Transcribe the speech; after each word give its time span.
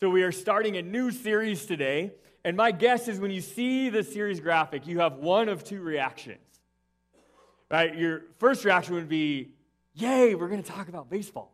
So, 0.00 0.08
we 0.08 0.22
are 0.22 0.30
starting 0.30 0.76
a 0.76 0.82
new 0.82 1.10
series 1.10 1.66
today. 1.66 2.12
And 2.44 2.56
my 2.56 2.70
guess 2.70 3.08
is 3.08 3.18
when 3.18 3.32
you 3.32 3.40
see 3.40 3.88
the 3.88 4.04
series 4.04 4.38
graphic, 4.38 4.86
you 4.86 5.00
have 5.00 5.14
one 5.14 5.48
of 5.48 5.64
two 5.64 5.80
reactions. 5.80 6.38
Right? 7.68 7.96
Your 7.96 8.22
first 8.38 8.64
reaction 8.64 8.94
would 8.94 9.08
be, 9.08 9.48
Yay, 9.94 10.36
we're 10.36 10.46
going 10.46 10.62
to 10.62 10.70
talk 10.70 10.88
about 10.88 11.10
baseball. 11.10 11.52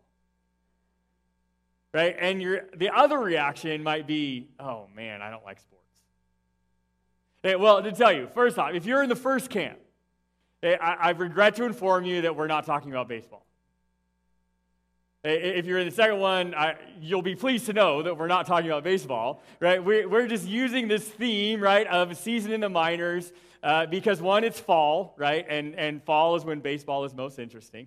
Right? 1.94 2.14
And 2.18 2.42
your, 2.42 2.66
the 2.76 2.90
other 2.90 3.18
reaction 3.18 3.82
might 3.82 4.06
be, 4.06 4.48
Oh 4.60 4.88
man, 4.94 5.22
I 5.22 5.30
don't 5.30 5.44
like 5.44 5.58
sports. 5.58 5.82
Hey, 7.42 7.56
well, 7.56 7.82
to 7.82 7.92
tell 7.92 8.12
you, 8.12 8.28
first 8.34 8.58
off, 8.58 8.74
if 8.74 8.84
you're 8.84 9.02
in 9.02 9.08
the 9.08 9.16
first 9.16 9.48
camp, 9.48 9.78
hey, 10.60 10.76
I, 10.76 10.94
I 10.94 11.10
regret 11.10 11.54
to 11.56 11.64
inform 11.64 12.04
you 12.04 12.22
that 12.22 12.36
we're 12.36 12.46
not 12.46 12.66
talking 12.66 12.90
about 12.90 13.08
baseball. 13.08 13.46
If 15.26 15.64
you're 15.64 15.78
in 15.78 15.88
the 15.88 15.94
second 15.94 16.18
one, 16.18 16.54
I, 16.54 16.76
you'll 17.00 17.22
be 17.22 17.34
pleased 17.34 17.64
to 17.66 17.72
know 17.72 18.02
that 18.02 18.18
we're 18.18 18.26
not 18.26 18.46
talking 18.46 18.68
about 18.68 18.84
baseball, 18.84 19.42
right? 19.58 19.82
We're, 19.82 20.06
we're 20.06 20.26
just 20.26 20.46
using 20.46 20.86
this 20.86 21.02
theme, 21.02 21.62
right, 21.62 21.86
of 21.86 22.14
season 22.18 22.52
in 22.52 22.60
the 22.60 22.68
minors 22.68 23.32
uh, 23.62 23.86
because 23.86 24.20
one, 24.20 24.44
it's 24.44 24.60
fall, 24.60 25.14
right? 25.16 25.46
And, 25.48 25.74
and 25.76 26.02
fall 26.04 26.36
is 26.36 26.44
when 26.44 26.60
baseball 26.60 27.06
is 27.06 27.14
most 27.14 27.38
interesting. 27.38 27.86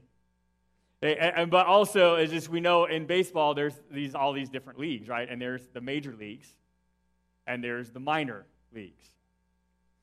And, 1.04 1.20
and, 1.20 1.52
but 1.52 1.68
also, 1.68 2.16
as 2.16 2.32
just 2.32 2.50
we 2.50 2.60
know 2.60 2.86
in 2.86 3.06
baseball, 3.06 3.54
there's 3.54 3.76
these, 3.92 4.16
all 4.16 4.34
these 4.34 4.50
different 4.50 4.80
leagues, 4.80 5.08
right? 5.08 5.30
And 5.30 5.40
there's 5.40 5.68
the 5.68 5.82
major 5.82 6.16
leagues 6.20 6.48
and 7.46 7.64
there's 7.64 7.92
the 7.92 8.00
minor 8.00 8.48
leagues. 8.74 9.04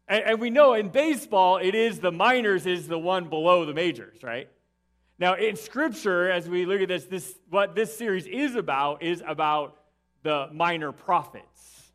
And, 0.07 0.23
and 0.23 0.41
we 0.41 0.51
know 0.51 0.75
in 0.75 0.89
baseball, 0.89 1.57
it 1.57 1.75
is 1.75 1.99
the 1.99 2.13
minors 2.13 2.65
is 2.65 2.87
the 2.87 2.99
one 2.99 3.29
below 3.29 3.65
the 3.65 3.75
majors, 3.75 4.23
right? 4.23 4.49
Now, 5.19 5.35
in 5.35 5.55
Scripture, 5.57 6.31
as 6.31 6.49
we 6.49 6.67
look 6.67 6.81
at 6.81 6.89
this, 6.89 7.05
this 7.05 7.35
what 7.49 7.75
this 7.75 7.97
series 7.97 8.27
is 8.27 8.57
about 8.57 9.03
is 9.03 9.23
about 9.27 9.77
the 10.23 10.49
minor 10.53 10.91
prophets. 10.91 11.93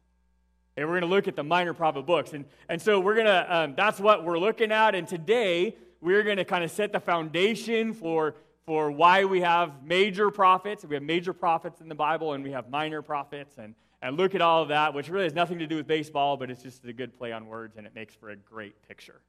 And 0.77 0.87
we're 0.87 0.99
going 0.99 1.09
to 1.09 1.15
look 1.15 1.27
at 1.27 1.35
the 1.35 1.43
minor 1.43 1.73
prophet 1.73 2.05
books. 2.05 2.31
And, 2.31 2.45
and 2.69 2.81
so 2.81 3.01
we're 3.01 3.15
going 3.15 3.25
to, 3.25 3.55
um, 3.55 3.73
that's 3.75 3.99
what 3.99 4.23
we're 4.23 4.39
looking 4.39 4.71
at. 4.71 4.95
And 4.95 5.05
today, 5.05 5.75
we're 5.99 6.23
going 6.23 6.37
to 6.37 6.45
kind 6.45 6.63
of 6.63 6.71
set 6.71 6.93
the 6.93 7.01
foundation 7.01 7.93
for, 7.93 8.35
for 8.65 8.89
why 8.89 9.25
we 9.25 9.41
have 9.41 9.83
major 9.83 10.31
prophets. 10.31 10.85
We 10.85 10.95
have 10.95 11.03
major 11.03 11.33
prophets 11.33 11.81
in 11.81 11.89
the 11.89 11.95
Bible, 11.95 12.31
and 12.31 12.41
we 12.41 12.51
have 12.51 12.69
minor 12.69 13.01
prophets. 13.01 13.57
And, 13.57 13.75
and 14.01 14.15
look 14.15 14.35
at 14.35 14.41
all 14.41 14.61
of 14.61 14.69
that, 14.69 14.93
which 14.93 15.09
really 15.09 15.25
has 15.25 15.33
nothing 15.33 15.59
to 15.59 15.67
do 15.67 15.75
with 15.75 15.87
baseball, 15.87 16.37
but 16.37 16.49
it's 16.49 16.63
just 16.63 16.85
a 16.85 16.93
good 16.93 17.17
play 17.17 17.33
on 17.33 17.47
words, 17.47 17.75
and 17.75 17.85
it 17.85 17.93
makes 17.93 18.15
for 18.15 18.29
a 18.29 18.37
great 18.37 18.81
picture. 18.87 19.19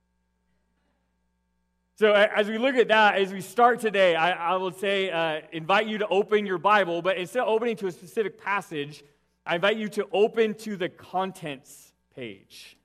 So, 2.01 2.15
as 2.15 2.49
we 2.49 2.57
look 2.57 2.77
at 2.77 2.89
that, 2.89 3.17
as 3.17 3.31
we 3.31 3.43
start 3.43 3.79
today, 3.79 4.15
I, 4.15 4.55
I 4.55 4.57
will 4.57 4.73
say, 4.73 5.11
uh, 5.11 5.43
invite 5.53 5.87
you 5.87 5.99
to 5.99 6.09
open 6.09 6.47
your 6.47 6.57
Bible, 6.57 7.03
but 7.03 7.19
instead 7.19 7.43
of 7.43 7.49
opening 7.49 7.77
to 7.77 7.89
a 7.89 7.93
specific 7.93 8.41
passage, 8.41 9.05
I 9.45 9.57
invite 9.57 9.77
you 9.77 9.87
to 9.91 10.09
open 10.11 10.55
to 10.55 10.79
the 10.79 10.89
contents 10.89 11.93
page. 12.17 12.79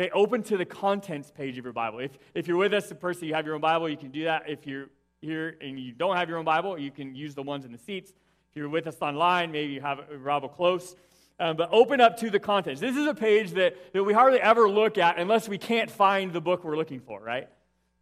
Okay, 0.00 0.10
open 0.12 0.42
to 0.44 0.56
the 0.56 0.64
contents 0.64 1.30
page 1.30 1.58
of 1.58 1.64
your 1.64 1.74
Bible. 1.74 1.98
If, 1.98 2.16
if 2.34 2.48
you're 2.48 2.56
with 2.56 2.72
us, 2.72 2.88
the 2.88 2.94
person 2.94 3.28
you 3.28 3.34
have 3.34 3.44
your 3.44 3.56
own 3.56 3.60
Bible, 3.60 3.90
you 3.90 3.98
can 3.98 4.10
do 4.10 4.24
that. 4.24 4.48
If 4.48 4.66
you're 4.66 4.86
here 5.20 5.58
and 5.60 5.78
you 5.78 5.92
don't 5.92 6.16
have 6.16 6.30
your 6.30 6.38
own 6.38 6.46
Bible, 6.46 6.78
you 6.78 6.90
can 6.90 7.14
use 7.14 7.34
the 7.34 7.42
ones 7.42 7.66
in 7.66 7.72
the 7.72 7.78
seats. 7.78 8.12
If 8.48 8.56
you're 8.56 8.70
with 8.70 8.86
us 8.86 8.96
online, 9.02 9.52
maybe 9.52 9.74
you 9.74 9.82
have 9.82 9.98
a 9.98 10.16
Bible 10.16 10.48
close. 10.48 10.96
Um, 11.40 11.56
but 11.56 11.68
open 11.70 12.00
up 12.00 12.16
to 12.18 12.30
the 12.30 12.40
contents. 12.40 12.80
This 12.80 12.96
is 12.96 13.06
a 13.06 13.14
page 13.14 13.52
that, 13.52 13.76
that 13.92 14.02
we 14.02 14.12
hardly 14.12 14.40
ever 14.40 14.68
look 14.68 14.98
at 14.98 15.18
unless 15.18 15.48
we 15.48 15.56
can't 15.56 15.90
find 15.90 16.32
the 16.32 16.40
book 16.40 16.64
we're 16.64 16.76
looking 16.76 17.00
for, 17.00 17.20
right? 17.20 17.48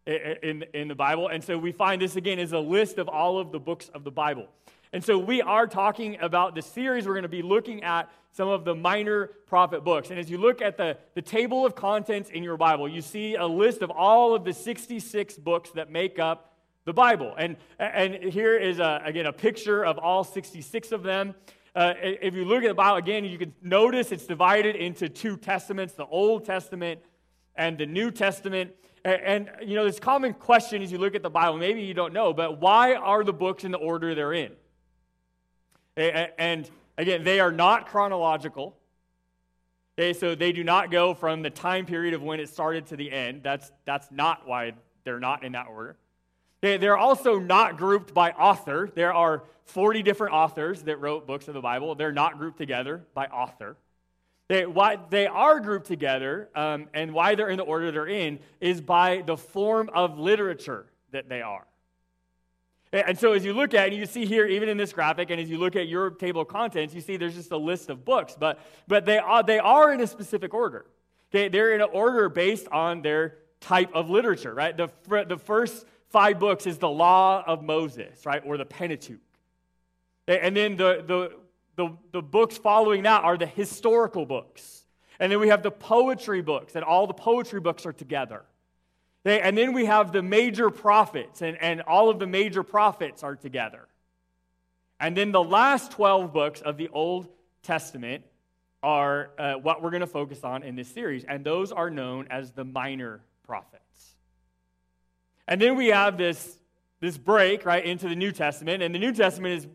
In, 0.06 0.64
in 0.72 0.88
the 0.88 0.94
Bible. 0.94 1.28
And 1.28 1.44
so 1.44 1.58
we 1.58 1.72
find 1.72 2.00
this 2.00 2.16
again 2.16 2.38
is 2.38 2.52
a 2.52 2.58
list 2.58 2.96
of 2.96 3.08
all 3.08 3.38
of 3.38 3.52
the 3.52 3.58
books 3.58 3.90
of 3.92 4.04
the 4.04 4.10
Bible. 4.10 4.48
And 4.92 5.04
so 5.04 5.18
we 5.18 5.42
are 5.42 5.66
talking 5.66 6.16
about 6.20 6.54
the 6.54 6.62
series. 6.62 7.06
We're 7.06 7.14
going 7.14 7.24
to 7.24 7.28
be 7.28 7.42
looking 7.42 7.82
at 7.82 8.10
some 8.32 8.48
of 8.48 8.64
the 8.64 8.74
minor 8.74 9.30
prophet 9.46 9.84
books. 9.84 10.10
And 10.10 10.18
as 10.18 10.30
you 10.30 10.38
look 10.38 10.62
at 10.62 10.76
the, 10.76 10.96
the 11.14 11.22
table 11.22 11.66
of 11.66 11.74
contents 11.74 12.30
in 12.30 12.42
your 12.42 12.56
Bible, 12.56 12.88
you 12.88 13.02
see 13.02 13.34
a 13.34 13.46
list 13.46 13.82
of 13.82 13.90
all 13.90 14.34
of 14.34 14.44
the 14.44 14.52
66 14.52 15.34
books 15.38 15.70
that 15.70 15.90
make 15.90 16.18
up 16.18 16.54
the 16.84 16.92
Bible. 16.92 17.34
And, 17.36 17.56
and 17.78 18.14
here 18.14 18.56
is, 18.56 18.78
a, 18.78 19.02
again, 19.04 19.26
a 19.26 19.32
picture 19.32 19.84
of 19.84 19.98
all 19.98 20.22
66 20.22 20.92
of 20.92 21.02
them. 21.02 21.34
Uh, 21.76 21.92
if 22.00 22.34
you 22.34 22.46
look 22.46 22.64
at 22.64 22.68
the 22.68 22.74
Bible 22.74 22.96
again, 22.96 23.22
you 23.26 23.36
can 23.36 23.52
notice 23.60 24.10
it's 24.10 24.26
divided 24.26 24.76
into 24.76 25.10
two 25.10 25.36
testaments 25.36 25.92
the 25.92 26.06
Old 26.06 26.46
Testament 26.46 27.00
and 27.54 27.76
the 27.76 27.84
New 27.84 28.10
Testament. 28.10 28.70
And, 29.04 29.50
and, 29.50 29.68
you 29.68 29.74
know, 29.74 29.84
this 29.84 30.00
common 30.00 30.32
question 30.32 30.80
as 30.80 30.90
you 30.90 30.96
look 30.96 31.14
at 31.14 31.22
the 31.22 31.28
Bible, 31.28 31.58
maybe 31.58 31.82
you 31.82 31.92
don't 31.92 32.14
know, 32.14 32.32
but 32.32 32.62
why 32.62 32.94
are 32.94 33.22
the 33.22 33.34
books 33.34 33.62
in 33.62 33.72
the 33.72 33.78
order 33.78 34.14
they're 34.14 34.32
in? 34.32 34.52
And 35.98 36.70
again, 36.96 37.24
they 37.24 37.40
are 37.40 37.52
not 37.52 37.88
chronological. 37.88 38.74
Okay, 39.98 40.14
so 40.14 40.34
they 40.34 40.52
do 40.52 40.64
not 40.64 40.90
go 40.90 41.12
from 41.12 41.42
the 41.42 41.50
time 41.50 41.84
period 41.84 42.14
of 42.14 42.22
when 42.22 42.40
it 42.40 42.48
started 42.48 42.86
to 42.86 42.96
the 42.96 43.12
end. 43.12 43.42
That's, 43.42 43.70
that's 43.84 44.10
not 44.10 44.48
why 44.48 44.72
they're 45.04 45.20
not 45.20 45.44
in 45.44 45.52
that 45.52 45.66
order. 45.68 45.98
Okay, 46.66 46.78
they're 46.78 46.98
also 46.98 47.38
not 47.38 47.76
grouped 47.76 48.12
by 48.12 48.32
author. 48.32 48.90
There 48.92 49.14
are 49.14 49.44
40 49.66 50.02
different 50.02 50.34
authors 50.34 50.82
that 50.82 51.00
wrote 51.00 51.24
books 51.24 51.46
of 51.46 51.54
the 51.54 51.60
Bible. 51.60 51.94
They're 51.94 52.10
not 52.10 52.38
grouped 52.38 52.58
together 52.58 53.04
by 53.14 53.26
author. 53.26 53.76
They, 54.48 54.66
why 54.66 54.98
they 55.10 55.28
are 55.28 55.60
grouped 55.60 55.86
together 55.86 56.48
um, 56.56 56.88
and 56.92 57.12
why 57.14 57.36
they're 57.36 57.50
in 57.50 57.58
the 57.58 57.62
order 57.62 57.92
they're 57.92 58.08
in 58.08 58.40
is 58.60 58.80
by 58.80 59.22
the 59.24 59.36
form 59.36 59.90
of 59.94 60.18
literature 60.18 60.86
that 61.12 61.28
they 61.28 61.40
are. 61.40 61.64
And 62.92 63.16
so, 63.16 63.32
as 63.32 63.44
you 63.44 63.52
look 63.52 63.72
at 63.72 63.92
it, 63.92 63.94
you 63.94 64.06
see 64.06 64.26
here, 64.26 64.44
even 64.46 64.68
in 64.68 64.76
this 64.76 64.92
graphic, 64.92 65.30
and 65.30 65.40
as 65.40 65.48
you 65.48 65.58
look 65.58 65.76
at 65.76 65.86
your 65.86 66.10
table 66.10 66.42
of 66.42 66.48
contents, 66.48 66.94
you 66.94 67.00
see 67.00 67.16
there's 67.16 67.36
just 67.36 67.52
a 67.52 67.56
list 67.56 67.90
of 67.90 68.04
books, 68.04 68.36
but, 68.36 68.58
but 68.88 69.04
they, 69.04 69.18
are, 69.18 69.44
they 69.44 69.60
are 69.60 69.92
in 69.92 70.00
a 70.00 70.06
specific 70.08 70.52
order. 70.52 70.84
Okay, 71.30 71.48
they're 71.48 71.74
in 71.76 71.80
an 71.80 71.90
order 71.92 72.28
based 72.28 72.66
on 72.72 73.02
their 73.02 73.36
type 73.60 73.90
of 73.94 74.10
literature, 74.10 74.52
right? 74.52 74.76
The, 74.76 74.90
the 75.28 75.38
first 75.38 75.84
five 76.16 76.38
books 76.38 76.66
is 76.66 76.78
the 76.78 76.88
Law 76.88 77.44
of 77.46 77.62
Moses, 77.62 78.24
right, 78.24 78.40
or 78.46 78.56
the 78.56 78.64
Pentateuch. 78.64 79.20
And 80.26 80.56
then 80.56 80.78
the, 80.78 81.04
the, 81.06 81.32
the, 81.76 81.94
the 82.10 82.22
books 82.22 82.56
following 82.56 83.02
that 83.02 83.22
are 83.22 83.36
the 83.36 83.44
historical 83.44 84.24
books. 84.24 84.86
And 85.20 85.30
then 85.30 85.40
we 85.40 85.48
have 85.48 85.62
the 85.62 85.70
poetry 85.70 86.40
books, 86.40 86.74
and 86.74 86.82
all 86.82 87.06
the 87.06 87.12
poetry 87.12 87.60
books 87.60 87.84
are 87.84 87.92
together. 87.92 88.44
And 89.26 89.58
then 89.58 89.74
we 89.74 89.84
have 89.84 90.10
the 90.10 90.22
major 90.22 90.70
prophets, 90.70 91.42
and, 91.42 91.58
and 91.60 91.82
all 91.82 92.08
of 92.08 92.18
the 92.18 92.26
major 92.26 92.62
prophets 92.62 93.22
are 93.22 93.36
together. 93.36 93.86
And 94.98 95.14
then 95.14 95.32
the 95.32 95.44
last 95.44 95.90
12 95.90 96.32
books 96.32 96.62
of 96.62 96.78
the 96.78 96.88
Old 96.88 97.28
Testament 97.62 98.24
are 98.82 99.32
uh, 99.38 99.54
what 99.56 99.82
we're 99.82 99.90
going 99.90 100.00
to 100.00 100.06
focus 100.06 100.44
on 100.44 100.62
in 100.62 100.76
this 100.76 100.88
series, 100.88 101.24
and 101.24 101.44
those 101.44 101.72
are 101.72 101.90
known 101.90 102.26
as 102.30 102.52
the 102.52 102.64
minor 102.64 103.20
prophets. 103.44 103.85
And 105.48 105.60
then 105.60 105.76
we 105.76 105.88
have 105.88 106.16
this, 106.16 106.58
this 107.00 107.16
break, 107.16 107.64
right, 107.64 107.84
into 107.84 108.08
the 108.08 108.16
New 108.16 108.32
Testament, 108.32 108.82
and 108.82 108.94
the 108.94 108.98
New 108.98 109.12
Testament 109.12 109.54
is 109.54 109.68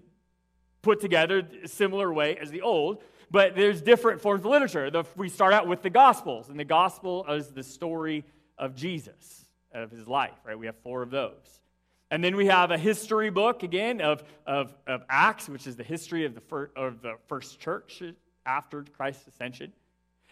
put 0.82 1.00
together 1.00 1.48
a 1.64 1.68
similar 1.68 2.12
way 2.12 2.38
as 2.38 2.50
the 2.52 2.62
Old, 2.62 3.04
but 3.30 3.56
there's 3.56 3.81
different 3.81 4.22
forms 4.22 4.42
of 4.42 4.52
literature. 4.52 4.90
The, 4.90 5.06
we 5.16 5.30
start 5.30 5.54
out 5.54 5.68
with 5.68 5.81
the 5.81 5.90
Gospels, 5.90 6.50
and 6.50 6.60
the 6.60 6.66
Gospel 6.66 7.26
is 7.30 7.50
the 7.50 7.64
story 7.64 8.26
of 8.58 8.76
Jesus, 8.76 9.46
of 9.74 9.92
his 9.92 10.08
life, 10.08 10.38
right? 10.46 10.58
We 10.58 10.66
have 10.66 10.76
four 10.84 11.02
of 11.02 11.12
those. 11.12 11.62
And 12.10 12.22
then 12.22 12.36
we 12.36 12.48
have 12.48 12.72
a 12.72 12.78
history 12.78 13.30
book, 13.30 13.64
again, 13.64 14.02
of, 14.02 14.24
of, 14.46 14.76
of 14.86 15.04
Acts, 15.08 15.48
which 15.48 15.66
is 15.66 15.78
the 15.78 15.84
history 15.84 16.26
of 16.26 16.36
the, 16.36 16.42
fir- 16.42 16.72
of 16.76 17.02
the 17.02 17.16
first 17.28 17.60
church 17.60 18.04
after 18.46 18.84
Christ's 18.84 19.28
ascension. 19.28 19.72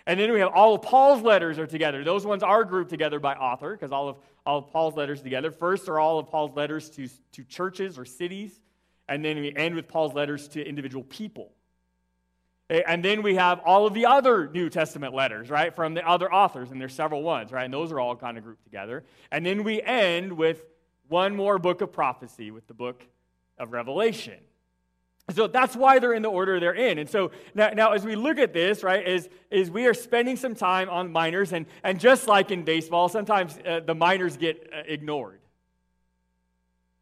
And 0.09 0.19
then 0.19 0.33
we 0.33 0.39
have 0.39 0.53
all 0.55 0.73
of 0.73 0.81
Paul's 0.81 1.21
letters 1.21 1.59
are 1.59 1.67
together. 1.67 2.03
Those 2.03 2.25
ones 2.25 2.41
are 2.41 2.63
grouped 2.63 2.89
together 2.89 3.19
by 3.19 3.35
author 3.35 3.73
because 3.73 3.91
all 3.91 4.09
of, 4.09 4.17
all 4.43 4.57
of 4.57 4.71
Paul's 4.71 4.95
letters 4.95 5.21
together. 5.21 5.51
First 5.51 5.87
are 5.87 5.99
all 5.99 6.17
of 6.17 6.31
Paul's 6.31 6.55
letters 6.55 6.89
to, 6.89 7.07
to 7.33 7.43
churches 7.43 7.99
or 7.99 8.05
cities. 8.05 8.59
And 9.07 9.23
then 9.23 9.39
we 9.39 9.55
end 9.55 9.75
with 9.75 9.87
Paul's 9.87 10.15
letters 10.15 10.47
to 10.47 10.67
individual 10.67 11.03
people. 11.03 11.51
And 12.71 13.05
then 13.05 13.21
we 13.21 13.35
have 13.35 13.59
all 13.63 13.85
of 13.85 13.93
the 13.93 14.07
other 14.07 14.47
New 14.47 14.71
Testament 14.71 15.13
letters, 15.13 15.51
right, 15.51 15.75
from 15.75 15.93
the 15.93 16.07
other 16.07 16.33
authors, 16.33 16.71
and 16.71 16.81
there's 16.81 16.95
several 16.95 17.21
ones, 17.21 17.51
right, 17.51 17.65
and 17.65 17.73
those 17.73 17.91
are 17.91 17.99
all 17.99 18.15
kind 18.15 18.35
of 18.35 18.43
grouped 18.43 18.63
together. 18.63 19.03
And 19.31 19.45
then 19.45 19.63
we 19.63 19.79
end 19.79 20.33
with 20.33 20.63
one 21.07 21.35
more 21.35 21.59
book 21.59 21.81
of 21.81 21.93
prophecy, 21.93 22.49
with 22.49 22.65
the 22.65 22.73
book 22.73 23.05
of 23.59 23.73
Revelation. 23.73 24.39
So 25.33 25.47
that's 25.47 25.75
why 25.75 25.99
they're 25.99 26.13
in 26.13 26.21
the 26.21 26.29
order 26.29 26.59
they're 26.59 26.73
in. 26.73 26.97
And 26.97 27.09
so 27.09 27.31
now, 27.53 27.69
now 27.69 27.91
as 27.91 28.03
we 28.03 28.15
look 28.15 28.37
at 28.39 28.53
this, 28.53 28.83
right, 28.83 29.05
is, 29.07 29.29
is 29.51 29.69
we 29.69 29.85
are 29.85 29.93
spending 29.93 30.35
some 30.35 30.55
time 30.55 30.89
on 30.89 31.11
minors, 31.11 31.53
and, 31.53 31.65
and 31.83 31.99
just 31.99 32.27
like 32.27 32.51
in 32.51 32.63
baseball, 32.63 33.09
sometimes 33.09 33.57
uh, 33.65 33.81
the 33.85 33.95
minors 33.95 34.37
get 34.37 34.69
uh, 34.73 34.81
ignored. 34.85 35.39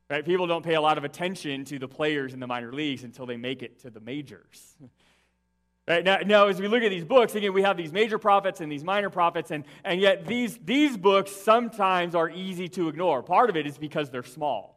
Right? 0.10 0.26
People 0.26 0.48
don't 0.48 0.64
pay 0.64 0.76
a 0.76 0.82
lot 0.82 0.98
of 0.98 1.04
attention 1.04 1.66
to 1.66 1.80
the 1.80 1.88
players 1.88 2.34
in 2.34 2.40
the 2.40 2.48
minor 2.48 2.72
leagues 2.72 3.04
until 3.04 3.26
they 3.26 3.38
make 3.38 3.62
it 3.62 3.82
to 3.82 3.90
the 3.90 4.00
majors. 4.00 4.76
Right? 5.90 6.04
Now, 6.04 6.18
now, 6.18 6.48
as 6.48 6.60
we 6.60 6.68
look 6.68 6.84
at 6.84 6.90
these 6.90 7.06
books, 7.06 7.34
again, 7.34 7.54
we 7.54 7.62
have 7.62 7.78
these 7.78 7.94
major 7.94 8.18
prophets 8.18 8.60
and 8.60 8.70
these 8.70 8.84
minor 8.84 9.10
prophets, 9.10 9.52
and, 9.52 9.64
and 9.86 10.02
yet 10.02 10.28
these, 10.28 10.60
these 10.66 10.98
books 10.98 11.32
sometimes 11.32 12.14
are 12.14 12.30
easy 12.30 12.68
to 12.68 12.90
ignore. 12.90 13.24
Part 13.24 13.50
of 13.50 13.56
it 13.56 13.66
is 13.66 13.78
because 13.78 14.10
they're 14.10 14.22
small. 14.22 14.77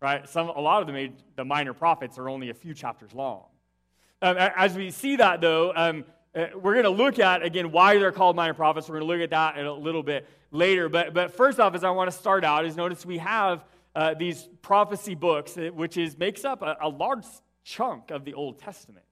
Right? 0.00 0.28
Some, 0.28 0.48
a 0.48 0.60
lot 0.60 0.82
of 0.82 0.88
the, 0.88 1.12
the 1.36 1.44
minor 1.44 1.72
prophets 1.72 2.18
are 2.18 2.28
only 2.28 2.50
a 2.50 2.54
few 2.54 2.74
chapters 2.74 3.12
long. 3.14 3.44
Um, 4.22 4.36
as 4.38 4.74
we 4.74 4.90
see 4.90 5.16
that, 5.16 5.40
though, 5.40 5.72
um, 5.74 6.04
uh, 6.34 6.46
we're 6.54 6.74
going 6.74 6.84
to 6.84 6.90
look 6.90 7.18
at, 7.18 7.42
again, 7.42 7.72
why 7.72 7.98
they're 7.98 8.12
called 8.12 8.36
minor 8.36 8.54
prophets. 8.54 8.88
We're 8.88 8.98
going 8.98 9.08
to 9.08 9.14
look 9.14 9.22
at 9.22 9.30
that 9.30 9.58
in 9.58 9.66
a 9.66 9.72
little 9.72 10.02
bit 10.02 10.28
later. 10.50 10.88
But, 10.88 11.14
but 11.14 11.34
first 11.34 11.60
off, 11.60 11.74
as 11.74 11.84
I 11.84 11.90
want 11.90 12.10
to 12.10 12.16
start 12.16 12.44
out, 12.44 12.64
is 12.64 12.76
notice 12.76 13.06
we 13.06 13.18
have 13.18 13.64
uh, 13.94 14.14
these 14.14 14.48
prophecy 14.62 15.14
books, 15.14 15.56
uh, 15.56 15.70
which 15.72 15.96
is, 15.96 16.18
makes 16.18 16.44
up 16.44 16.62
a, 16.62 16.76
a 16.80 16.88
large 16.88 17.24
chunk 17.64 18.10
of 18.10 18.24
the 18.24 18.34
Old 18.34 18.58
Testament. 18.58 19.04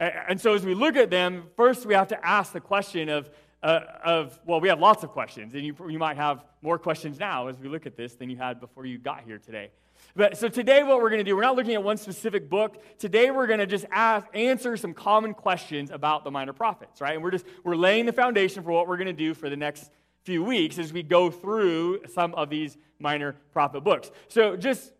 And, 0.00 0.40
so 0.40 0.54
as 0.54 0.64
we 0.64 0.74
look 0.74 0.96
at 0.96 1.10
them, 1.10 1.48
first 1.56 1.84
we 1.84 1.94
have 1.94 2.08
to 2.08 2.26
ask 2.26 2.52
the 2.52 2.60
question 2.60 3.08
of, 3.08 3.30
uh, 3.64 3.80
of 4.04 4.38
well, 4.46 4.60
we 4.60 4.68
have 4.68 4.78
lots 4.78 5.02
of 5.02 5.10
questions, 5.10 5.54
and 5.54 5.64
you, 5.64 5.74
you 5.88 5.98
might 5.98 6.16
have 6.16 6.44
more 6.62 6.78
questions 6.78 7.18
now 7.18 7.48
as 7.48 7.58
we 7.58 7.68
look 7.68 7.84
at 7.84 7.96
this 7.96 8.14
than 8.14 8.30
you 8.30 8.36
had 8.36 8.60
before 8.60 8.86
you 8.86 8.98
got 8.98 9.22
here 9.24 9.38
today. 9.38 9.70
But 10.16 10.36
so 10.36 10.48
today, 10.48 10.82
what 10.82 11.00
we're 11.00 11.10
going 11.10 11.20
to 11.20 11.24
do, 11.24 11.36
we're 11.36 11.42
not 11.42 11.56
looking 11.56 11.74
at 11.74 11.82
one 11.82 11.96
specific 11.96 12.48
book. 12.48 12.82
Today, 12.98 13.30
we're 13.30 13.46
going 13.46 13.60
to 13.60 13.66
just 13.66 13.86
ask, 13.90 14.26
answer 14.34 14.76
some 14.76 14.94
common 14.94 15.34
questions 15.34 15.90
about 15.90 16.24
the 16.24 16.30
minor 16.30 16.52
prophets, 16.52 17.00
right? 17.00 17.14
And 17.14 17.22
we're 17.22 17.30
just 17.30 17.46
we're 17.64 17.76
laying 17.76 18.06
the 18.06 18.12
foundation 18.12 18.62
for 18.62 18.72
what 18.72 18.88
we're 18.88 18.96
going 18.96 19.06
to 19.06 19.12
do 19.12 19.34
for 19.34 19.48
the 19.48 19.56
next 19.56 19.90
few 20.22 20.42
weeks 20.42 20.78
as 20.78 20.92
we 20.92 21.02
go 21.02 21.30
through 21.30 22.00
some 22.12 22.34
of 22.34 22.50
these 22.50 22.76
minor 22.98 23.36
prophet 23.52 23.82
books. 23.82 24.10
So, 24.28 24.56
just 24.56 24.92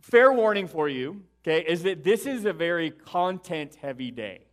fair 0.00 0.32
warning 0.32 0.66
for 0.66 0.88
you, 0.88 1.22
okay, 1.42 1.64
is 1.66 1.82
that 1.82 2.02
this 2.02 2.26
is 2.26 2.44
a 2.44 2.52
very 2.52 2.90
content-heavy 2.90 4.10
day. 4.10 4.46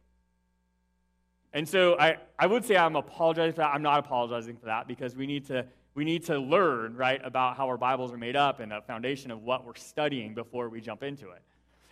And 1.54 1.68
so 1.68 1.98
I, 2.00 2.18
I 2.38 2.46
would 2.46 2.64
say 2.64 2.78
I'm 2.78 2.96
apologizing 2.96 3.54
for 3.54 3.62
that. 3.62 3.74
I'm 3.74 3.82
not 3.82 4.00
apologizing 4.00 4.58
for 4.58 4.68
that 4.68 4.88
because 4.88 5.16
we 5.16 5.26
need 5.26 5.46
to 5.48 5.66
we 5.96 6.06
need 6.06 6.26
to 6.26 6.40
learn, 6.40 6.96
right, 6.96 7.20
about 7.24 7.58
how 7.58 7.68
our 7.68 7.78
Bibles 7.78 8.12
are 8.14 8.18
made 8.18 8.36
up 8.36 8.60
and 8.60 8.72
the 8.72 8.82
foundation 8.82 9.32
of 9.32 9.44
what 9.44 9.66
we're 9.66 9.76
studying 9.76 10.34
before 10.34 10.70
we 10.70 10.82
jump 10.82 11.04
into 11.04 11.32
it. 11.32 11.42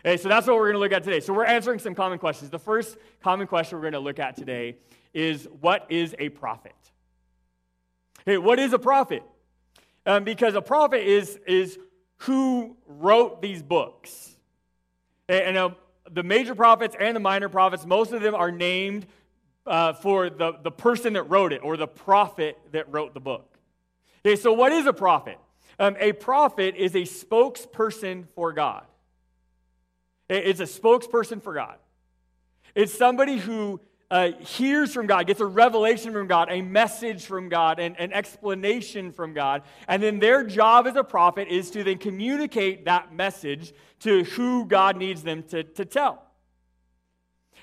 Okay, 0.06 0.18
so 0.18 0.30
that's 0.30 0.48
what 0.48 0.56
we're 0.56 0.72
going 0.72 0.74
to 0.74 0.80
look 0.80 0.92
at 0.92 1.04
today. 1.04 1.20
So 1.20 1.34
we're 1.34 1.46
answering 1.46 1.80
some 1.80 1.96
common 1.96 2.20
questions. 2.20 2.52
The 2.52 2.60
first 2.60 2.98
common 3.22 3.48
question 3.48 3.78
we're 3.78 3.84
going 3.84 3.94
to 3.94 4.00
look 4.00 4.20
at 4.20 4.38
today 4.38 4.78
is 5.14 5.48
what 5.60 5.88
is 5.90 6.16
a 6.20 6.30
prophet? 6.30 6.76
Okay, 8.22 8.38
what 8.38 8.60
is 8.60 8.74
a 8.74 8.80
prophet? 8.80 9.24
Um, 10.06 10.24
because 10.24 10.54
a 10.56 10.62
prophet 10.62 11.02
is, 11.02 11.40
is 11.48 11.78
who 12.18 12.78
wrote 12.86 13.42
these 13.42 13.62
books. 13.62 14.32
And, 15.28 15.42
and 15.42 15.58
uh, 15.58 15.70
the 16.12 16.24
major 16.24 16.56
prophets 16.56 16.96
and 16.98 17.16
the 17.16 17.20
minor 17.20 17.50
prophets, 17.50 17.86
most 17.86 18.14
of 18.14 18.22
them 18.22 18.36
are 18.36 18.52
named 18.52 19.08
uh, 19.66 19.94
for 19.94 20.30
the, 20.30 20.54
the 20.64 20.72
person 20.72 21.14
that 21.14 21.24
wrote 21.24 21.52
it 21.52 21.62
or 21.64 21.76
the 21.76 21.88
prophet 21.88 22.58
that 22.72 22.92
wrote 22.92 23.14
the 23.14 23.20
book. 23.20 23.57
Okay, 24.26 24.36
so 24.36 24.54
what 24.54 24.72
is 24.72 24.86
a 24.86 24.94
prophet? 24.94 25.38
Um, 25.80 25.96
a 26.00 26.14
prophet 26.14 26.76
is 26.76 26.96
a 26.96 27.02
spokesperson 27.02 28.26
for 28.36 28.52
God. 28.54 28.86
It's 30.30 30.60
a 30.60 30.64
spokesperson 30.64 31.42
for 31.42 31.54
God. 31.54 31.78
It's 32.76 32.94
somebody 32.94 33.38
who 33.38 33.80
uh, 34.10 34.32
hears 34.40 34.94
from 34.94 35.08
God, 35.08 35.28
gets 35.28 35.42
a 35.42 35.46
revelation 35.46 36.12
from 36.14 36.28
God, 36.28 36.48
a 36.50 36.62
message 36.62 37.26
from 37.26 37.50
God, 37.50 37.80
and 37.80 38.00
an 38.00 38.14
explanation 38.14 39.12
from 39.12 39.34
God. 39.34 39.64
And 39.88 40.02
then 40.02 40.20
their 40.20 40.44
job 40.44 40.88
as 40.88 40.96
a 40.96 41.04
prophet 41.04 41.48
is 41.50 41.70
to 41.72 41.84
then 41.84 41.98
communicate 41.98 42.86
that 42.86 43.14
message 43.14 43.74
to 44.02 44.24
who 44.24 44.66
God 44.66 44.98
needs 44.98 45.24
them 45.24 45.44
to, 45.44 45.64
to 45.64 45.86
tell. 45.86 46.24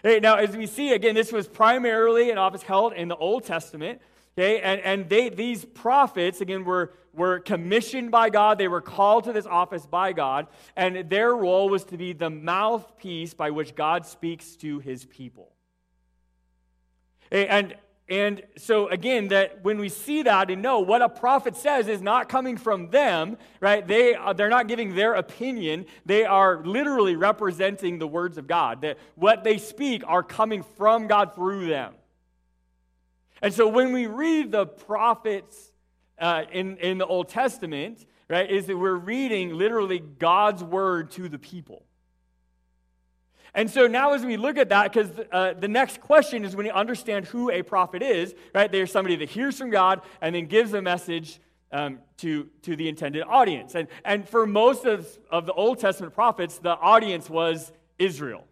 Hey, 0.02 0.20
now, 0.20 0.36
as 0.36 0.54
we 0.54 0.66
see, 0.66 0.92
again, 0.92 1.14
this 1.14 1.32
was 1.32 1.48
primarily 1.48 2.30
an 2.30 2.36
office 2.36 2.62
held 2.62 2.92
in 2.92 3.08
the 3.08 3.16
Old 3.16 3.44
Testament. 3.44 4.02
Okay, 4.36 4.60
and, 4.60 4.80
and 4.80 5.08
they, 5.08 5.28
these 5.28 5.64
prophets, 5.64 6.40
again, 6.40 6.64
were, 6.64 6.92
were 7.12 7.38
commissioned 7.38 8.10
by 8.10 8.30
God. 8.30 8.58
They 8.58 8.66
were 8.66 8.80
called 8.80 9.24
to 9.24 9.32
this 9.32 9.46
office 9.46 9.86
by 9.86 10.12
God, 10.12 10.48
and 10.74 11.08
their 11.08 11.34
role 11.34 11.68
was 11.68 11.84
to 11.84 11.96
be 11.96 12.12
the 12.12 12.30
mouthpiece 12.30 13.32
by 13.32 13.50
which 13.50 13.76
God 13.76 14.04
speaks 14.06 14.56
to 14.56 14.80
his 14.80 15.04
people. 15.04 15.52
And, 17.30 17.76
and 18.08 18.42
so, 18.58 18.88
again, 18.88 19.28
that 19.28 19.62
when 19.62 19.78
we 19.78 19.88
see 19.88 20.24
that 20.24 20.50
and 20.50 20.60
know 20.60 20.80
what 20.80 21.00
a 21.00 21.08
prophet 21.08 21.56
says 21.56 21.86
is 21.86 22.02
not 22.02 22.28
coming 22.28 22.56
from 22.56 22.90
them, 22.90 23.38
right? 23.60 23.86
They, 23.86 24.14
uh, 24.14 24.32
they're 24.32 24.50
not 24.50 24.66
giving 24.66 24.94
their 24.94 25.14
opinion. 25.14 25.86
They 26.04 26.24
are 26.24 26.62
literally 26.64 27.16
representing 27.16 27.98
the 27.98 28.06
words 28.06 28.36
of 28.36 28.46
God. 28.46 28.82
That 28.82 28.98
what 29.14 29.44
they 29.44 29.58
speak 29.58 30.02
are 30.06 30.22
coming 30.22 30.64
from 30.76 31.06
God 31.06 31.34
through 31.34 31.68
them. 31.68 31.94
And 33.42 33.52
so 33.52 33.68
when 33.68 33.92
we 33.92 34.06
read 34.06 34.52
the 34.52 34.66
prophets 34.66 35.72
uh, 36.18 36.44
in, 36.52 36.76
in 36.78 36.98
the 36.98 37.06
Old 37.06 37.28
Testament, 37.28 38.06
right, 38.28 38.50
is 38.50 38.66
that 38.66 38.76
we're 38.76 38.94
reading 38.94 39.54
literally 39.54 39.98
God's 39.98 40.62
word 40.62 41.10
to 41.12 41.28
the 41.28 41.38
people. 41.38 41.84
And 43.54 43.70
so 43.70 43.86
now, 43.86 44.14
as 44.14 44.24
we 44.24 44.36
look 44.36 44.58
at 44.58 44.70
that, 44.70 44.92
because 44.92 45.10
uh, 45.30 45.54
the 45.54 45.68
next 45.68 46.00
question 46.00 46.44
is 46.44 46.56
when 46.56 46.66
you 46.66 46.72
understand 46.72 47.26
who 47.26 47.50
a 47.50 47.62
prophet 47.62 48.02
is, 48.02 48.34
right? 48.52 48.70
They're 48.70 48.86
somebody 48.86 49.14
that 49.16 49.30
hears 49.30 49.56
from 49.58 49.70
God 49.70 50.00
and 50.20 50.34
then 50.34 50.46
gives 50.46 50.74
a 50.74 50.82
message 50.82 51.38
um, 51.70 52.00
to, 52.18 52.48
to 52.62 52.74
the 52.74 52.88
intended 52.88 53.22
audience. 53.22 53.76
And, 53.76 53.86
and 54.04 54.28
for 54.28 54.46
most 54.46 54.86
of, 54.86 55.06
of 55.30 55.46
the 55.46 55.52
Old 55.52 55.78
Testament 55.78 56.14
prophets, 56.14 56.58
the 56.58 56.70
audience 56.70 57.30
was 57.30 57.72
Israel. 57.98 58.44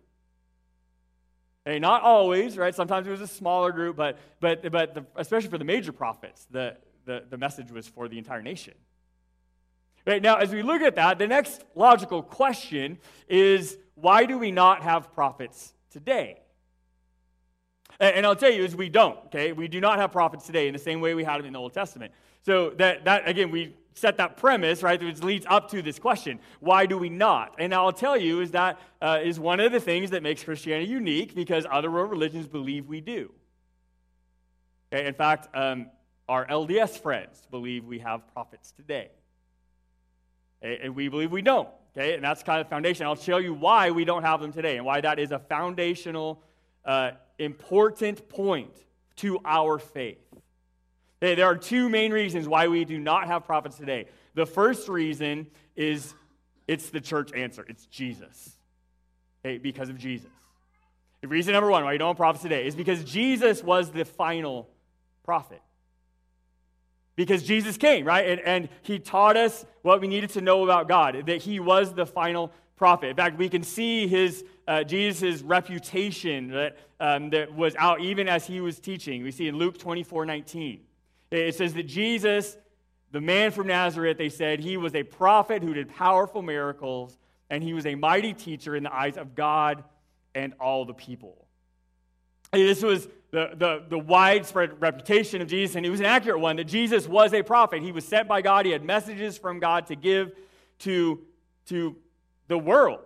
Hey, 1.64 1.78
not 1.78 2.02
always, 2.02 2.58
right? 2.58 2.74
Sometimes 2.74 3.06
it 3.06 3.10
was 3.10 3.20
a 3.20 3.26
smaller 3.26 3.70
group, 3.70 3.96
but, 3.96 4.18
but, 4.40 4.68
but 4.72 4.94
the, 4.94 5.06
especially 5.14 5.48
for 5.48 5.58
the 5.58 5.64
major 5.64 5.92
prophets, 5.92 6.46
the, 6.50 6.76
the, 7.04 7.24
the 7.30 7.38
message 7.38 7.70
was 7.70 7.86
for 7.86 8.08
the 8.08 8.18
entire 8.18 8.42
nation. 8.42 8.74
Right, 10.04 10.20
now, 10.20 10.36
as 10.36 10.50
we 10.50 10.62
look 10.62 10.82
at 10.82 10.96
that, 10.96 11.18
the 11.18 11.28
next 11.28 11.62
logical 11.76 12.22
question 12.22 12.98
is 13.28 13.78
why 13.94 14.24
do 14.24 14.38
we 14.38 14.50
not 14.50 14.82
have 14.82 15.12
prophets 15.14 15.72
today? 15.90 16.40
And, 18.00 18.16
and 18.16 18.26
I'll 18.26 18.34
tell 18.34 18.50
you, 18.50 18.64
is 18.64 18.74
we 18.74 18.88
don't, 18.88 19.18
okay? 19.26 19.52
We 19.52 19.68
do 19.68 19.80
not 19.80 20.00
have 20.00 20.10
prophets 20.10 20.44
today 20.44 20.66
in 20.66 20.72
the 20.72 20.80
same 20.80 21.00
way 21.00 21.14
we 21.14 21.22
had 21.22 21.38
them 21.38 21.46
in 21.46 21.52
the 21.52 21.60
Old 21.60 21.74
Testament. 21.74 22.12
So, 22.44 22.70
that, 22.70 23.04
that 23.04 23.28
again, 23.28 23.52
we 23.52 23.76
set 23.94 24.16
that 24.16 24.36
premise, 24.36 24.82
right, 24.82 25.02
which 25.02 25.22
leads 25.22 25.46
up 25.48 25.70
to 25.70 25.82
this 25.82 25.98
question 25.98 26.38
why 26.60 26.86
do 26.86 26.98
we 26.98 27.08
not? 27.08 27.54
And 27.58 27.74
I'll 27.74 27.92
tell 27.92 28.16
you, 28.16 28.40
is 28.40 28.52
that 28.52 28.80
uh, 29.00 29.20
is 29.22 29.38
one 29.38 29.60
of 29.60 29.72
the 29.72 29.80
things 29.80 30.10
that 30.10 30.22
makes 30.22 30.44
Christianity 30.44 30.90
unique 30.90 31.34
because 31.34 31.66
other 31.70 31.90
world 31.90 32.10
religions 32.10 32.46
believe 32.46 32.86
we 32.86 33.00
do. 33.00 33.32
Okay? 34.92 35.06
In 35.06 35.14
fact, 35.14 35.54
um, 35.54 35.86
our 36.28 36.46
LDS 36.46 37.00
friends 37.00 37.46
believe 37.50 37.84
we 37.84 37.98
have 37.98 38.32
prophets 38.32 38.72
today. 38.72 39.10
And 40.62 40.94
we 40.94 41.08
believe 41.08 41.32
we 41.32 41.42
don't. 41.42 41.68
Okay? 41.96 42.14
And 42.14 42.22
that's 42.22 42.42
kind 42.42 42.60
of 42.60 42.66
the 42.66 42.70
foundation. 42.70 43.06
I'll 43.06 43.16
show 43.16 43.38
you 43.38 43.52
why 43.52 43.90
we 43.90 44.04
don't 44.04 44.22
have 44.22 44.40
them 44.40 44.52
today 44.52 44.76
and 44.76 44.86
why 44.86 45.00
that 45.00 45.18
is 45.18 45.32
a 45.32 45.38
foundational, 45.38 46.42
uh, 46.84 47.12
important 47.38 48.28
point 48.28 48.72
to 49.16 49.40
our 49.44 49.78
faith. 49.78 50.21
There 51.22 51.46
are 51.46 51.56
two 51.56 51.88
main 51.88 52.12
reasons 52.12 52.48
why 52.48 52.66
we 52.66 52.84
do 52.84 52.98
not 52.98 53.28
have 53.28 53.44
prophets 53.44 53.76
today. 53.76 54.06
The 54.34 54.44
first 54.44 54.88
reason 54.88 55.46
is 55.76 56.14
it's 56.66 56.90
the 56.90 57.00
church 57.00 57.32
answer 57.32 57.64
it's 57.68 57.86
Jesus. 57.86 58.56
Okay, 59.44 59.58
because 59.58 59.88
of 59.88 59.98
Jesus. 59.98 60.30
reason 61.22 61.52
number 61.52 61.70
one 61.70 61.84
why 61.84 61.92
you 61.92 61.98
don't 61.98 62.08
have 62.08 62.16
prophets 62.16 62.42
today 62.42 62.66
is 62.66 62.74
because 62.74 63.04
Jesus 63.04 63.62
was 63.62 63.92
the 63.92 64.04
final 64.04 64.68
prophet. 65.22 65.62
Because 67.14 67.44
Jesus 67.44 67.76
came, 67.76 68.04
right? 68.04 68.26
And, 68.26 68.40
and 68.40 68.68
he 68.82 68.98
taught 68.98 69.36
us 69.36 69.64
what 69.82 70.00
we 70.00 70.08
needed 70.08 70.30
to 70.30 70.40
know 70.40 70.64
about 70.64 70.88
God, 70.88 71.26
that 71.26 71.42
he 71.42 71.60
was 71.60 71.94
the 71.94 72.06
final 72.06 72.50
prophet. 72.74 73.10
In 73.10 73.16
fact, 73.16 73.38
we 73.38 73.48
can 73.48 73.62
see 73.62 74.08
his 74.08 74.44
uh, 74.66 74.82
Jesus' 74.82 75.40
reputation 75.42 76.48
that, 76.48 76.78
um, 76.98 77.30
that 77.30 77.54
was 77.54 77.76
out 77.76 78.00
even 78.00 78.28
as 78.28 78.44
he 78.44 78.60
was 78.60 78.80
teaching. 78.80 79.22
We 79.22 79.30
see 79.30 79.46
in 79.46 79.56
Luke 79.56 79.78
24 79.78 80.26
19. 80.26 80.80
It 81.32 81.54
says 81.54 81.74
that 81.74 81.84
Jesus, 81.84 82.56
the 83.10 83.20
man 83.20 83.50
from 83.50 83.66
Nazareth, 83.66 84.18
they 84.18 84.28
said 84.28 84.60
he 84.60 84.76
was 84.76 84.94
a 84.94 85.02
prophet 85.02 85.62
who 85.62 85.72
did 85.72 85.88
powerful 85.88 86.42
miracles, 86.42 87.16
and 87.48 87.62
he 87.62 87.72
was 87.72 87.86
a 87.86 87.94
mighty 87.94 88.34
teacher 88.34 88.76
in 88.76 88.82
the 88.82 88.94
eyes 88.94 89.16
of 89.16 89.34
God 89.34 89.82
and 90.34 90.54
all 90.60 90.84
the 90.84 90.94
people. 90.94 91.46
And 92.52 92.62
this 92.62 92.82
was 92.82 93.08
the, 93.30 93.50
the, 93.54 93.84
the 93.88 93.98
widespread 93.98 94.80
reputation 94.80 95.40
of 95.40 95.48
Jesus, 95.48 95.74
and 95.76 95.86
it 95.86 95.90
was 95.90 96.00
an 96.00 96.06
accurate 96.06 96.38
one 96.38 96.56
that 96.56 96.64
Jesus 96.64 97.08
was 97.08 97.32
a 97.32 97.42
prophet. 97.42 97.82
He 97.82 97.92
was 97.92 98.06
sent 98.06 98.28
by 98.28 98.42
God, 98.42 98.66
he 98.66 98.72
had 98.72 98.84
messages 98.84 99.38
from 99.38 99.58
God 99.58 99.86
to 99.86 99.96
give 99.96 100.32
to, 100.80 101.20
to 101.66 101.96
the 102.48 102.58
world. 102.58 103.00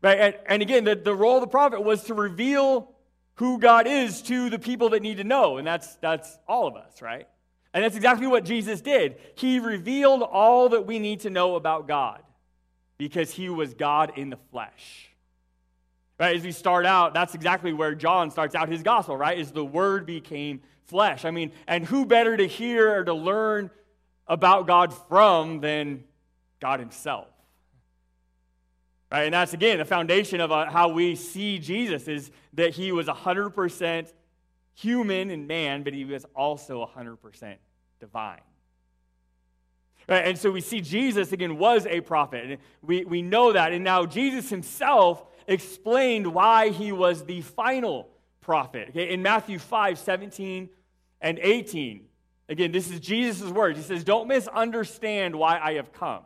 Right? 0.00 0.18
And, 0.18 0.34
and 0.46 0.62
again, 0.62 0.84
the, 0.84 0.94
the 0.94 1.14
role 1.14 1.36
of 1.36 1.40
the 1.40 1.48
prophet 1.48 1.82
was 1.82 2.04
to 2.04 2.14
reveal 2.14 2.93
who 3.36 3.58
God 3.58 3.86
is 3.86 4.22
to 4.22 4.48
the 4.48 4.58
people 4.58 4.90
that 4.90 5.02
need 5.02 5.16
to 5.16 5.24
know, 5.24 5.56
and 5.56 5.66
that's, 5.66 5.96
that's 5.96 6.38
all 6.46 6.66
of 6.66 6.76
us, 6.76 7.02
right? 7.02 7.26
And 7.72 7.82
that's 7.82 7.96
exactly 7.96 8.28
what 8.28 8.44
Jesus 8.44 8.80
did. 8.80 9.16
He 9.34 9.58
revealed 9.58 10.22
all 10.22 10.68
that 10.70 10.86
we 10.86 11.00
need 11.00 11.20
to 11.20 11.30
know 11.30 11.56
about 11.56 11.88
God 11.88 12.22
because 12.98 13.32
he 13.32 13.48
was 13.48 13.74
God 13.74 14.12
in 14.16 14.30
the 14.30 14.38
flesh. 14.52 15.10
Right? 16.20 16.36
As 16.36 16.44
we 16.44 16.52
start 16.52 16.86
out, 16.86 17.12
that's 17.12 17.34
exactly 17.34 17.72
where 17.72 17.96
John 17.96 18.30
starts 18.30 18.54
out 18.54 18.68
his 18.68 18.84
gospel, 18.84 19.16
right? 19.16 19.36
Is 19.36 19.50
the 19.50 19.64
word 19.64 20.06
became 20.06 20.60
flesh. 20.84 21.24
I 21.24 21.32
mean, 21.32 21.50
and 21.66 21.84
who 21.84 22.06
better 22.06 22.36
to 22.36 22.46
hear 22.46 23.00
or 23.00 23.04
to 23.04 23.14
learn 23.14 23.70
about 24.28 24.68
God 24.68 24.94
from 25.08 25.60
than 25.60 26.04
God 26.60 26.78
himself? 26.78 27.26
Right? 29.14 29.26
And 29.26 29.34
that's, 29.34 29.52
again, 29.52 29.78
the 29.78 29.84
foundation 29.84 30.40
of 30.40 30.50
uh, 30.50 30.68
how 30.68 30.88
we 30.88 31.14
see 31.14 31.60
Jesus 31.60 32.08
is 32.08 32.32
that 32.54 32.70
he 32.70 32.90
was 32.90 33.06
100% 33.06 34.12
human 34.74 35.30
and 35.30 35.46
man, 35.46 35.84
but 35.84 35.94
he 35.94 36.04
was 36.04 36.26
also 36.34 36.84
100% 36.84 37.54
divine. 38.00 38.40
Right? 40.08 40.26
And 40.26 40.36
so 40.36 40.50
we 40.50 40.60
see 40.60 40.80
Jesus, 40.80 41.30
again, 41.30 41.58
was 41.58 41.86
a 41.86 42.00
prophet. 42.00 42.44
And 42.44 42.58
we, 42.82 43.04
we 43.04 43.22
know 43.22 43.52
that. 43.52 43.72
And 43.72 43.84
now 43.84 44.04
Jesus 44.04 44.50
himself 44.50 45.24
explained 45.46 46.26
why 46.26 46.70
he 46.70 46.90
was 46.90 47.24
the 47.24 47.40
final 47.42 48.08
prophet. 48.40 48.88
Okay? 48.88 49.12
In 49.12 49.22
Matthew 49.22 49.60
5 49.60 49.96
17 49.96 50.68
and 51.20 51.38
18, 51.40 52.04
again, 52.48 52.72
this 52.72 52.90
is 52.90 52.98
Jesus' 52.98 53.48
words. 53.48 53.78
He 53.78 53.84
says, 53.84 54.02
Don't 54.02 54.26
misunderstand 54.26 55.36
why 55.36 55.60
I 55.60 55.74
have 55.74 55.92
come. 55.92 56.24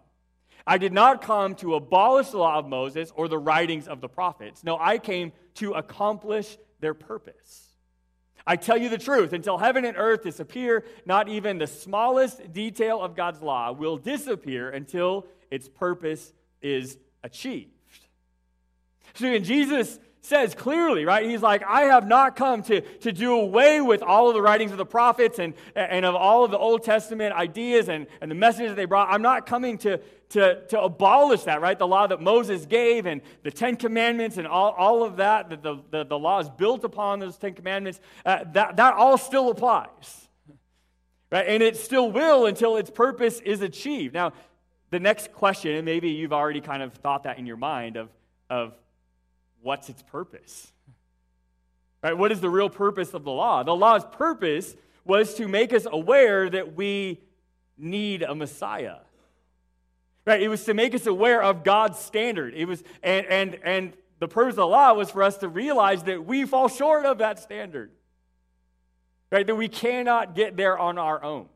I 0.69 0.77
did 0.77 0.93
not 0.93 1.23
come 1.23 1.55
to 1.57 1.77
abolish 1.77 2.29
the 2.29 2.37
law 2.37 2.59
of 2.59 2.69
Moses 2.69 3.11
or 3.17 3.27
the 3.27 3.39
writings 3.39 3.89
of 3.89 4.03
the 4.03 4.09
prophets. 4.09 4.63
No, 4.63 4.77
I 4.79 4.99
came 4.99 5.33
to 5.55 5.73
accomplish 5.73 6.59
their 6.81 6.93
purpose. 6.93 7.69
I 8.47 8.57
tell 8.57 8.77
you 8.77 8.91
the 8.91 8.99
truth, 8.99 9.33
until 9.33 9.57
heaven 9.57 9.87
and 9.87 9.97
earth 9.97 10.25
disappear, 10.25 10.85
not 11.07 11.31
even 11.31 11.57
the 11.57 11.67
smallest 11.67 12.53
detail 12.53 13.01
of 13.01 13.17
God's 13.17 13.41
law 13.41 13.73
will 13.73 13.97
disappear 13.97 14.69
until 14.69 15.27
its 15.51 15.71
purpose 15.71 16.35
is 16.61 16.99
achieved. 17.25 17.71
So 19.15 19.27
in 19.27 19.45
Jesus 19.45 19.99
says 20.21 20.55
clearly, 20.55 21.05
right? 21.05 21.29
He's 21.29 21.43
like, 21.43 21.63
I 21.67 21.83
have 21.83 22.07
not 22.07 22.37
come 22.37 22.63
to, 22.65 22.81
to 22.81 23.13
do 23.13 23.33
away 23.33 23.81
with 23.81 24.03
all 24.03 24.29
of 24.29 24.35
the 24.35 24.43
writings 24.43 24.73
of 24.73 24.79
the 24.79 24.87
prophets 24.87 25.39
and, 25.39 25.55
and 25.75 26.05
of 26.05 26.15
all 26.15 26.45
of 26.45 26.51
the 26.51 26.59
Old 26.59 26.83
Testament 26.83 27.33
ideas 27.35 27.89
and, 27.89 28.07
and 28.21 28.31
the 28.31 28.35
messages 28.35 28.71
that 28.71 28.75
they 28.77 28.85
brought. 28.85 29.09
I'm 29.11 29.23
not 29.23 29.47
coming 29.47 29.79
to, 29.79 29.99
to, 30.31 30.67
to 30.67 30.81
abolish 30.81 31.45
that, 31.45 31.61
right? 31.61 31.79
The 31.79 31.87
law 31.87 32.07
that 32.07 32.21
Moses 32.21 32.67
gave 32.67 33.07
and 33.07 33.23
the 33.43 33.51
Ten 33.51 33.77
Commandments 33.77 34.37
and 34.37 34.47
all, 34.47 34.73
all 34.73 35.05
of 35.05 35.17
that, 35.17 35.51
that 35.51 35.63
the, 35.63 35.79
the, 35.91 36.05
the 36.05 36.19
law 36.19 36.41
is 36.41 36.51
built 36.51 36.85
upon 36.85 37.21
those 37.21 37.37
Ten 37.37 37.55
Commandments, 37.55 38.01
uh, 38.27 38.45
that, 38.53 38.77
that 38.77 38.95
all 38.95 39.17
still 39.19 39.51
applies. 39.51 40.29
Right? 41.31 41.47
And 41.47 41.63
it 41.63 41.77
still 41.77 42.11
will 42.11 42.47
until 42.47 42.77
its 42.77 42.91
purpose 42.91 43.41
is 43.41 43.61
achieved. 43.61 44.15
Now, 44.15 44.33
the 44.91 44.99
next 44.99 45.33
question, 45.33 45.75
and 45.75 45.85
maybe 45.85 46.11
you've 46.11 46.33
already 46.33 46.63
kind 46.63 46.83
of 46.83 46.95
thought 46.95 47.25
that 47.25 47.39
in 47.39 47.47
your 47.47 47.59
mind 47.59 47.97
of, 47.97 48.09
of 48.49 48.73
what's 49.63 49.89
its 49.89 50.03
purpose? 50.03 50.73
Right? 52.03 52.17
What 52.17 52.31
is 52.33 52.41
the 52.41 52.51
real 52.51 52.71
purpose 52.71 53.15
of 53.15 53.25
the 53.25 53.31
law? 53.31 53.63
The 53.63 53.75
law's 53.75 54.05
purpose 54.05 54.77
was 55.05 55.35
to 55.35 55.49
make 55.49 55.73
us 55.73 55.87
aware 55.91 56.49
that 56.49 56.77
we 56.77 57.21
need 57.77 58.23
a 58.23 58.35
Messiah. 58.35 58.99
Right? 60.27 60.43
It 60.43 60.49
was 60.49 60.65
to 60.65 60.75
make 60.75 60.95
us 60.95 61.07
aware 61.07 61.43
of 61.43 61.65
God's 61.65 61.99
standard. 61.99 62.55
It 62.55 62.67
was, 62.67 62.85
and, 63.03 63.27
and, 63.27 63.59
and 63.65 63.93
the 64.19 64.29
purpose 64.29 64.53
of 64.53 64.57
the 64.57 64.67
law 64.67 64.93
was 64.93 65.11
for 65.11 65.23
us 65.23 65.39
to 65.39 65.49
realize 65.49 66.05
that 66.05 66.25
we 66.25 66.45
fall 66.45 66.69
short 66.69 67.07
of 67.07 67.19
that 67.19 67.39
standard. 67.39 67.91
Right? 69.33 69.47
That 69.47 69.57
we 69.57 69.69
cannot 69.69 70.35
get 70.35 70.57
there 70.57 70.79
on 70.79 70.99
our 70.99 71.23
own. 71.23 71.49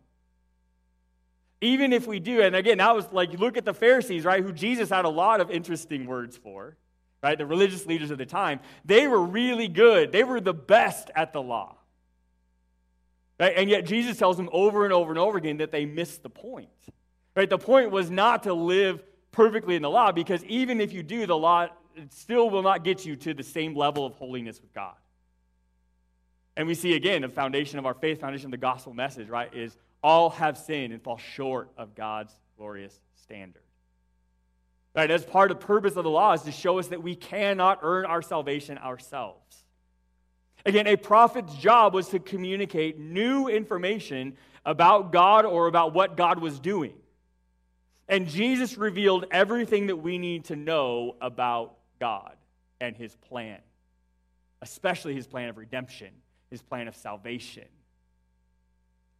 Even 1.61 1.93
if 1.93 2.09
we 2.09 2.19
do, 2.19 2.43
and 2.43 2.57
again, 2.57 2.79
that 2.79 2.97
was 2.97 3.07
like, 3.13 3.39
look 3.39 3.57
at 3.57 3.65
the 3.65 3.75
Pharisees, 3.75 4.25
right, 4.25 4.43
who 4.43 4.53
Jesus 4.53 4.91
had 4.91 5.05
a 5.05 5.09
lot 5.09 5.41
of 5.41 5.51
interesting 5.51 6.07
words 6.07 6.37
for 6.37 6.77
right? 7.23 7.38
The 7.38 7.47
religious 7.47 7.87
leaders 7.87 8.11
of 8.11 8.19
the 8.19 8.26
time, 8.26 8.61
they 8.85 9.07
were 9.07 9.23
really 9.23 9.69
good. 9.69 10.12
They 10.12 10.25
were 10.25 10.41
the 10.41 10.55
best 10.55 11.11
at 11.14 11.33
the 11.33 11.43
law. 11.43 11.76
Right? 13.38 13.55
And 13.57 13.71
yet 13.71 13.87
Jesus 13.87 14.19
tells 14.19 14.37
them 14.37 14.49
over 14.52 14.85
and 14.85 14.93
over 14.93 15.11
and 15.11 15.19
over 15.19 15.38
again 15.38 15.59
that 15.59 15.73
they 15.73 15.85
missed 15.85 16.23
the 16.23 16.31
point. 16.31 16.69
Right? 17.35 17.49
The 17.49 17.59
point 17.59 17.91
was 17.91 18.11
not 18.11 18.45
to 18.45 18.55
live 18.55 19.02
perfectly 19.31 19.76
in 19.76 19.83
the 19.83 19.91
law 19.91 20.12
because 20.12 20.45
even 20.45 20.81
if 20.81 20.93
you 20.93 21.02
do, 21.02 21.26
the 21.26 21.37
law 21.37 21.69
still 22.11 22.50
will 22.50 22.62
not 22.62 22.85
get 22.85 23.05
you 23.05 23.17
to 23.17 23.35
the 23.35 23.43
same 23.43 23.75
level 23.75 24.05
of 24.05 24.14
holiness 24.14 24.61
with 24.61 24.73
God. 24.73 24.95
And 26.57 26.67
we 26.67 26.75
see 26.75 26.95
again 26.95 27.23
the 27.23 27.29
foundation 27.29 27.79
of 27.79 27.87
our 27.87 27.95
faith, 27.95 28.21
foundation 28.21 28.47
of 28.47 28.50
the 28.50 28.59
gospel 28.59 28.93
message, 28.93 29.29
right, 29.29 29.52
is 29.55 29.76
all 30.02 30.31
have 30.31 30.59
sinned 30.59 30.93
and 30.93 31.02
fall 31.02 31.17
short 31.17 31.71
of 31.79 31.95
God's 31.95 32.35
glorious 32.57 33.00
standard. 33.14 33.62
Right? 34.95 35.11
As 35.11 35.25
part 35.25 35.51
of 35.51 35.59
the 35.59 35.67
purpose 35.67 35.97
of 35.97 36.05
the 36.05 36.11
law 36.11 36.33
is 36.33 36.43
to 36.43 36.53
show 36.53 36.79
us 36.79 36.89
that 36.89 37.03
we 37.03 37.15
cannot 37.15 37.81
earn 37.83 38.05
our 38.05 38.21
salvation 38.21 38.77
ourselves. 38.79 39.65
Again, 40.67 40.87
a 40.87 40.97
prophet's 40.97 41.55
job 41.55 41.95
was 41.95 42.09
to 42.09 42.19
communicate 42.19 42.99
new 42.99 43.49
information 43.49 44.37
about 44.65 45.11
God 45.11 45.45
or 45.45 45.67
about 45.67 45.95
what 45.95 46.17
God 46.17 46.39
was 46.41 46.61
doing. 46.61 46.95
And 48.09 48.29
Jesus 48.29 48.77
revealed 48.77 49.25
everything 49.31 49.87
that 49.87 49.97
we 49.97 50.19
need 50.19 50.45
to 50.47 50.57
know 50.57 51.17
about 51.21 51.77
God 51.99 52.37
and 52.81 52.95
his 52.95 53.17
plan, 53.17 53.59
especially 54.61 55.15
his 55.15 55.27
plan 55.27 55.49
of 55.49 55.57
redemption, 55.57 56.11
his 56.51 56.63
plan 56.63 56.87
of 56.87 56.95
salvation 56.95 57.65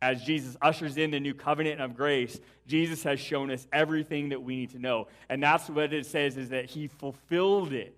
as 0.02 0.21
Jesus 0.25 0.56
ushers 0.61 0.97
in 0.97 1.12
the 1.12 1.21
new 1.21 1.32
covenant 1.32 1.80
of 1.80 1.97
grace, 1.97 2.40
Jesus 2.66 3.04
has 3.04 3.21
shown 3.21 3.52
us 3.52 3.68
everything 3.73 4.30
that 4.30 4.42
we 4.42 4.56
need 4.56 4.71
to 4.71 4.80
know. 4.80 5.06
And 5.28 5.40
that's 5.40 5.71
what 5.71 5.92
it 5.92 6.06
says 6.06 6.37
is 6.37 6.49
that 6.49 6.66
he 6.66 6.88
fulfilled 6.88 7.73
it. 7.73 7.97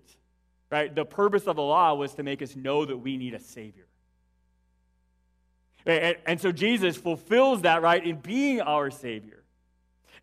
Right? 0.71 0.93
The 0.93 1.03
purpose 1.03 1.47
of 1.47 1.55
the 1.55 1.63
law 1.63 1.95
was 1.95 2.13
to 2.13 2.23
make 2.23 2.43
us 2.43 2.55
know 2.55 2.85
that 2.85 2.97
we 2.97 3.17
need 3.17 3.33
a 3.33 3.39
savior. 3.39 3.87
And, 5.87 6.15
and 6.27 6.39
so 6.39 6.51
Jesus 6.51 6.95
fulfills 6.95 7.63
that 7.63 7.81
right 7.81 8.05
in 8.05 8.17
being 8.17 8.61
our 8.61 8.91
savior. 8.91 9.43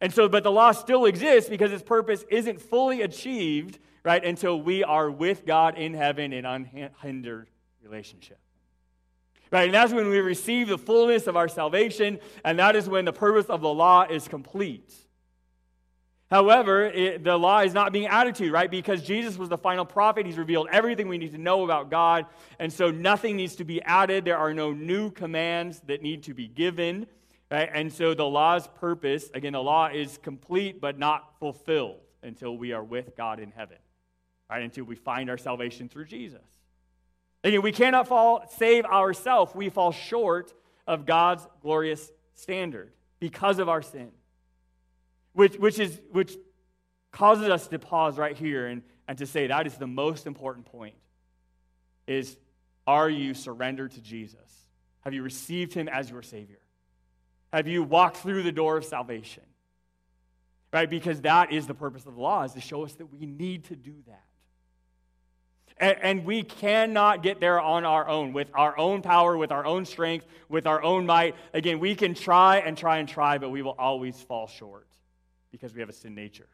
And 0.00 0.12
so 0.12 0.28
but 0.28 0.44
the 0.44 0.52
law 0.52 0.70
still 0.72 1.04
exists 1.04 1.50
because 1.50 1.72
its 1.72 1.82
purpose 1.82 2.24
isn't 2.30 2.60
fully 2.60 3.02
achieved, 3.02 3.80
right, 4.04 4.24
until 4.24 4.60
we 4.60 4.84
are 4.84 5.10
with 5.10 5.44
God 5.44 5.76
in 5.76 5.94
heaven 5.94 6.32
in 6.32 6.44
unhindered 6.44 7.48
relationship. 7.82 8.38
Right? 9.52 9.66
And 9.66 9.75
that's 9.75 9.92
when 9.92 10.09
we 10.09 10.18
receive 10.21 10.68
the 10.68 10.78
fullness 10.78 11.26
of 11.26 11.37
our 11.37 11.47
salvation, 11.47 12.18
and 12.42 12.59
that 12.59 12.75
is 12.75 12.88
when 12.88 13.04
the 13.04 13.12
purpose 13.12 13.47
of 13.47 13.61
the 13.61 13.68
law 13.68 14.06
is 14.09 14.26
complete. 14.26 14.92
However, 16.30 16.85
it, 16.87 17.23
the 17.23 17.37
law 17.37 17.61
is 17.61 17.75
not 17.75 17.92
being 17.92 18.06
added 18.06 18.35
to, 18.37 18.50
right? 18.50 18.71
Because 18.71 19.02
Jesus 19.02 19.37
was 19.37 19.50
the 19.50 19.59
final 19.59 19.85
prophet. 19.85 20.25
He's 20.25 20.38
revealed 20.38 20.68
everything 20.73 21.06
we 21.06 21.18
need 21.18 21.32
to 21.32 21.38
know 21.38 21.62
about 21.62 21.90
God. 21.90 22.25
And 22.59 22.73
so 22.73 22.90
nothing 22.90 23.37
needs 23.37 23.54
to 23.56 23.64
be 23.64 23.82
added. 23.82 24.25
There 24.25 24.38
are 24.38 24.54
no 24.54 24.73
new 24.73 25.11
commands 25.11 25.82
that 25.88 26.00
need 26.00 26.23
to 26.23 26.32
be 26.32 26.49
given. 26.49 27.06
Right? 27.50 27.68
And 27.71 27.92
so 27.92 28.14
the 28.14 28.25
law's 28.25 28.66
purpose, 28.66 29.28
again, 29.35 29.52
the 29.52 29.62
law 29.62 29.88
is 29.88 30.16
complete 30.16 30.80
but 30.80 30.99
not 30.99 31.38
fulfilled 31.38 32.00
until 32.23 32.56
we 32.56 32.73
are 32.73 32.82
with 32.82 33.14
God 33.14 33.38
in 33.38 33.50
heaven, 33.50 33.76
right? 34.49 34.62
Until 34.62 34.85
we 34.85 34.94
find 34.94 35.28
our 35.28 35.37
salvation 35.37 35.90
through 35.90 36.06
Jesus. 36.06 36.40
Again, 37.44 37.62
we 37.62 37.72
cannot 37.72 38.08
fall, 38.08 38.44
save 38.56 38.84
ourselves. 38.84 39.54
We 39.54 39.68
fall 39.68 39.92
short 39.92 40.52
of 40.87 41.06
God's 41.06 41.46
glorious 41.61 42.11
standard 42.34 42.92
because 43.18 43.58
of 43.58 43.68
our 43.68 43.82
sin, 43.82 44.11
which, 45.32 45.56
which, 45.56 45.78
is, 45.78 46.00
which 46.11 46.34
causes 47.11 47.49
us 47.49 47.66
to 47.68 47.78
pause 47.78 48.18
right 48.18 48.37
here 48.37 48.66
and, 48.66 48.82
and 49.06 49.18
to 49.18 49.26
say 49.26 49.46
that 49.46 49.66
is 49.66 49.75
the 49.75 49.87
most 49.87 50.26
important 50.26 50.66
point 50.66 50.94
is 52.06 52.37
are 52.87 53.08
you 53.08 53.34
surrendered 53.34 53.92
to 53.92 54.00
Jesus? 54.00 54.38
Have 55.02 55.14
you 55.14 55.22
received 55.22 55.72
him 55.72 55.88
as 55.88 56.11
your 56.11 56.22
Savior? 56.22 56.58
Have 57.52 57.68
you 57.68 57.82
walked 57.82 58.16
through 58.16 58.42
the 58.42 58.52
door 58.52 58.76
of 58.76 58.84
salvation? 58.84 59.44
Right? 60.72 60.88
Because 60.88 61.20
that 61.20 61.52
is 61.52 61.66
the 61.66 61.75
purpose 61.75 62.06
of 62.06 62.14
the 62.14 62.20
law, 62.20 62.42
is 62.44 62.52
to 62.52 62.61
show 62.61 62.84
us 62.84 62.94
that 62.94 63.06
we 63.06 63.26
need 63.26 63.64
to 63.64 63.76
do 63.76 63.94
that. 64.06 64.25
And, 65.78 66.24
we 66.24 66.42
cannot 66.42 67.22
get 67.22 67.40
there 67.40 67.60
on 67.60 67.84
our 67.84 68.08
own, 68.08 68.32
with 68.32 68.48
our 68.54 68.78
own 68.78 69.02
power, 69.02 69.36
with 69.36 69.50
our 69.50 69.64
own 69.64 69.84
strength, 69.84 70.26
with 70.48 70.66
our 70.66 70.82
own 70.82 71.06
might. 71.06 71.34
Again, 71.52 71.80
we 71.80 71.94
can 71.94 72.14
try 72.14 72.58
and 72.58 72.76
try 72.76 72.98
and 72.98 73.08
try, 73.08 73.38
but 73.38 73.50
we 73.50 73.62
will 73.62 73.76
always 73.78 74.20
fall 74.20 74.46
short 74.46 74.86
because 75.50 75.74
we 75.74 75.80
have 75.80 75.88
a 75.88 75.92
sin 75.92 76.14
nature. 76.14 76.48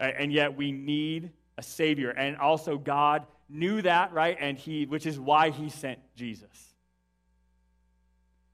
And 0.00 0.32
yet 0.32 0.56
we 0.56 0.72
need 0.72 1.30
a 1.56 1.62
Savior. 1.62 2.10
And 2.10 2.36
also, 2.36 2.78
God 2.78 3.26
knew 3.48 3.82
that, 3.82 4.12
right? 4.12 4.36
And 4.40 4.58
He, 4.58 4.86
which 4.86 5.06
is 5.06 5.18
why 5.18 5.50
He 5.50 5.68
sent 5.68 5.98
Jesus. 6.16 6.73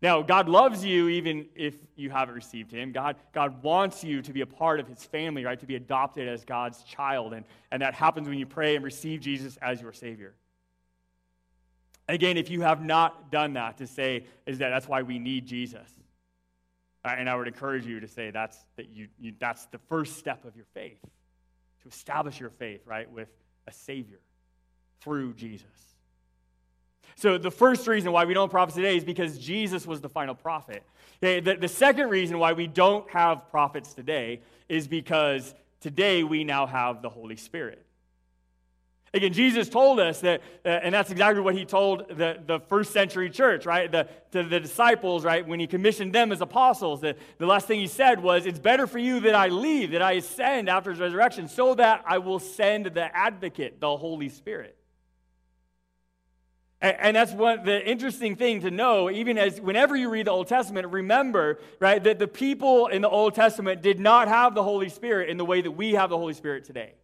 Now, 0.02 0.22
God 0.22 0.48
loves 0.48 0.82
you 0.82 1.08
even 1.08 1.46
if 1.54 1.74
you 1.94 2.08
haven't 2.08 2.34
received 2.34 2.72
him. 2.72 2.90
God, 2.90 3.16
God 3.34 3.62
wants 3.62 4.02
you 4.02 4.22
to 4.22 4.32
be 4.32 4.40
a 4.40 4.46
part 4.46 4.80
of 4.80 4.88
his 4.88 5.04
family, 5.04 5.44
right? 5.44 5.60
To 5.60 5.66
be 5.66 5.76
adopted 5.76 6.26
as 6.26 6.42
God's 6.42 6.82
child. 6.84 7.34
And, 7.34 7.44
and 7.70 7.82
that 7.82 7.92
happens 7.94 8.26
when 8.26 8.38
you 8.38 8.46
pray 8.46 8.76
and 8.76 8.84
receive 8.84 9.20
Jesus 9.20 9.58
as 9.60 9.80
your 9.82 9.92
Savior. 9.92 10.34
Again, 12.08 12.38
if 12.38 12.50
you 12.50 12.62
have 12.62 12.82
not 12.82 13.30
done 13.30 13.52
that, 13.54 13.76
to 13.78 13.86
say 13.86 14.24
is 14.46 14.58
that 14.58 14.70
that's 14.70 14.88
why 14.88 15.02
we 15.02 15.18
need 15.18 15.46
Jesus. 15.46 15.88
Uh, 17.04 17.14
and 17.16 17.28
I 17.28 17.36
would 17.36 17.46
encourage 17.46 17.86
you 17.86 18.00
to 18.00 18.08
say 18.08 18.30
that's, 18.30 18.56
that 18.76 18.88
you, 18.88 19.08
you, 19.18 19.34
that's 19.38 19.66
the 19.66 19.78
first 19.78 20.16
step 20.16 20.44
of 20.44 20.56
your 20.56 20.66
faith, 20.72 21.00
to 21.82 21.88
establish 21.88 22.40
your 22.40 22.50
faith, 22.50 22.80
right, 22.86 23.10
with 23.10 23.28
a 23.66 23.72
Savior 23.72 24.20
through 25.00 25.34
Jesus. 25.34 25.66
So, 27.16 27.38
the 27.38 27.50
first 27.50 27.86
reason 27.86 28.12
why 28.12 28.24
we 28.24 28.34
don't 28.34 28.50
prophet 28.50 28.74
today 28.74 28.96
is 28.96 29.04
because 29.04 29.38
Jesus 29.38 29.86
was 29.86 30.00
the 30.00 30.08
final 30.08 30.34
prophet. 30.34 30.82
Okay, 31.22 31.40
the, 31.40 31.54
the 31.54 31.68
second 31.68 32.08
reason 32.08 32.38
why 32.38 32.52
we 32.54 32.66
don't 32.66 33.08
have 33.10 33.50
prophets 33.50 33.92
today 33.92 34.40
is 34.68 34.88
because 34.88 35.54
today 35.80 36.22
we 36.24 36.44
now 36.44 36.66
have 36.66 37.02
the 37.02 37.10
Holy 37.10 37.36
Spirit. 37.36 37.84
Again, 39.12 39.32
Jesus 39.32 39.68
told 39.68 39.98
us 39.98 40.20
that, 40.20 40.40
uh, 40.64 40.68
and 40.68 40.94
that's 40.94 41.10
exactly 41.10 41.42
what 41.42 41.56
he 41.56 41.64
told 41.64 42.08
the, 42.08 42.38
the 42.46 42.60
first 42.60 42.92
century 42.92 43.28
church, 43.28 43.66
right? 43.66 43.90
The, 43.90 44.06
to 44.30 44.44
the 44.44 44.60
disciples, 44.60 45.24
right? 45.24 45.44
When 45.46 45.58
he 45.58 45.66
commissioned 45.66 46.12
them 46.12 46.30
as 46.30 46.40
apostles, 46.40 47.00
the, 47.00 47.16
the 47.38 47.46
last 47.46 47.66
thing 47.66 47.80
he 47.80 47.88
said 47.88 48.22
was, 48.22 48.46
It's 48.46 48.60
better 48.60 48.86
for 48.86 49.00
you 49.00 49.18
that 49.20 49.34
I 49.34 49.48
leave, 49.48 49.90
that 49.90 50.02
I 50.02 50.12
ascend 50.12 50.68
after 50.68 50.90
his 50.90 51.00
resurrection, 51.00 51.48
so 51.48 51.74
that 51.74 52.04
I 52.06 52.18
will 52.18 52.38
send 52.38 52.86
the 52.86 53.14
advocate, 53.16 53.80
the 53.80 53.96
Holy 53.96 54.28
Spirit. 54.28 54.76
And, 56.82 57.14
that's 57.14 57.32
what 57.32 57.66
the 57.66 57.86
interesting 57.86 58.36
thing 58.36 58.62
to 58.62 58.70
know, 58.70 59.10
even 59.10 59.36
as 59.36 59.60
whenever 59.60 59.94
you 59.94 60.08
read 60.08 60.26
the 60.26 60.30
Old 60.30 60.48
Testament, 60.48 60.86
remember, 60.88 61.58
right, 61.78 62.02
that 62.02 62.18
the 62.18 62.26
people 62.26 62.86
in 62.86 63.02
the 63.02 63.08
Old 63.08 63.34
Testament 63.34 63.82
did 63.82 64.00
not 64.00 64.28
have 64.28 64.54
the 64.54 64.62
Holy 64.62 64.88
Spirit 64.88 65.28
in 65.28 65.36
the 65.36 65.44
way 65.44 65.60
that 65.60 65.72
we 65.72 65.92
have 65.92 66.08
the 66.08 66.16
Holy 66.16 66.32
Spirit 66.32 66.64
today. 66.64 66.94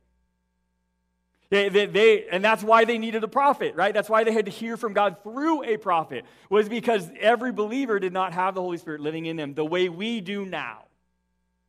They, 1.51 1.69
they, 1.69 1.87
they, 1.87 2.27
and 2.29 2.43
that's 2.43 2.63
why 2.63 2.87
they 2.87 2.97
needed 2.97 3.23
a 3.23 3.29
prophet, 3.29 3.75
right? 3.77 3.93
That's 3.93 4.09
why 4.09 4.25
they 4.25 4.33
had 4.33 4.47
to 4.47 4.51
hear 4.51 4.79
from 4.79 4.95
God 4.95 5.19
through 5.23 5.63
a 5.65 5.77
prophet, 5.77 6.25
was 6.49 6.71
because 6.71 7.09
every 7.21 7.53
believer 7.53 8.01
did 8.01 8.15
not 8.15 8.33
have 8.33 8.55
the 8.55 8.63
Holy 8.63 8.79
Spirit 8.79 9.03
living 9.03 9.27
in 9.27 9.37
them 9.37 9.53
the 9.53 9.65
way 9.65 9.91
we 9.91 10.23
do 10.23 10.47
now 10.47 10.85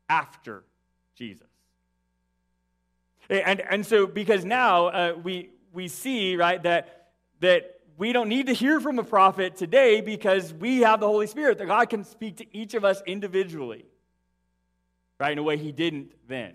after 0.09 0.63
Jesus. 1.15 1.47
And, 3.29 3.59
and 3.59 3.85
so, 3.85 4.07
because 4.07 4.45
now 4.45 4.87
uh, 4.87 5.13
we, 5.21 5.49
we 5.73 5.89
see, 5.89 6.37
right, 6.37 6.63
that, 6.63 7.09
that 7.41 7.76
we 7.98 8.13
don't 8.13 8.30
need 8.30 8.48
to 8.48 8.54
hear 8.54 8.80
from 8.80 9.00
a 9.00 9.04
prophet 9.04 9.58
today 9.58 10.01
because 10.01 10.54
we 10.54 10.80
have 10.82 11.00
the 11.00 11.08
Holy 11.08 11.27
Spirit, 11.27 11.58
that 11.58 11.66
God 11.66 11.89
can 11.89 12.04
speak 12.04 12.38
to 12.38 12.58
each 12.58 12.74
of 12.74 12.86
us 12.86 13.01
individually, 13.06 13.86
right, 15.20 15.32
in 15.32 15.38
a 15.38 15.44
way 15.44 15.58
he 15.58 15.72
didn't 15.72 16.12
then 16.27 16.54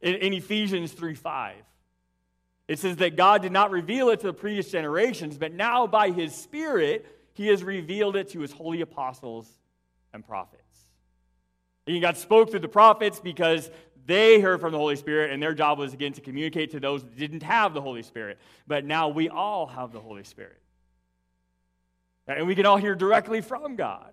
in, 0.00 0.14
in 0.14 0.32
Ephesians 0.32 0.92
3 0.92 1.14
5. 1.14 1.56
It 2.68 2.78
says 2.78 2.96
that 2.96 3.16
God 3.16 3.42
did 3.42 3.52
not 3.52 3.70
reveal 3.70 4.08
it 4.10 4.20
to 4.20 4.26
the 4.26 4.32
previous 4.32 4.70
generations, 4.70 5.38
but 5.38 5.52
now 5.52 5.86
by 5.86 6.10
his 6.10 6.34
Spirit, 6.34 7.06
he 7.34 7.48
has 7.48 7.62
revealed 7.62 8.16
it 8.16 8.30
to 8.30 8.40
his 8.40 8.50
holy 8.50 8.80
apostles 8.80 9.48
and 10.12 10.26
prophets. 10.26 10.62
And 11.86 12.00
God 12.00 12.16
spoke 12.16 12.50
through 12.50 12.60
the 12.60 12.68
prophets 12.68 13.20
because 13.20 13.70
they 14.06 14.40
heard 14.40 14.60
from 14.60 14.72
the 14.72 14.78
Holy 14.78 14.96
Spirit, 14.96 15.32
and 15.32 15.42
their 15.42 15.54
job 15.54 15.78
was 15.78 15.92
again 15.92 16.12
to 16.12 16.20
communicate 16.20 16.70
to 16.70 16.80
those 16.80 17.02
that 17.02 17.16
didn't 17.16 17.42
have 17.42 17.74
the 17.74 17.80
Holy 17.80 18.02
Spirit. 18.02 18.38
But 18.66 18.84
now 18.84 19.08
we 19.08 19.28
all 19.28 19.66
have 19.66 19.92
the 19.92 20.00
Holy 20.00 20.24
Spirit. 20.24 20.60
And 22.28 22.46
we 22.46 22.54
can 22.54 22.66
all 22.66 22.76
hear 22.76 22.94
directly 22.94 23.40
from 23.40 23.76
God. 23.76 24.12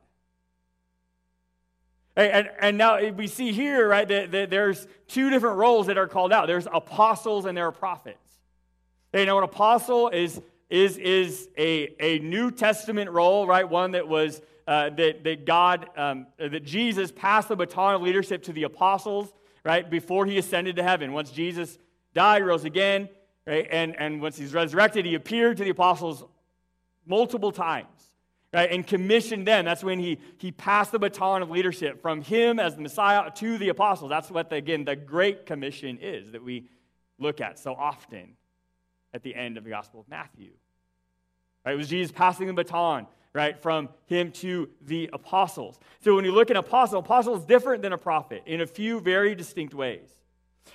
And, 2.15 2.49
and 2.59 2.77
now 2.77 3.03
we 3.09 3.25
see 3.25 3.51
here, 3.51 3.87
right, 3.87 4.07
that, 4.07 4.31
that, 4.31 4.49
there's 4.51 4.87
two 5.07 5.31
different 5.31 5.57
roles 5.57 5.87
that 5.87 5.97
are 5.97 6.07
called 6.07 6.31
out 6.31 6.45
there's 6.45 6.67
apostles 6.71 7.45
and 7.45 7.57
there 7.57 7.65
are 7.65 7.71
prophets. 7.71 8.17
You 9.13 9.25
know, 9.25 9.39
an 9.39 9.43
apostle 9.43 10.09
is, 10.09 10.39
is, 10.69 10.97
is 10.97 11.49
a, 11.57 11.95
a 11.99 12.19
New 12.19 12.51
Testament 12.51 13.09
role, 13.09 13.47
right? 13.47 13.67
One 13.67 13.91
that 13.91 14.07
was 14.07 14.41
uh, 14.67 14.91
that, 14.91 15.23
that 15.23 15.45
God, 15.45 15.89
um, 15.97 16.27
that 16.37 16.63
Jesus 16.63 17.11
passed 17.11 17.49
the 17.49 17.55
baton 17.55 17.95
of 17.95 18.01
leadership 18.01 18.43
to 18.43 18.53
the 18.53 18.63
apostles, 18.63 19.33
right, 19.63 19.89
before 19.89 20.25
he 20.25 20.37
ascended 20.37 20.75
to 20.77 20.83
heaven. 20.83 21.13
Once 21.13 21.31
Jesus 21.31 21.77
died, 22.13 22.45
rose 22.45 22.65
again, 22.65 23.09
right, 23.45 23.67
and, 23.69 23.99
and 23.99 24.21
once 24.21 24.37
he's 24.37 24.53
resurrected, 24.53 25.05
he 25.05 25.15
appeared 25.15 25.57
to 25.57 25.63
the 25.63 25.69
apostles 25.71 26.23
multiple 27.05 27.51
times 27.51 28.13
right, 28.53 28.71
and 28.71 28.85
commissioned 28.85 29.47
them. 29.47 29.65
That's 29.65 29.83
when 29.83 29.99
he, 29.99 30.19
he 30.37 30.51
passed 30.51 30.91
the 30.91 30.99
baton 30.99 31.41
of 31.41 31.49
leadership 31.49 32.01
from 32.01 32.21
him 32.21 32.59
as 32.59 32.75
the 32.75 32.81
Messiah 32.81 33.29
to 33.31 33.57
the 33.57 33.69
apostles. 33.69 34.09
That's 34.09 34.29
what, 34.29 34.49
the, 34.49 34.57
again, 34.57 34.85
the 34.85 34.95
Great 34.95 35.45
Commission 35.45 35.97
is 36.01 36.31
that 36.31 36.43
we 36.43 36.69
look 37.17 37.41
at 37.41 37.59
so 37.59 37.73
often 37.73 38.35
at 39.13 39.23
the 39.23 39.35
end 39.35 39.57
of 39.57 39.63
the 39.63 39.71
Gospel 39.71 39.99
of 40.01 40.07
Matthew. 40.07 40.51
Right, 41.65 41.73
it 41.73 41.77
was 41.77 41.89
Jesus 41.89 42.11
passing 42.11 42.47
the 42.47 42.53
baton, 42.53 43.07
right, 43.33 43.59
from 43.61 43.89
him 44.05 44.31
to 44.31 44.69
the 44.81 45.09
apostles. 45.11 45.79
So 46.01 46.15
when 46.15 46.25
you 46.25 46.31
look 46.31 46.51
at 46.51 46.57
apostle, 46.57 46.99
apostle 46.99 47.35
is 47.35 47.45
different 47.45 47.81
than 47.81 47.93
a 47.93 47.97
prophet 47.97 48.43
in 48.45 48.61
a 48.61 48.67
few 48.67 48.99
very 48.99 49.35
distinct 49.35 49.73
ways. 49.73 50.09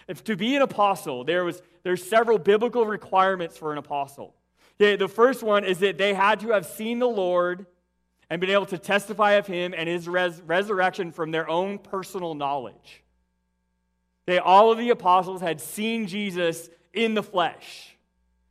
If 0.06 0.24
to 0.24 0.36
be 0.36 0.56
an 0.56 0.62
apostle, 0.62 1.24
there 1.24 1.44
was 1.44 1.62
there's 1.82 2.04
several 2.04 2.38
biblical 2.38 2.84
requirements 2.84 3.56
for 3.56 3.72
an 3.72 3.78
apostle. 3.78 4.34
Okay, 4.80 4.96
the 4.96 5.08
first 5.08 5.42
one 5.42 5.64
is 5.64 5.78
that 5.78 5.98
they 5.98 6.14
had 6.14 6.40
to 6.40 6.50
have 6.50 6.66
seen 6.66 6.98
the 6.98 7.08
Lord 7.08 7.66
and 8.30 8.40
been 8.40 8.50
able 8.50 8.66
to 8.66 8.78
testify 8.78 9.32
of 9.32 9.46
him 9.46 9.74
and 9.76 9.88
his 9.88 10.06
res- 10.06 10.42
resurrection 10.42 11.12
from 11.12 11.30
their 11.30 11.48
own 11.48 11.78
personal 11.78 12.34
knowledge. 12.34 13.02
Okay, 14.28 14.38
all 14.38 14.70
of 14.70 14.78
the 14.78 14.90
apostles 14.90 15.40
had 15.40 15.60
seen 15.60 16.06
Jesus 16.06 16.68
in 16.92 17.14
the 17.14 17.22
flesh, 17.22 17.96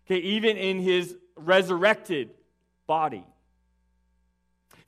okay, 0.05 0.17
even 0.17 0.57
in 0.57 0.79
his 0.79 1.15
resurrected 1.35 2.31
body. 2.87 3.25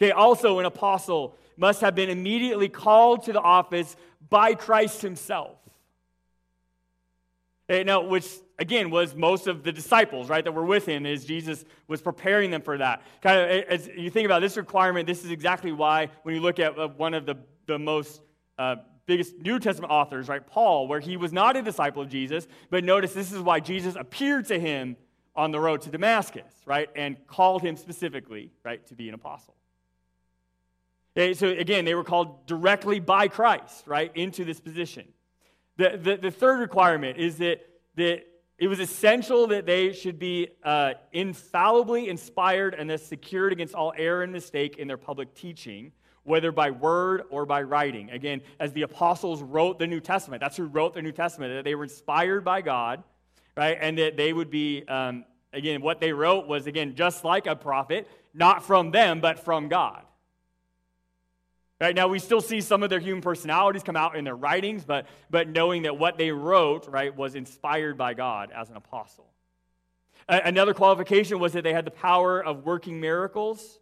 Okay, 0.01 0.11
also, 0.11 0.59
an 0.59 0.65
apostle 0.65 1.35
must 1.57 1.81
have 1.81 1.93
been 1.93 2.09
immediately 2.09 2.69
called 2.69 3.23
to 3.23 3.33
the 3.33 3.41
office 3.41 3.95
by 4.29 4.53
Christ 4.53 5.01
himself. 5.01 5.57
Okay, 7.69 7.83
now, 7.83 8.01
which 8.01 8.25
again, 8.59 8.89
was 8.91 9.15
most 9.15 9.47
of 9.47 9.63
the 9.63 9.71
disciples, 9.71 10.29
right, 10.29 10.43
that 10.43 10.51
were 10.51 10.65
with 10.65 10.85
him 10.85 11.05
as 11.05 11.25
Jesus 11.25 11.65
was 11.87 12.01
preparing 12.01 12.51
them 12.51 12.61
for 12.61 12.77
that. 12.77 13.01
Kind 13.21 13.39
of, 13.39 13.63
as 13.67 13.87
you 13.87 14.09
think 14.09 14.25
about 14.25 14.41
this 14.41 14.57
requirement, 14.57 15.07
this 15.07 15.23
is 15.23 15.31
exactly 15.31 15.71
why, 15.71 16.09
when 16.23 16.35
you 16.35 16.41
look 16.41 16.59
at 16.59 16.77
uh, 16.77 16.89
one 16.89 17.13
of 17.13 17.25
the, 17.25 17.35
the 17.65 17.79
most 17.79 18.21
uh, 18.57 18.75
biggest 19.05 19.37
New 19.39 19.59
Testament 19.59 19.91
authors, 19.91 20.27
right, 20.27 20.45
Paul, 20.45 20.87
where 20.87 20.99
he 20.99 21.17
was 21.17 21.33
not 21.33 21.55
a 21.55 21.61
disciple 21.61 22.03
of 22.03 22.09
Jesus, 22.09 22.47
but 22.69 22.83
notice 22.83 23.13
this 23.13 23.31
is 23.31 23.39
why 23.39 23.59
Jesus 23.59 23.95
appeared 23.95 24.45
to 24.47 24.59
him 24.59 24.97
on 25.35 25.51
the 25.51 25.59
road 25.59 25.81
to 25.81 25.89
Damascus, 25.89 26.53
right, 26.65 26.89
and 26.95 27.15
called 27.27 27.61
him 27.61 27.77
specifically, 27.77 28.51
right, 28.63 28.85
to 28.87 28.93
be 28.93 29.07
an 29.07 29.15
apostle. 29.15 29.55
Okay, 31.19 31.33
so 31.33 31.49
again, 31.49 31.83
they 31.83 31.95
were 31.95 32.05
called 32.05 32.47
directly 32.47 33.01
by 33.01 33.27
Christ, 33.27 33.85
right, 33.85 34.09
into 34.15 34.45
this 34.45 34.61
position. 34.61 35.05
The, 35.75 35.99
the, 36.01 36.15
the 36.15 36.31
third 36.31 36.61
requirement 36.61 37.17
is 37.17 37.39
that, 37.39 37.59
that 37.95 38.23
it 38.57 38.69
was 38.69 38.79
essential 38.79 39.45
that 39.47 39.65
they 39.65 39.91
should 39.91 40.17
be 40.17 40.47
uh, 40.63 40.93
infallibly 41.11 42.07
inspired 42.07 42.73
and 42.73 42.89
thus 42.89 43.05
secured 43.05 43.51
against 43.51 43.75
all 43.75 43.91
error 43.97 44.23
and 44.23 44.31
mistake 44.31 44.77
in 44.77 44.87
their 44.87 44.95
public 44.95 45.35
teaching, 45.35 45.91
whether 46.23 46.53
by 46.53 46.71
word 46.71 47.23
or 47.29 47.45
by 47.45 47.63
writing. 47.63 48.09
Again, 48.11 48.39
as 48.61 48.71
the 48.71 48.83
apostles 48.83 49.43
wrote 49.43 49.77
the 49.77 49.87
New 49.87 49.99
Testament, 49.99 50.39
that's 50.39 50.55
who 50.55 50.67
wrote 50.67 50.93
the 50.93 51.01
New 51.01 51.11
Testament, 51.11 51.53
that 51.53 51.65
they 51.65 51.75
were 51.75 51.83
inspired 51.83 52.45
by 52.45 52.61
God, 52.61 53.03
right? 53.57 53.77
And 53.81 53.97
that 53.97 54.15
they 54.15 54.31
would 54.31 54.49
be, 54.49 54.85
um, 54.87 55.25
again, 55.51 55.81
what 55.81 55.99
they 55.99 56.13
wrote 56.13 56.47
was, 56.47 56.65
again, 56.65 56.95
just 56.95 57.25
like 57.25 57.45
a 57.45 57.57
prophet, 57.57 58.07
not 58.33 58.63
from 58.63 58.91
them, 58.91 59.19
but 59.19 59.37
from 59.37 59.67
God. 59.67 60.03
Right 61.81 61.95
now, 61.95 62.09
we 62.09 62.19
still 62.19 62.41
see 62.41 62.59
some 62.59 62.83
of 62.83 62.89
their 62.89 62.99
human 62.99 63.21
personalities 63.21 63.83
come 63.83 63.95
out 63.95 64.17
in 64.17 64.25
their 64.25 64.35
writings, 64.35 64.83
but, 64.83 65.07
but 65.29 65.47
knowing 65.47 65.83
that 65.83 65.97
what 65.97 66.17
they 66.17 66.31
wrote, 66.31 66.87
right, 66.89 67.15
was 67.15 67.35
inspired 67.35 67.97
by 67.97 68.13
God 68.13 68.51
as 68.53 68.69
an 68.69 68.75
apostle. 68.75 69.27
another 70.27 70.73
qualification 70.73 71.39
was 71.39 71.53
that 71.53 71.63
they 71.63 71.71
had 71.71 71.85
the 71.85 71.91
power 71.91 72.43
of 72.43 72.65
working 72.65 72.99
miracles. 72.99 73.79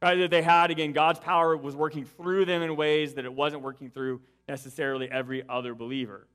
Right, 0.00 0.14
that 0.18 0.30
they 0.30 0.42
had, 0.42 0.70
again, 0.70 0.92
God's 0.92 1.18
power 1.18 1.56
was 1.56 1.74
working 1.74 2.04
through 2.04 2.44
them 2.44 2.62
in 2.62 2.76
ways 2.76 3.14
that 3.14 3.24
it 3.24 3.34
wasn't 3.34 3.62
working 3.62 3.90
through 3.90 4.20
necessarily 4.46 5.10
every 5.10 5.42
other 5.48 5.74
believer. 5.74 6.28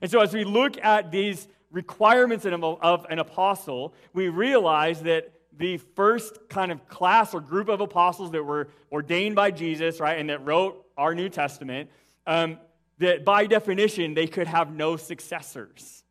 And 0.00 0.08
so, 0.08 0.20
as 0.20 0.32
we 0.32 0.44
look 0.44 0.78
at 0.84 1.10
these 1.10 1.48
requirements 1.72 2.46
of 2.46 3.06
an 3.10 3.18
apostle, 3.18 3.92
we 4.12 4.28
realize 4.28 5.02
that 5.02 5.32
the 5.56 5.78
first 5.78 6.48
kind 6.48 6.70
of 6.70 6.86
class 6.88 7.34
or 7.34 7.40
group 7.40 7.68
of 7.68 7.80
apostles 7.80 8.30
that 8.32 8.42
were 8.42 8.68
ordained 8.92 9.34
by 9.34 9.50
Jesus, 9.50 10.00
right, 10.00 10.18
and 10.18 10.30
that 10.30 10.44
wrote 10.44 10.84
our 10.96 11.14
New 11.14 11.28
Testament, 11.28 11.90
um, 12.26 12.58
that 12.98 13.24
by 13.24 13.46
definition 13.46 14.14
they 14.14 14.26
could 14.26 14.46
have 14.46 14.72
no 14.72 14.96
successors. 14.96 16.04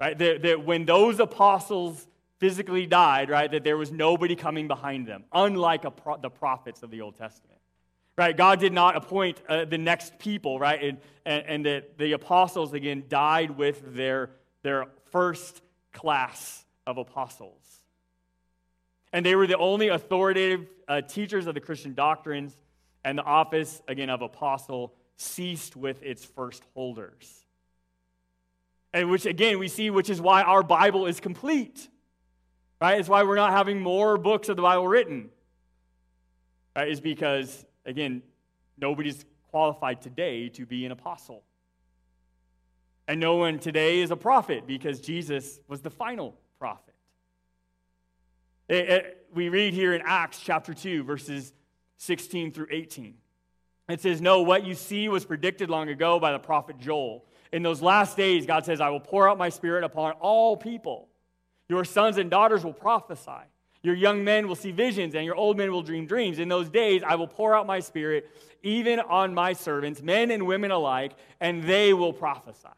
Right? 0.00 0.16
That, 0.16 0.42
that 0.42 0.64
when 0.64 0.84
those 0.84 1.18
apostles 1.18 2.06
physically 2.38 2.86
died, 2.86 3.30
right, 3.30 3.50
that 3.50 3.64
there 3.64 3.76
was 3.76 3.90
nobody 3.90 4.36
coming 4.36 4.68
behind 4.68 5.06
them, 5.06 5.24
unlike 5.32 5.84
pro- 5.96 6.18
the 6.18 6.30
prophets 6.30 6.82
of 6.82 6.90
the 6.90 7.00
Old 7.00 7.16
Testament. 7.16 7.58
Right? 8.16 8.36
God 8.36 8.58
did 8.58 8.72
not 8.72 8.96
appoint 8.96 9.40
uh, 9.48 9.64
the 9.64 9.78
next 9.78 10.18
people, 10.18 10.58
right? 10.58 10.82
And, 10.82 10.98
and, 11.24 11.44
and 11.46 11.66
that 11.66 11.98
the 11.98 12.12
apostles, 12.12 12.72
again, 12.72 13.04
died 13.08 13.52
with 13.52 13.94
their, 13.94 14.30
their 14.62 14.86
first 15.10 15.60
class 15.92 16.64
of 16.88 16.96
apostles. 16.96 17.62
And 19.12 19.24
they 19.24 19.36
were 19.36 19.46
the 19.46 19.58
only 19.58 19.88
authoritative 19.88 20.66
uh, 20.88 21.02
teachers 21.02 21.46
of 21.46 21.54
the 21.54 21.60
Christian 21.60 21.92
doctrines, 21.92 22.56
and 23.04 23.18
the 23.18 23.22
office, 23.22 23.80
again, 23.86 24.10
of 24.10 24.22
apostle 24.22 24.94
ceased 25.16 25.76
with 25.76 26.02
its 26.02 26.24
first 26.24 26.62
holders. 26.74 27.44
And 28.92 29.10
which, 29.10 29.26
again, 29.26 29.58
we 29.58 29.68
see, 29.68 29.90
which 29.90 30.08
is 30.08 30.20
why 30.20 30.42
our 30.42 30.62
Bible 30.62 31.06
is 31.06 31.20
complete. 31.20 31.88
Right? 32.80 32.98
It's 32.98 33.08
why 33.08 33.22
we're 33.22 33.36
not 33.36 33.50
having 33.50 33.80
more 33.80 34.16
books 34.16 34.48
of 34.48 34.56
the 34.56 34.62
Bible 34.62 34.88
written. 34.88 35.28
Right? 36.74 36.88
Is 36.88 37.00
because, 37.00 37.66
again, 37.84 38.22
nobody's 38.78 39.24
qualified 39.50 40.00
today 40.00 40.48
to 40.50 40.64
be 40.64 40.86
an 40.86 40.92
apostle. 40.92 41.42
And 43.06 43.20
no 43.20 43.36
one 43.36 43.58
today 43.58 44.00
is 44.00 44.10
a 44.10 44.16
prophet 44.16 44.66
because 44.66 45.00
Jesus 45.00 45.60
was 45.68 45.82
the 45.82 45.90
final 45.90 46.34
prophet. 46.58 46.94
It, 48.68 48.88
it, 48.88 49.26
we 49.34 49.48
read 49.48 49.74
here 49.74 49.94
in 49.94 50.02
Acts 50.04 50.40
chapter 50.40 50.74
2, 50.74 51.04
verses 51.04 51.52
16 51.98 52.52
through 52.52 52.68
18. 52.70 53.14
It 53.88 54.00
says, 54.00 54.20
No, 54.20 54.42
what 54.42 54.64
you 54.64 54.74
see 54.74 55.08
was 55.08 55.24
predicted 55.24 55.70
long 55.70 55.88
ago 55.88 56.18
by 56.20 56.32
the 56.32 56.38
prophet 56.38 56.78
Joel. 56.78 57.24
In 57.52 57.62
those 57.62 57.80
last 57.80 58.16
days, 58.16 58.44
God 58.44 58.66
says, 58.66 58.80
I 58.80 58.90
will 58.90 59.00
pour 59.00 59.28
out 59.28 59.38
my 59.38 59.48
spirit 59.48 59.84
upon 59.84 60.12
all 60.20 60.56
people. 60.56 61.08
Your 61.68 61.84
sons 61.84 62.18
and 62.18 62.30
daughters 62.30 62.64
will 62.64 62.74
prophesy. 62.74 63.30
Your 63.82 63.94
young 63.94 64.24
men 64.24 64.48
will 64.48 64.56
see 64.56 64.72
visions, 64.72 65.14
and 65.14 65.24
your 65.24 65.36
old 65.36 65.56
men 65.56 65.70
will 65.70 65.82
dream 65.82 66.06
dreams. 66.06 66.38
In 66.38 66.48
those 66.48 66.68
days, 66.68 67.02
I 67.06 67.14
will 67.14 67.28
pour 67.28 67.54
out 67.54 67.66
my 67.66 67.80
spirit 67.80 68.28
even 68.62 68.98
on 68.98 69.32
my 69.32 69.52
servants, 69.52 70.02
men 70.02 70.30
and 70.30 70.46
women 70.46 70.70
alike, 70.72 71.12
and 71.40 71.62
they 71.62 71.92
will 71.94 72.12
prophesy. 72.12 72.68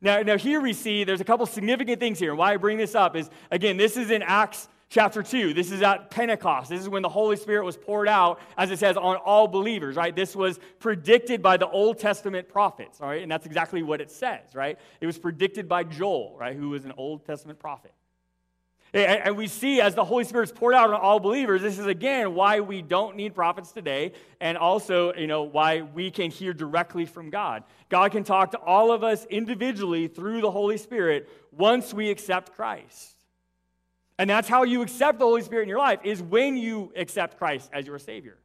Now, 0.00 0.20
now 0.22 0.36
here 0.36 0.60
we 0.60 0.72
see 0.72 1.04
there's 1.04 1.20
a 1.20 1.24
couple 1.24 1.46
significant 1.46 2.00
things 2.00 2.18
here. 2.18 2.30
And 2.30 2.38
why 2.38 2.52
I 2.52 2.56
bring 2.56 2.78
this 2.78 2.94
up 2.94 3.16
is, 3.16 3.30
again, 3.50 3.76
this 3.76 3.96
is 3.96 4.10
in 4.10 4.22
Acts 4.22 4.68
chapter 4.88 5.22
2. 5.22 5.54
This 5.54 5.72
is 5.72 5.82
at 5.82 6.10
Pentecost. 6.10 6.70
This 6.70 6.80
is 6.80 6.88
when 6.88 7.02
the 7.02 7.08
Holy 7.08 7.36
Spirit 7.36 7.64
was 7.64 7.76
poured 7.76 8.08
out, 8.08 8.40
as 8.56 8.70
it 8.70 8.78
says, 8.78 8.96
on 8.96 9.16
all 9.16 9.48
believers, 9.48 9.96
right? 9.96 10.14
This 10.14 10.36
was 10.36 10.58
predicted 10.78 11.42
by 11.42 11.56
the 11.56 11.68
Old 11.68 11.98
Testament 11.98 12.48
prophets, 12.48 13.00
all 13.00 13.08
right? 13.08 13.22
And 13.22 13.30
that's 13.30 13.46
exactly 13.46 13.82
what 13.82 14.00
it 14.00 14.10
says, 14.10 14.54
right? 14.54 14.78
It 15.00 15.06
was 15.06 15.18
predicted 15.18 15.68
by 15.68 15.84
Joel, 15.84 16.36
right? 16.38 16.56
Who 16.56 16.70
was 16.70 16.84
an 16.84 16.92
Old 16.96 17.24
Testament 17.24 17.58
prophet. 17.58 17.92
And 18.96 19.36
we 19.36 19.46
see 19.46 19.80
as 19.80 19.94
the 19.94 20.04
Holy 20.04 20.24
Spirit 20.24 20.44
is 20.44 20.52
poured 20.52 20.74
out 20.74 20.88
on 20.88 21.00
all 21.00 21.20
believers, 21.20 21.60
this 21.60 21.78
is 21.78 21.86
again 21.86 22.34
why 22.34 22.60
we 22.60 22.82
don't 22.82 23.16
need 23.16 23.34
prophets 23.34 23.72
today, 23.72 24.12
and 24.40 24.56
also, 24.56 25.12
you 25.14 25.26
know, 25.26 25.42
why 25.42 25.82
we 25.82 26.10
can 26.10 26.30
hear 26.30 26.52
directly 26.52 27.04
from 27.04 27.30
God. 27.30 27.64
God 27.88 28.12
can 28.12 28.24
talk 28.24 28.52
to 28.52 28.58
all 28.58 28.92
of 28.92 29.04
us 29.04 29.24
individually 29.26 30.08
through 30.08 30.40
the 30.40 30.50
Holy 30.50 30.78
Spirit 30.78 31.28
once 31.52 31.92
we 31.92 32.10
accept 32.10 32.54
Christ. 32.54 33.16
And 34.18 34.30
that's 34.30 34.48
how 34.48 34.62
you 34.62 34.80
accept 34.82 35.18
the 35.18 35.26
Holy 35.26 35.42
Spirit 35.42 35.64
in 35.64 35.68
your 35.68 35.78
life, 35.78 36.00
is 36.02 36.22
when 36.22 36.56
you 36.56 36.92
accept 36.96 37.36
Christ 37.36 37.68
as 37.72 37.86
your 37.86 37.98
Savior. 37.98 38.38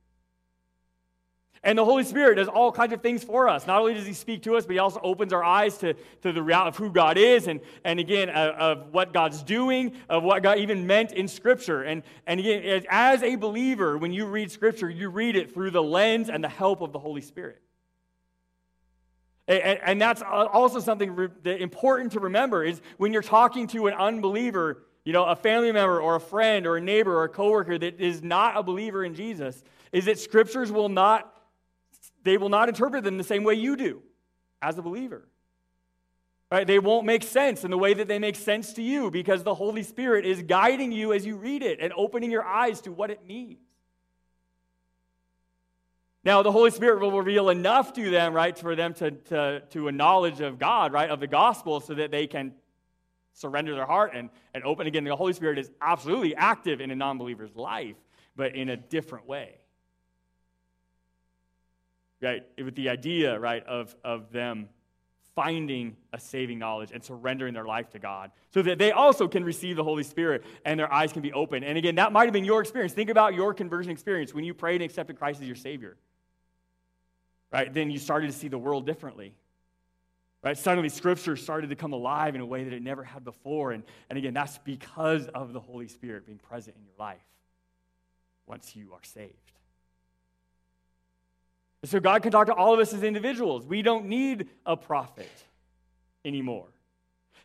And 1.63 1.77
the 1.77 1.85
Holy 1.85 2.03
Spirit 2.03 2.35
does 2.35 2.47
all 2.47 2.71
kinds 2.71 2.91
of 2.91 3.01
things 3.01 3.23
for 3.23 3.47
us. 3.47 3.67
Not 3.67 3.79
only 3.79 3.93
does 3.93 4.07
He 4.07 4.13
speak 4.13 4.41
to 4.43 4.55
us, 4.55 4.65
but 4.65 4.73
He 4.73 4.79
also 4.79 4.99
opens 5.03 5.31
our 5.31 5.43
eyes 5.43 5.77
to, 5.79 5.93
to 6.23 6.31
the 6.31 6.41
reality 6.41 6.69
of 6.69 6.77
who 6.77 6.91
God 6.91 7.17
is 7.17 7.47
and, 7.47 7.59
and 7.83 7.99
again, 7.99 8.29
uh, 8.29 8.55
of 8.57 8.91
what 8.91 9.13
God's 9.13 9.43
doing, 9.43 9.93
of 10.09 10.23
what 10.23 10.41
God 10.41 10.57
even 10.57 10.87
meant 10.87 11.11
in 11.11 11.27
Scripture. 11.27 11.83
And, 11.83 12.01
and 12.25 12.39
again, 12.39 12.83
as 12.89 13.21
a 13.21 13.35
believer, 13.35 13.97
when 13.97 14.11
you 14.11 14.25
read 14.25 14.51
Scripture, 14.51 14.89
you 14.89 15.09
read 15.09 15.35
it 15.35 15.53
through 15.53 15.69
the 15.69 15.83
lens 15.83 16.29
and 16.29 16.43
the 16.43 16.49
help 16.49 16.81
of 16.81 16.93
the 16.93 16.99
Holy 16.99 17.21
Spirit. 17.21 17.61
And, 19.47 19.79
and 19.83 20.01
that's 20.01 20.21
also 20.21 20.79
something 20.79 21.15
re- 21.15 21.29
important 21.59 22.13
to 22.13 22.21
remember 22.21 22.63
is 22.63 22.81
when 22.97 23.11
you're 23.11 23.21
talking 23.21 23.67
to 23.67 23.87
an 23.87 23.93
unbeliever, 23.93 24.83
you 25.03 25.13
know, 25.13 25.25
a 25.25 25.35
family 25.35 25.71
member 25.71 25.99
or 25.99 26.15
a 26.15 26.19
friend 26.19 26.65
or 26.65 26.77
a 26.77 26.81
neighbor 26.81 27.15
or 27.15 27.25
a 27.25 27.29
coworker 27.29 27.77
that 27.77 27.99
is 27.99 28.23
not 28.23 28.55
a 28.55 28.63
believer 28.63 29.03
in 29.03 29.13
Jesus, 29.13 29.63
is 29.91 30.05
that 30.05 30.19
scriptures 30.19 30.71
will 30.71 30.89
not, 30.89 31.33
they 32.23 32.37
will 32.37 32.49
not 32.49 32.69
interpret 32.69 33.03
them 33.03 33.17
the 33.17 33.23
same 33.23 33.43
way 33.43 33.55
you 33.55 33.75
do 33.75 34.01
as 34.61 34.77
a 34.77 34.81
believer. 34.81 35.27
Right? 36.51 36.67
They 36.67 36.79
won't 36.79 37.05
make 37.05 37.23
sense 37.23 37.63
in 37.63 37.71
the 37.71 37.77
way 37.77 37.93
that 37.93 38.09
they 38.09 38.19
make 38.19 38.35
sense 38.35 38.73
to 38.73 38.81
you 38.81 39.09
because 39.09 39.43
the 39.43 39.55
Holy 39.55 39.83
Spirit 39.83 40.25
is 40.25 40.41
guiding 40.43 40.91
you 40.91 41.13
as 41.13 41.25
you 41.25 41.37
read 41.37 41.63
it 41.63 41.79
and 41.79 41.93
opening 41.95 42.29
your 42.29 42.43
eyes 42.43 42.81
to 42.81 42.91
what 42.91 43.09
it 43.09 43.25
means. 43.25 43.59
Now, 46.23 46.43
the 46.43 46.51
Holy 46.51 46.69
Spirit 46.69 47.01
will 47.01 47.17
reveal 47.17 47.49
enough 47.49 47.93
to 47.93 48.11
them, 48.11 48.33
right, 48.33 48.55
for 48.55 48.75
them 48.75 48.93
to, 48.95 49.11
to, 49.11 49.63
to 49.71 49.87
a 49.87 49.91
knowledge 49.91 50.39
of 50.41 50.59
God, 50.59 50.91
right, 50.91 51.09
of 51.09 51.19
the 51.19 51.25
gospel, 51.25 51.79
so 51.79 51.95
that 51.95 52.11
they 52.11 52.27
can 52.27 52.53
surrender 53.33 53.73
their 53.73 53.85
heart 53.85 54.11
and, 54.13 54.29
and 54.53 54.63
open 54.63 54.85
again. 54.85 55.03
The 55.03 55.15
Holy 55.15 55.33
Spirit 55.33 55.57
is 55.57 55.71
absolutely 55.81 56.35
active 56.35 56.79
in 56.79 56.91
a 56.91 56.95
non 56.95 57.17
believer's 57.17 57.55
life, 57.55 57.95
but 58.35 58.55
in 58.55 58.69
a 58.69 58.77
different 58.77 59.25
way. 59.25 59.60
Right? 62.21 62.43
With 62.63 62.75
the 62.75 62.89
idea, 62.89 63.39
right, 63.39 63.65
of, 63.65 63.95
of 64.03 64.31
them 64.31 64.69
finding 65.35 65.95
a 66.13 66.19
saving 66.19 66.59
knowledge 66.59 66.91
and 66.93 67.03
surrendering 67.03 67.53
their 67.53 67.65
life 67.65 67.89
to 67.89 67.99
God 67.99 68.31
so 68.53 68.61
that 68.61 68.77
they 68.77 68.91
also 68.91 69.27
can 69.27 69.43
receive 69.43 69.75
the 69.75 69.83
Holy 69.83 70.03
Spirit 70.03 70.43
and 70.65 70.79
their 70.79 70.91
eyes 70.91 71.13
can 71.13 71.21
be 71.21 71.31
open. 71.33 71.63
And 71.63 71.77
again, 71.77 71.95
that 71.95 72.11
might 72.11 72.25
have 72.25 72.33
been 72.33 72.45
your 72.45 72.61
experience. 72.61 72.93
Think 72.93 73.09
about 73.09 73.33
your 73.33 73.53
conversion 73.53 73.91
experience 73.91 74.33
when 74.33 74.43
you 74.43 74.53
prayed 74.53 74.81
and 74.81 74.83
accepted 74.83 75.17
Christ 75.17 75.41
as 75.41 75.47
your 75.47 75.55
Savior. 75.55 75.97
Right? 77.51 77.73
Then 77.73 77.89
you 77.89 77.97
started 77.97 78.27
to 78.27 78.33
see 78.33 78.49
the 78.49 78.57
world 78.57 78.85
differently. 78.85 79.33
Right? 80.43 80.57
Suddenly, 80.57 80.89
Scripture 80.89 81.35
started 81.35 81.69
to 81.69 81.75
come 81.75 81.93
alive 81.93 82.35
in 82.35 82.41
a 82.41 82.45
way 82.45 82.63
that 82.63 82.73
it 82.73 82.81
never 82.81 83.03
had 83.03 83.23
before. 83.23 83.71
And, 83.71 83.83
and 84.09 84.17
again, 84.17 84.33
that's 84.33 84.57
because 84.59 85.27
of 85.27 85.53
the 85.53 85.59
Holy 85.59 85.87
Spirit 85.87 86.25
being 86.25 86.39
present 86.39 86.75
in 86.75 86.83
your 86.83 86.95
life 86.97 87.21
once 88.47 88.75
you 88.75 88.91
are 88.93 89.03
saved. 89.03 89.51
So, 91.85 91.99
God 91.99 92.21
can 92.21 92.31
talk 92.31 92.47
to 92.47 92.53
all 92.53 92.73
of 92.73 92.79
us 92.79 92.93
as 92.93 93.01
individuals. 93.01 93.65
We 93.65 93.81
don't 93.81 94.05
need 94.05 94.49
a 94.65 94.77
prophet 94.77 95.31
anymore. 96.23 96.67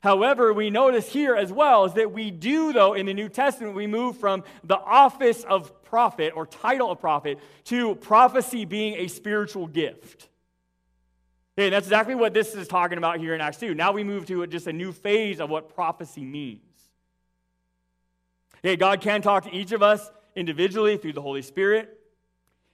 However, 0.01 0.53
we 0.53 0.69
notice 0.69 1.09
here 1.11 1.35
as 1.35 1.51
well 1.51 1.87
is 1.87 1.95
that 1.95 2.13
we 2.13 2.31
do, 2.31 2.73
though, 2.73 2.93
in 2.93 3.07
the 3.07 3.15
New 3.15 3.29
Testament, 3.29 3.75
we 3.75 3.87
move 3.87 4.19
from 4.19 4.45
the 4.63 4.77
office 4.77 5.43
of 5.43 5.83
prophet 5.85 6.35
or 6.37 6.47
title 6.47 6.91
of 6.91 7.01
prophet 7.01 7.39
to 7.65 7.95
prophecy 7.97 8.65
being 8.67 8.95
a 8.97 9.09
spiritual 9.09 9.67
gift. 9.67 10.29
Okay, 11.59 11.71
that's 11.71 11.87
exactly 11.87 12.15
what 12.15 12.35
this 12.35 12.55
is 12.55 12.69
talking 12.69 12.99
about 12.99 13.19
here 13.19 13.35
in 13.35 13.41
Acts 13.41 13.57
2. 13.57 13.75
Now 13.75 13.93
we 13.93 14.05
move 14.05 14.27
to 14.27 14.47
just 14.47 14.67
a 14.67 14.73
new 14.73 14.93
phase 14.93 15.41
of 15.41 15.49
what 15.49 15.75
prophecy 15.75 16.25
means. 16.25 16.61
Okay, 18.59 18.77
God 18.77 19.01
can 19.01 19.23
talk 19.23 19.45
to 19.45 19.55
each 19.55 19.73
of 19.73 19.83
us 19.83 20.11
individually 20.35 20.99
through 20.99 21.15
the 21.15 21.23
Holy 21.23 21.41
Spirit. 21.41 21.99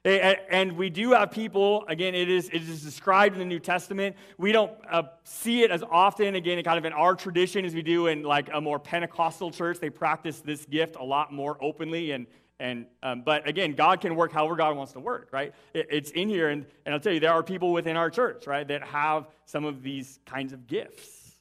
And 0.05 0.77
we 0.77 0.91
do 0.91 1.13
have 1.13 1.31
people, 1.31 1.85
again, 1.87 2.17
it 2.17 2.29
is, 2.29 2.49
it 2.49 2.63
is 2.63 2.83
described 2.83 3.35
in 3.35 3.39
the 3.39 3.45
New 3.45 3.61
Testament. 3.61 4.17
We 4.37 4.51
don't 4.51 4.73
uh, 4.91 5.05
see 5.23 5.63
it 5.63 5.71
as 5.71 5.85
often, 5.89 6.35
again, 6.35 6.63
kind 6.65 6.77
of 6.77 6.85
in 6.85 6.93
our 6.93 7.15
tradition 7.15 7.65
as 7.65 7.73
we 7.73 7.83
do 7.83 8.09
in 8.09 8.25
like 8.25 8.51
a 8.53 8.61
more 8.61 8.81
Pentecostal 8.81 9.53
church. 9.53 9.79
They 9.79 9.91
practice 9.91 10.41
this 10.41 10.65
gift 10.65 10.97
a 10.97 11.05
lot 11.05 11.33
more 11.33 11.57
openly 11.61 12.11
and, 12.11 12.27
and, 12.59 12.87
um, 13.03 13.23
but 13.23 13.49
again, 13.49 13.73
God 13.73 14.01
can 14.01 14.15
work 14.15 14.31
however 14.31 14.55
God 14.55 14.77
wants 14.77 14.93
to 14.93 15.01
work, 15.01 15.31
right? 15.33 15.53
It, 15.75 15.89
it's 15.91 16.11
in 16.13 16.29
here, 16.29 16.49
and, 16.51 16.65
and 16.87 16.95
I'll 16.95 17.01
tell 17.01 17.13
you, 17.13 17.19
there 17.19 17.33
are 17.33 17.43
people 17.43 17.73
within 17.73 17.97
our 17.97 18.09
church, 18.09 18.47
right, 18.47 18.67
that 18.69 18.85
have 18.85 19.27
some 19.47 19.65
of 19.65 19.83
these 19.83 20.21
kinds 20.27 20.53
of 20.53 20.69
gifts, 20.69 21.33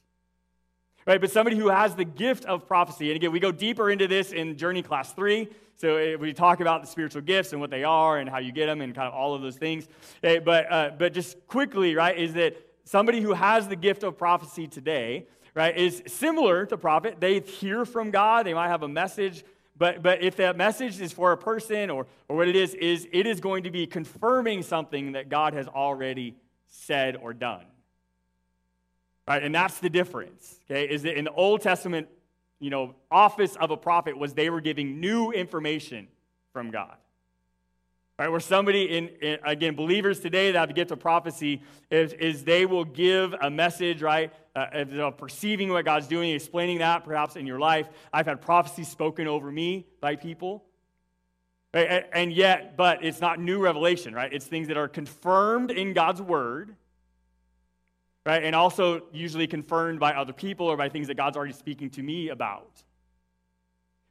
right? 1.06 1.20
But 1.20 1.30
somebody 1.30 1.56
who 1.56 1.68
has 1.68 1.94
the 1.94 2.04
gift 2.04 2.44
of 2.46 2.66
prophecy, 2.66 3.10
and 3.10 3.16
again, 3.16 3.30
we 3.30 3.38
go 3.38 3.52
deeper 3.52 3.88
into 3.88 4.08
this 4.08 4.32
in 4.32 4.56
Journey 4.56 4.82
Class 4.82 5.12
3. 5.12 5.48
So 5.82 5.96
eh, 5.96 6.14
we 6.14 6.32
talk 6.32 6.60
about 6.60 6.80
the 6.80 6.86
spiritual 6.86 7.22
gifts 7.22 7.50
and 7.50 7.60
what 7.60 7.70
they 7.70 7.82
are 7.82 8.18
and 8.18 8.30
how 8.30 8.38
you 8.38 8.52
get 8.52 8.66
them 8.66 8.80
and 8.80 8.94
kind 8.94 9.08
of 9.08 9.14
all 9.14 9.34
of 9.34 9.42
those 9.42 9.56
things. 9.56 9.88
Eh, 10.22 10.38
but, 10.38 10.70
uh, 10.70 10.90
but 10.96 11.12
just 11.12 11.44
quickly, 11.48 11.96
right, 11.96 12.16
is 12.16 12.34
that 12.34 12.56
somebody 12.84 13.20
who 13.20 13.32
has 13.32 13.66
the 13.66 13.74
gift 13.74 14.04
of 14.04 14.16
prophecy 14.16 14.68
today, 14.68 15.26
right, 15.54 15.76
is 15.76 16.00
similar 16.06 16.66
to 16.66 16.76
prophet. 16.76 17.16
They 17.18 17.40
hear 17.40 17.84
from 17.84 18.12
God, 18.12 18.46
they 18.46 18.54
might 18.54 18.68
have 18.68 18.84
a 18.84 18.88
message 18.88 19.42
but, 19.76 20.00
but 20.00 20.22
if 20.22 20.36
that 20.36 20.56
message 20.56 21.00
is 21.00 21.12
for 21.12 21.32
a 21.32 21.36
person 21.36 21.90
or, 21.90 22.06
or 22.28 22.36
what 22.36 22.46
it 22.46 22.54
is, 22.54 22.72
is 22.74 23.08
it 23.10 23.26
is 23.26 23.40
going 23.40 23.64
to 23.64 23.70
be 23.72 23.84
confirming 23.84 24.62
something 24.62 25.12
that 25.12 25.28
God 25.28 25.54
has 25.54 25.66
already 25.66 26.36
said 26.68 27.16
or 27.16 27.34
done. 27.34 27.64
Right? 29.26 29.42
And 29.42 29.52
that's 29.52 29.78
the 29.78 29.90
difference. 29.90 30.60
Okay? 30.70 30.84
Is 30.84 31.02
that 31.02 31.18
in 31.18 31.24
the 31.24 31.32
Old 31.32 31.62
Testament, 31.62 32.06
you 32.62 32.70
know, 32.70 32.94
office 33.10 33.56
of 33.56 33.72
a 33.72 33.76
prophet 33.76 34.16
was 34.16 34.34
they 34.34 34.48
were 34.48 34.60
giving 34.60 35.00
new 35.00 35.32
information 35.32 36.06
from 36.52 36.70
God. 36.70 36.96
Right, 38.18 38.28
where 38.28 38.38
somebody 38.38 38.84
in, 38.84 39.08
in, 39.20 39.38
again 39.44 39.74
believers 39.74 40.20
today 40.20 40.52
that 40.52 40.58
have 40.58 40.68
the 40.68 40.74
gift 40.74 40.92
of 40.92 41.00
prophecy 41.00 41.60
is, 41.90 42.12
is 42.12 42.44
they 42.44 42.66
will 42.66 42.84
give 42.84 43.34
a 43.40 43.50
message 43.50 44.00
right 44.00 44.32
uh, 44.54 45.10
perceiving 45.16 45.70
what 45.70 45.84
god's 45.84 46.06
doing 46.06 46.30
explaining 46.30 46.78
that 46.78 47.04
perhaps 47.04 47.34
in 47.34 47.46
your 47.46 47.58
life 47.58 47.88
i've 48.12 48.26
had 48.26 48.40
prophecy 48.40 48.84
spoken 48.84 49.26
over 49.26 49.50
me 49.50 49.86
by 50.00 50.14
people 50.14 50.62
right? 51.74 52.06
and 52.12 52.32
yet 52.32 52.76
but 52.76 53.02
it's 53.02 53.20
not 53.20 53.40
new 53.40 53.58
revelation 53.58 54.14
right 54.14 54.32
it's 54.32 54.46
things 54.46 54.68
that 54.68 54.76
are 54.76 54.88
confirmed 54.88 55.70
in 55.72 55.94
god's 55.94 56.22
word 56.22 56.76
right 58.24 58.44
and 58.44 58.54
also 58.54 59.02
usually 59.12 59.46
confirmed 59.46 59.98
by 59.98 60.12
other 60.12 60.32
people 60.32 60.66
or 60.66 60.76
by 60.76 60.88
things 60.88 61.06
that 61.06 61.16
god's 61.16 61.36
already 61.36 61.52
speaking 61.52 61.90
to 61.90 62.02
me 62.02 62.28
about 62.28 62.82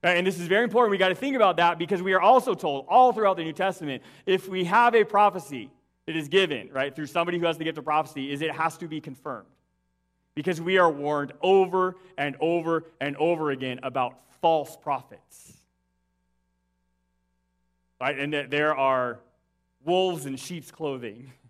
Right? 0.04 0.18
and 0.18 0.26
this 0.26 0.40
is 0.40 0.48
very 0.48 0.64
important. 0.64 0.92
We 0.92 0.98
got 0.98 1.10
to 1.10 1.16
think 1.16 1.36
about 1.36 1.58
that 1.58 1.78
because 1.78 2.02
we 2.02 2.14
are 2.14 2.22
also 2.22 2.54
told 2.56 2.86
all 2.90 3.14
throughout 3.14 3.38
the 3.38 3.44
New 3.44 3.54
Testament 3.54 4.02
if 4.26 4.48
we 4.48 4.64
have 4.64 4.96
a 4.96 5.04
prophecy 5.04 5.70
that 6.08 6.16
is 6.16 6.28
given, 6.28 6.70
right, 6.72 6.96
through 6.96 7.06
somebody 7.06 7.38
who 7.38 7.46
has 7.46 7.58
the 7.58 7.64
gift 7.64 7.78
of 7.78 7.86
prophecy, 7.86 8.32
is 8.32 8.42
it 8.42 8.52
has 8.52 8.78
to 8.80 8.88
be 8.88 9.00
confirmed. 9.00 9.48
Because 10.34 10.60
we 10.60 10.78
are 10.78 10.90
warned 10.90 11.34
over 11.42 11.98
and 12.18 12.36
over 12.40 12.86
and 13.00 13.16
over 13.18 13.52
again 13.52 13.80
about 13.84 14.18
false 14.42 14.76
prophets. 14.76 15.54
Right? 18.00 18.18
And 18.18 18.34
that 18.34 18.50
there 18.50 18.76
are 18.76 19.20
wolves 19.86 20.26
in 20.26 20.36
sheep's 20.38 20.72
clothing. 20.72 21.32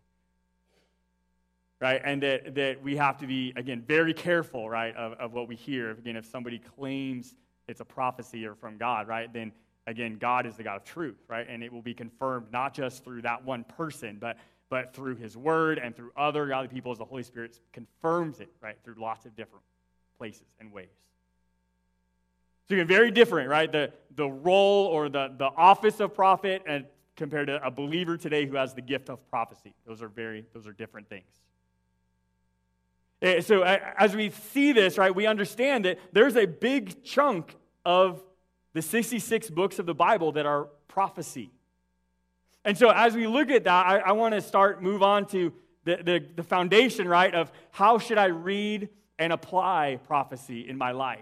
Right? 1.82 2.00
And 2.06 2.22
that, 2.22 2.54
that 2.54 2.84
we 2.84 2.96
have 2.96 3.18
to 3.18 3.26
be, 3.26 3.54
again, 3.56 3.84
very 3.88 4.14
careful, 4.14 4.70
right, 4.70 4.96
of, 4.96 5.14
of 5.14 5.34
what 5.34 5.48
we 5.48 5.56
hear. 5.56 5.90
Again, 5.92 6.16
if 6.16 6.26
somebody 6.26 6.60
claims 6.60 7.34
it's 7.68 7.82
a 7.82 7.86
prophecy 7.86 8.46
or 8.46 8.54
from 8.54 8.78
God, 8.78 9.08
right, 9.08 9.34
then 9.34 9.52
again, 9.88 10.18
God 10.20 10.46
is 10.46 10.56
the 10.56 10.64
God 10.64 10.76
of 10.76 10.84
truth, 10.84 11.18
right? 11.28 11.48
And 11.50 11.64
it 11.64 11.74
will 11.74 11.82
be 11.82 11.96
confirmed 11.96 12.52
not 12.52 12.76
just 12.76 13.04
through 13.04 13.24
that 13.24 13.44
one 13.44 13.64
person, 13.64 14.18
but, 14.22 14.38
but 14.70 14.94
through 14.94 15.16
his 15.16 15.36
word 15.36 15.80
and 15.80 15.96
through 15.96 16.12
other 16.16 16.46
godly 16.46 16.68
people 16.68 16.92
as 16.92 17.00
the 17.00 17.06
Holy 17.06 17.24
Spirit 17.24 17.60
confirms 17.74 18.42
it, 18.42 18.50
right, 18.62 18.78
through 18.84 18.96
lots 19.00 19.26
of 19.26 19.36
different 19.36 19.64
places 20.20 20.46
and 20.60 20.72
ways. 20.72 20.90
So 22.70 22.76
again, 22.76 22.86
very 22.86 23.10
different, 23.10 23.50
right? 23.50 23.72
The, 23.72 23.92
the 24.16 24.30
role 24.30 24.86
or 24.86 25.10
the, 25.10 25.34
the 25.36 25.50
office 25.58 26.00
of 26.00 26.14
prophet 26.14 26.62
and 26.68 26.86
compared 27.16 27.48
to 27.48 27.66
a 27.66 27.72
believer 27.72 28.18
today 28.18 28.46
who 28.46 28.56
has 28.56 28.76
the 28.76 28.82
gift 28.82 29.10
of 29.10 29.28
prophecy. 29.32 29.74
Those 29.88 30.04
are 30.04 30.08
very, 30.10 30.46
those 30.54 30.68
are 30.68 30.74
different 30.74 31.10
things. 31.10 31.26
Eh, 33.22 33.42
so 33.42 33.62
as 33.64 34.16
we 34.16 34.32
see 34.32 34.72
this, 34.72 34.98
right, 34.98 35.14
we 35.14 35.28
understand 35.28 35.86
that 35.86 36.00
there's 36.12 36.36
a 36.36 36.46
big 36.46 37.04
chunk 37.04 37.56
of 37.86 38.24
the 38.74 38.82
66 38.82 39.50
books 39.50 39.80
of 39.80 39.86
the 39.86 39.94
Bible 39.94 40.32
that 40.34 40.46
are 40.46 40.70
prophecy. 40.88 41.52
And 42.64 42.78
so 42.78 42.90
as 42.90 43.16
we 43.16 43.28
look 43.28 43.50
at 43.50 43.64
that, 43.66 43.86
I, 43.86 43.98
I 44.00 44.12
want 44.14 44.34
to 44.34 44.42
start, 44.42 44.82
move 44.82 45.04
on 45.04 45.26
to 45.28 45.54
the, 45.84 45.98
the, 45.98 46.26
the 46.36 46.44
foundation, 46.44 47.08
right, 47.08 47.34
of 47.34 47.52
how 47.72 47.98
should 47.98 48.18
I 48.18 48.26
read 48.26 48.90
and 49.18 49.34
apply 49.34 50.00
prophecy 50.08 50.68
in 50.68 50.78
my 50.78 50.92
life. 50.92 51.20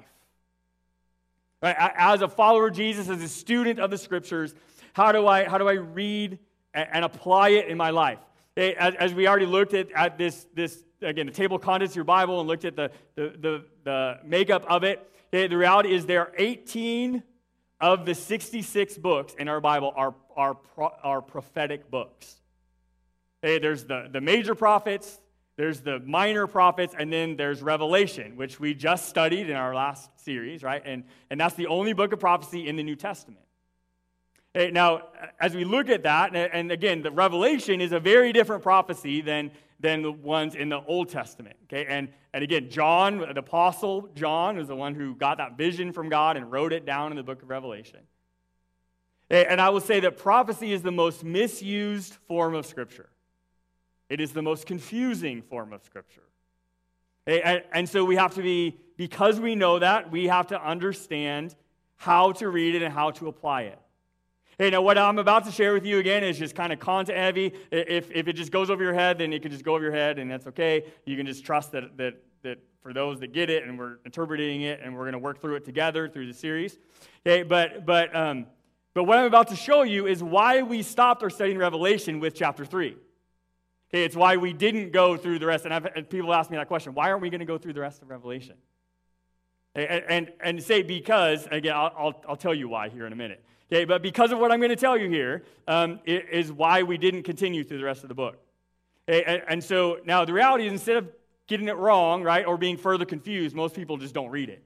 Right? 1.62 1.75
As 1.77 2.21
a 2.21 2.29
follower 2.29 2.67
of 2.67 2.75
Jesus, 2.75 3.09
as 3.09 3.21
a 3.21 3.27
student 3.27 3.79
of 3.79 3.89
the 3.91 3.97
scriptures, 3.97 4.53
how 4.93 5.12
do 5.12 5.27
I, 5.27 5.47
how 5.47 5.57
do 5.57 5.67
I 5.67 5.73
read 5.73 6.39
and, 6.73 7.03
apply 7.03 7.49
it 7.49 7.67
in 7.67 7.77
my 7.77 7.89
life? 7.89 8.19
As, 8.55 8.95
as, 8.95 9.13
we 9.13 9.27
already 9.27 9.45
looked 9.45 9.73
at, 9.73 9.91
at 9.91 10.17
this, 10.17 10.47
this, 10.53 10.83
again, 11.01 11.25
the 11.25 11.31
table 11.31 11.55
of 11.55 11.62
contents 11.62 11.93
of 11.93 11.95
your 11.97 12.05
Bible 12.05 12.39
and 12.39 12.47
looked 12.47 12.65
at 12.65 12.75
the, 12.75 12.91
the, 13.15 13.33
the, 13.39 13.65
the 13.83 14.19
makeup 14.23 14.65
of 14.67 14.83
it, 14.83 15.09
okay, 15.33 15.47
the 15.47 15.57
reality 15.57 15.93
is 15.93 16.05
there 16.05 16.21
are 16.21 16.33
18 16.38 17.23
of 17.81 18.05
the 18.05 18.13
66 18.13 18.97
books 18.97 19.33
in 19.35 19.47
our 19.47 19.62
Bible 19.62 19.93
are, 19.95 20.13
are, 20.35 20.57
are 21.03 21.21
prophetic 21.21 21.89
books. 21.89 22.35
Okay, 23.43 23.59
there's 23.59 23.85
the, 23.85 24.09
the 24.12 24.19
major 24.19 24.53
prophets, 24.53 25.19
there's 25.55 25.81
the 25.81 25.99
minor 25.99 26.45
prophets, 26.47 26.93
and 26.97 27.12
then 27.12 27.38
there's 27.38 27.62
Revelation, 27.62 28.35
which 28.35 28.59
we 28.59 28.73
just 28.73 29.07
studied 29.07 29.49
in 29.49 29.55
our 29.55 29.73
last 29.73 30.09
series, 30.19 30.63
right? 30.63 30.81
And, 30.85 31.05
and 31.29 31.39
that's 31.39 31.55
the 31.55 31.67
only 31.67 31.93
book 31.93 32.12
of 32.12 32.19
prophecy 32.19 32.67
in 32.67 32.75
the 32.75 32.83
New 32.83 32.95
Testament. 32.95 33.45
Now, 34.55 35.03
as 35.39 35.55
we 35.55 35.63
look 35.63 35.89
at 35.89 36.03
that, 36.03 36.35
and 36.35 36.71
again, 36.71 37.03
the 37.03 37.12
Revelation 37.12 37.81
is 37.81 37.91
a 37.91 37.99
very 37.99 38.33
different 38.33 38.63
prophecy 38.63 39.21
than, 39.21 39.51
than 39.80 40.02
the 40.02 40.12
ones 40.12 40.56
in 40.56 40.70
the 40.70 40.84
Old 40.84 41.10
Testament. 41.10 41.56
Okay, 41.65 41.86
and, 41.86 42.10
and 42.34 42.44
again, 42.44 42.70
John, 42.70 43.20
the 43.20 43.39
apostle 43.39 44.10
John, 44.13 44.58
was 44.58 44.68
the 44.68 44.76
one 44.76 44.94
who 44.94 45.15
got 45.15 45.38
that 45.38 45.58
vision 45.58 45.94
from 45.94 46.10
God 46.10 46.36
and 46.36 46.52
wrote 46.52 46.74
it 46.74 46.86
down 46.86 47.12
in 47.12 47.18
the 47.18 47.24
book 47.24 47.42
of 47.42 47.50
Revelation. 47.50 48.02
And 49.30 49.62
I 49.62 49.70
will 49.70 49.80
say 49.80 50.00
that 50.00 50.18
prophecy 50.18 50.74
is 50.74 50.82
the 50.82 50.92
most 50.92 51.24
misused 51.24 52.15
form 52.28 52.56
of 52.56 52.65
Scripture. 52.65 53.10
It 54.10 54.20
is 54.20 54.32
the 54.32 54.42
most 54.42 54.65
confusing 54.65 55.44
form 55.44 55.72
of 55.72 55.84
Scripture. 55.84 56.24
And 57.28 57.88
so 57.88 58.04
we 58.04 58.15
have 58.15 58.34
to 58.36 58.42
be, 58.42 58.80
because 58.98 59.39
we 59.39 59.54
know 59.54 59.78
that, 59.78 60.10
we 60.10 60.26
have 60.28 60.48
to 60.48 60.60
understand 60.60 61.56
how 61.96 62.32
to 62.34 62.50
read 62.50 62.74
it 62.74 62.82
and 62.82 62.92
how 62.92 63.12
to 63.12 63.28
apply 63.28 63.63
it. 63.63 63.80
Hey, 64.62 64.72
now 64.72 64.82
what 64.82 64.98
I'm 64.98 65.19
about 65.19 65.45
to 65.45 65.54
share 65.54 65.74
with 65.74 65.86
you 65.86 66.00
again 66.00 66.22
is 66.22 66.38
just 66.38 66.54
kind 66.54 66.74
of 66.74 66.80
content 66.80 67.17
heavy. 67.17 67.54
If, 67.72 68.12
if 68.12 68.28
it 68.28 68.34
just 68.34 68.52
goes 68.52 68.69
over 68.69 68.84
your 68.84 68.93
head, 68.93 69.17
then 69.17 69.32
it 69.32 69.41
can 69.41 69.52
just 69.52 69.63
go 69.63 69.74
over 69.74 69.86
your 69.86 69.93
head, 69.93 70.19
and 70.19 70.30
that's 70.30 70.48
okay. 70.48 70.84
You 71.06 71.15
can 71.15 71.26
just 71.26 71.45
trust 71.45 71.72
that, 71.72 71.95
that, 71.95 72.22
that 72.43 72.60
for 72.82 72.91
those 72.91 73.22
that 73.22 73.32
get 73.32 73.50
it, 73.50 73.63
and 73.63 73.80
we're 73.80 74.00
interpreting 74.04 74.63
it, 74.63 74.82
and 74.84 74.93
we're 74.93 75.04
going 75.04 75.13
to 75.13 75.19
work 75.19 75.39
through 75.39 75.56
it 75.56 75.63
together 75.63 76.10
through 76.10 76.28
the 76.28 76.34
series. 76.34 76.78
Okay, 77.26 77.43
but, 77.43 77.86
but, 77.86 78.13
um, 78.13 78.48
but 78.93 79.06
what 79.06 79.17
I'm 79.17 79.28
about 79.28 79.48
to 79.48 79.56
show 79.56 79.84
you 79.84 80.08
is 80.08 80.22
why 80.22 80.62
we 80.62 80.82
stopped 80.82 81.24
our 81.24 81.30
study 81.30 81.52
in 81.52 81.58
Revelation 81.58 82.19
with 82.19 82.36
chapter 82.36 82.65
3. 82.65 82.98
Okay, 83.89 84.04
it's 84.04 84.17
why 84.17 84.36
we 84.36 84.52
didn't 84.52 84.91
go 84.91 85.15
through 85.15 85.39
the 85.39 85.45
rest. 85.45 85.63
And, 85.63 85.89
and 85.95 86.10
people 86.10 86.34
ask 86.34 86.52
me 86.52 86.58
that 86.58 86.67
question 86.67 86.93
why 86.93 87.12
aren't 87.12 87.22
we 87.22 87.30
going 87.30 87.39
to 87.39 87.45
go 87.45 87.58
through 87.58 87.74
the 87.74 87.80
rest 87.80 88.02
of 88.02 88.10
Revelation? 88.10 88.56
And, 89.74 90.04
and, 90.10 90.32
and 90.43 90.62
say 90.62 90.82
because, 90.82 91.48
again, 91.50 91.78
I'll, 91.78 91.93
I'll, 91.98 92.24
I'll 92.28 92.36
tell 92.36 92.54
you 92.54 92.67
why 92.67 92.89
here 92.89 93.08
in 93.08 93.13
a 93.13 93.15
minute. 93.15 93.41
Okay, 93.71 93.86
but 93.86 94.01
because 94.01 94.32
of 94.32 94.39
what 94.39 94.51
I'm 94.51 94.60
going 94.60 94.69
to 94.71 94.75
tell 94.75 94.97
you 94.97 95.10
here, 95.10 95.43
um, 95.67 95.99
is 96.05 96.51
why 96.51 96.82
we 96.82 96.97
didn't 96.97 97.23
continue 97.23 97.63
through 97.63 97.77
the 97.77 97.84
rest 97.84 98.01
of 98.03 98.10
the 98.10 98.15
book. 98.15 98.38
Okay, 99.08 99.23
and, 99.23 99.43
and 99.47 99.63
so 99.63 99.99
now 100.05 100.25
the 100.25 100.34
reality 100.34 100.65
is 100.65 100.71
instead 100.71 100.97
of 100.97 101.08
getting 101.45 101.67
it 101.67 101.75
wrong, 101.75 102.23
right, 102.23 102.45
or 102.45 102.58
being 102.58 102.77
further 102.77 103.05
confused, 103.05 103.55
most 103.55 103.75
people 103.75 103.97
just 103.97 104.13
don't 104.13 104.29
read 104.29 104.49
it. 104.49 104.63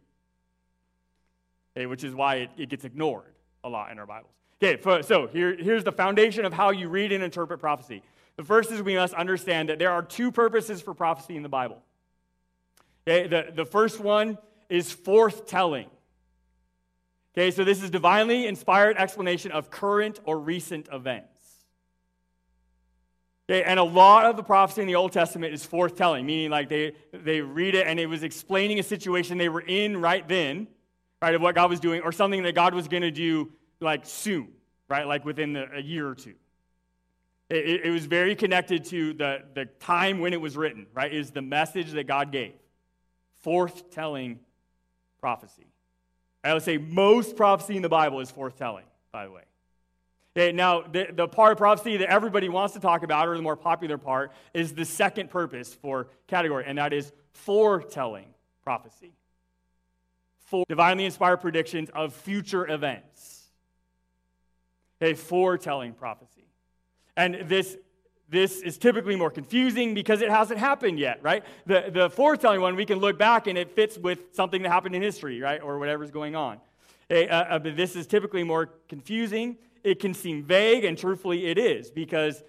Okay, 1.76 1.86
which 1.86 2.04
is 2.04 2.16
why 2.16 2.36
it, 2.36 2.50
it 2.58 2.70
gets 2.70 2.86
ignored 2.86 3.34
a 3.64 3.70
lot 3.70 3.92
in 3.92 4.00
our 4.00 4.06
Bibles. 4.06 4.32
Okay, 4.62 4.82
so 5.02 5.28
here, 5.28 5.56
here's 5.58 5.84
the 5.84 5.92
foundation 5.92 6.46
of 6.46 6.54
how 6.54 6.70
you 6.70 6.88
read 6.88 7.12
and 7.12 7.22
interpret 7.24 7.60
prophecy. 7.60 8.02
The 8.38 8.44
first 8.44 8.72
is 8.72 8.82
we 8.82 8.96
must 8.96 9.14
understand 9.14 9.68
that 9.68 9.80
there 9.80 9.92
are 9.92 10.02
two 10.02 10.32
purposes 10.32 10.82
for 10.82 10.94
prophecy 10.94 11.36
in 11.36 11.44
the 11.44 11.50
Bible. 11.50 11.82
Okay, 13.06 13.28
the, 13.28 13.52
the 13.54 13.66
first 13.66 14.00
one 14.00 14.38
is 14.70 14.94
forthtelling. 14.94 15.88
Okay, 17.36 17.50
so 17.50 17.64
this 17.64 17.82
is 17.82 17.90
divinely 17.90 18.46
inspired 18.46 18.96
explanation 18.98 19.52
of 19.52 19.72
current 19.72 20.20
or 20.24 20.40
recent 20.40 20.88
events. 20.92 21.34
Okay, 23.50 23.64
and 23.64 23.80
a 23.80 23.84
lot 23.84 24.26
of 24.26 24.38
the 24.38 24.44
prophecy 24.44 24.82
in 24.82 24.88
the 24.88 24.96
Old 24.96 25.12
Testament 25.12 25.54
is 25.54 25.66
forthtelling, 25.66 26.26
meaning 26.26 26.52
like 26.52 26.70
they, 26.70 26.94
they 27.12 27.42
read 27.42 27.76
it 27.76 27.88
and 27.88 28.00
it 28.00 28.06
was 28.06 28.24
explaining 28.24 28.80
a 28.80 28.84
situation 28.84 29.38
they 29.38 29.50
were 29.50 29.62
in 29.62 29.98
right 29.98 30.26
then, 30.28 30.68
right, 31.22 31.34
of 31.34 31.42
what 31.42 31.56
God 31.56 31.70
was 31.70 31.80
doing, 31.80 32.02
or 32.02 32.12
something 32.12 32.44
that 32.44 32.54
God 32.54 32.74
was 32.74 32.88
going 32.88 33.04
to 33.04 33.12
do 33.12 33.52
like 33.82 34.06
soon, 34.06 34.50
right, 34.88 35.06
like 35.06 35.26
within 35.26 35.54
the, 35.54 35.68
a 35.74 35.82
year 35.82 36.08
or 36.08 36.16
two. 36.16 36.36
It, 37.50 37.86
it, 37.86 37.92
was 37.92 38.06
very 38.06 38.36
connected 38.36 38.86
to 38.86 39.14
the, 39.14 39.44
the 39.54 39.66
time 39.66 40.20
when 40.20 40.34
it 40.34 40.40
was 40.40 40.56
written, 40.56 40.88
right, 40.94 41.14
is 41.14 41.32
the 41.32 41.42
message 41.42 41.92
that 41.92 42.08
God 42.08 42.32
gave. 42.32 42.54
Forthtelling 43.46 44.38
prophecy. 45.20 45.73
I 46.44 46.54
would 46.54 46.64
say 46.64 46.78
most 46.78 47.36
prophecy 47.36 47.76
in 47.76 47.82
the 47.82 47.90
Bible 47.90 48.20
is 48.20 48.32
forthtelling, 48.32 48.84
by 49.12 49.26
the 49.26 49.32
way. 49.32 49.44
Okay, 50.36 50.52
now, 50.52 50.82
the, 50.82 51.08
the 51.14 51.28
part 51.28 51.52
of 51.52 51.58
prophecy 51.60 51.98
that 51.98 52.10
everybody 52.10 52.50
wants 52.50 52.74
to 52.74 52.80
talk 52.80 53.04
about, 53.04 53.28
or 53.28 53.36
the 53.38 53.44
more 53.44 53.56
popular 53.56 54.00
part, 54.00 54.32
is 54.54 54.74
the 54.74 54.84
second 54.84 55.30
purpose 55.30 55.74
for 55.74 56.08
category, 56.28 56.64
and 56.66 56.80
that 56.80 56.92
is 56.92 57.12
foretelling 57.34 58.26
prophecy. 58.64 59.14
For 60.40 60.66
divinely 60.68 61.06
inspired 61.06 61.38
predictions 61.38 61.90
of 61.94 62.14
future 62.14 62.70
events. 62.70 63.44
Okay, 65.02 65.14
foretelling 65.14 65.94
prophecy. 65.94 66.48
And 67.16 67.48
this 67.48 67.78
this 68.34 68.62
is 68.62 68.78
typically 68.78 69.16
more 69.16 69.30
confusing 69.30 69.94
because 69.94 70.22
it 70.22 70.30
hasn't 70.30 70.60
happened 70.60 71.00
yet, 71.00 71.20
right? 71.22 71.44
The, 71.68 71.90
the 71.94 72.10
foretelling 72.10 72.60
one, 72.60 72.76
we 72.76 72.86
can 72.86 73.00
look 73.00 73.18
back 73.18 73.48
and 73.48 73.58
it 73.58 73.76
fits 73.76 73.98
with 73.98 74.20
something 74.34 74.64
that 74.64 74.70
happened 74.70 74.96
in 74.96 75.02
history, 75.02 75.40
right? 75.40 75.62
Or 75.62 75.80
whatever's 75.80 76.12
going 76.12 76.36
on. 76.36 76.60
Uh, 77.10 77.14
uh, 77.14 77.60
but 77.60 77.78
this 77.78 77.96
is 77.96 78.08
typically 78.08 78.44
more 78.44 78.72
confusing. 78.90 79.58
It 79.84 80.00
can 80.00 80.14
seem 80.14 80.44
vague, 80.44 80.84
and 80.84 80.98
truthfully, 80.98 81.46
it 81.46 81.58
is 81.58 81.92
because, 81.92 82.44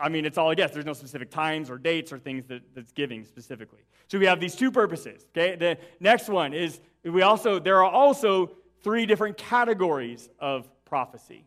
I 0.00 0.08
mean, 0.08 0.24
it's 0.24 0.36
all 0.36 0.50
a 0.50 0.56
guess. 0.56 0.72
There's 0.72 0.86
no 0.86 0.94
specific 0.94 1.30
times 1.30 1.70
or 1.70 1.78
dates 1.78 2.12
or 2.12 2.18
things 2.18 2.46
that, 2.46 2.62
that's 2.74 2.92
giving 2.92 3.24
specifically. 3.24 3.80
So 4.08 4.18
we 4.18 4.26
have 4.26 4.40
these 4.40 4.56
two 4.56 4.72
purposes, 4.72 5.26
okay? 5.30 5.56
The 5.56 5.78
next 6.00 6.28
one 6.28 6.54
is 6.54 6.80
we 7.04 7.22
also, 7.22 7.58
there 7.58 7.84
are 7.84 7.90
also 7.90 8.50
three 8.82 9.06
different 9.06 9.36
categories 9.36 10.28
of 10.40 10.68
prophecy. 10.84 11.46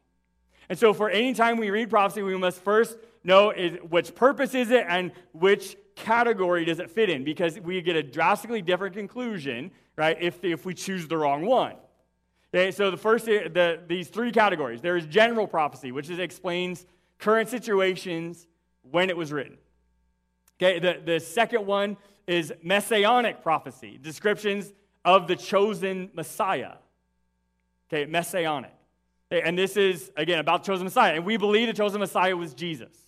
And 0.70 0.78
so 0.78 0.94
for 0.94 1.10
any 1.10 1.34
time 1.34 1.58
we 1.58 1.70
read 1.70 1.90
prophecy, 1.90 2.22
we 2.22 2.38
must 2.38 2.62
first 2.62 2.98
is, 3.28 3.78
which 3.90 4.16
purpose 4.16 4.54
is 4.54 4.72
it 4.72 4.86
and 4.88 5.12
which 5.34 5.76
category 5.96 6.64
does 6.64 6.80
it 6.80 6.90
fit 6.90 7.10
in 7.10 7.24
because 7.24 7.60
we 7.60 7.82
get 7.82 7.96
a 7.96 8.04
drastically 8.04 8.62
different 8.62 8.96
conclusion, 8.96 9.72
right, 9.98 10.18
if, 10.22 10.44
if 10.44 10.66
we 10.66 10.74
choose 10.74 11.08
the 11.08 11.18
wrong 11.18 11.46
one. 11.46 11.76
Okay, 12.54 12.72
so 12.72 12.90
the 12.90 12.98
first, 12.98 13.26
the, 13.26 13.82
these 13.88 14.08
three 14.08 14.32
categories. 14.32 14.82
There 14.82 14.96
is 14.96 15.06
general 15.06 15.48
prophecy, 15.48 15.92
which 15.92 16.10
is, 16.10 16.20
explains 16.20 16.86
current 17.18 17.50
situations 17.50 18.48
when 18.90 19.10
it 19.10 19.18
was 19.18 19.34
written. 19.34 19.58
Okay, 20.62 20.80
the, 20.80 21.02
the 21.04 21.20
second 21.20 21.66
one 21.66 21.98
is 22.26 22.54
messianic 22.64 23.44
prophecy, 23.44 24.00
descriptions 24.02 24.72
of 25.04 25.28
the 25.28 25.36
chosen 25.36 26.10
Messiah. 26.14 26.74
Okay, 27.92 28.06
messianic. 28.06 28.74
Okay, 29.32 29.46
and 29.46 29.58
this 29.58 29.76
is, 29.76 30.12
again, 30.16 30.40
about 30.40 30.64
the 30.64 30.68
chosen 30.68 30.86
Messiah. 30.86 31.16
And 31.16 31.26
we 31.26 31.38
believe 31.38 31.68
the 31.68 31.74
chosen 31.74 32.00
Messiah 32.00 32.36
was 32.36 32.54
Jesus. 32.54 33.07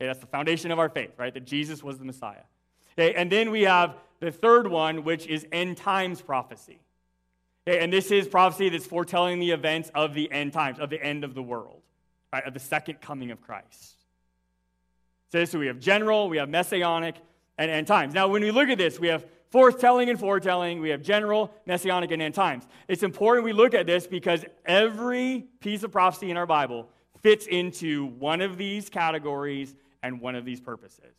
Okay, 0.00 0.06
that's 0.06 0.20
the 0.20 0.26
foundation 0.26 0.70
of 0.70 0.78
our 0.78 0.88
faith, 0.88 1.12
right? 1.18 1.32
That 1.32 1.44
Jesus 1.44 1.82
was 1.82 1.98
the 1.98 2.04
Messiah. 2.04 2.42
Okay, 2.98 3.14
and 3.14 3.30
then 3.30 3.50
we 3.50 3.62
have 3.62 3.96
the 4.20 4.30
third 4.30 4.66
one, 4.66 5.04
which 5.04 5.26
is 5.26 5.46
end 5.52 5.76
times 5.76 6.20
prophecy. 6.20 6.80
Okay, 7.66 7.82
and 7.82 7.92
this 7.92 8.10
is 8.10 8.26
prophecy 8.26 8.68
that's 8.68 8.86
forthtelling 8.86 9.38
the 9.38 9.52
events 9.52 9.90
of 9.94 10.14
the 10.14 10.30
end 10.32 10.52
times, 10.52 10.78
of 10.78 10.90
the 10.90 11.02
end 11.02 11.24
of 11.24 11.34
the 11.34 11.42
world. 11.42 11.82
right, 12.32 12.44
of 12.44 12.54
the 12.54 12.60
second 12.60 13.00
coming 13.00 13.30
of 13.30 13.40
Christ. 13.40 13.96
So 15.32 15.58
we 15.58 15.66
have 15.66 15.78
general, 15.78 16.28
we 16.28 16.36
have 16.36 16.48
messianic, 16.48 17.16
and 17.56 17.70
end 17.70 17.86
times. 17.86 18.12
Now, 18.12 18.28
when 18.28 18.42
we 18.42 18.50
look 18.50 18.68
at 18.68 18.78
this, 18.78 18.98
we 19.00 19.08
have 19.08 19.24
foretelling 19.50 20.10
and 20.10 20.18
foretelling, 20.18 20.80
we 20.80 20.90
have 20.90 21.02
general, 21.02 21.52
messianic, 21.66 22.10
and 22.10 22.20
end 22.20 22.34
times. 22.34 22.64
It's 22.88 23.02
important 23.02 23.44
we 23.44 23.52
look 23.52 23.74
at 23.74 23.86
this 23.86 24.06
because 24.06 24.44
every 24.64 25.46
piece 25.60 25.82
of 25.82 25.92
prophecy 25.92 26.30
in 26.30 26.36
our 26.36 26.46
Bible 26.46 26.88
fits 27.22 27.46
into 27.46 28.06
one 28.06 28.40
of 28.40 28.56
these 28.56 28.88
categories 28.88 29.74
and 30.02 30.20
one 30.20 30.34
of 30.34 30.44
these 30.44 30.60
purposes. 30.60 31.14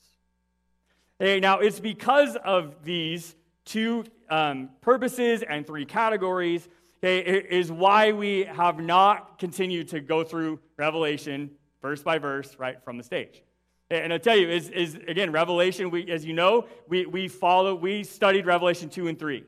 Okay, 1.21 1.39
now, 1.39 1.59
it's 1.59 1.79
because 1.79 2.35
of 2.43 2.83
these 2.83 3.35
two 3.65 4.03
um, 4.29 4.69
purposes 4.81 5.43
and 5.47 5.65
three 5.65 5.85
categories 5.85 6.67
okay, 6.99 7.19
is 7.19 7.71
why 7.71 8.11
we 8.11 8.43
have 8.43 8.79
not 8.79 9.39
continued 9.39 9.87
to 9.89 10.01
go 10.01 10.23
through 10.23 10.59
Revelation 10.77 11.51
verse 11.81 12.01
by 12.01 12.17
verse, 12.17 12.55
right, 12.57 12.81
from 12.83 12.97
the 12.97 13.03
stage. 13.03 13.43
And 13.89 14.11
I'll 14.11 14.19
tell 14.19 14.37
you, 14.37 14.49
is, 14.49 14.69
is 14.69 14.95
again, 15.07 15.31
Revelation, 15.31 15.91
we, 15.91 16.09
as 16.09 16.25
you 16.25 16.33
know, 16.33 16.65
we, 16.87 17.05
we 17.05 17.27
follow, 17.27 17.75
we 17.75 18.03
studied 18.03 18.45
Revelation 18.45 18.89
2 18.89 19.07
and 19.07 19.19
3, 19.19 19.43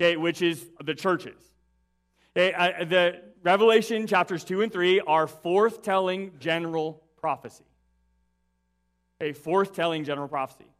okay, 0.00 0.16
which 0.16 0.40
is 0.40 0.64
the 0.82 0.94
churches. 0.94 1.42
Okay, 2.36 2.52
the 2.84 3.20
Revelation 3.42 4.06
chapters 4.06 4.44
2 4.44 4.62
and 4.62 4.72
3 4.72 5.00
are 5.00 5.26
forthtelling 5.26 6.38
general 6.38 7.02
prophecy. 7.16 7.64
A 9.20 9.32
forthtelling 9.32 10.04
general 10.04 10.28
prophecy. 10.28 10.70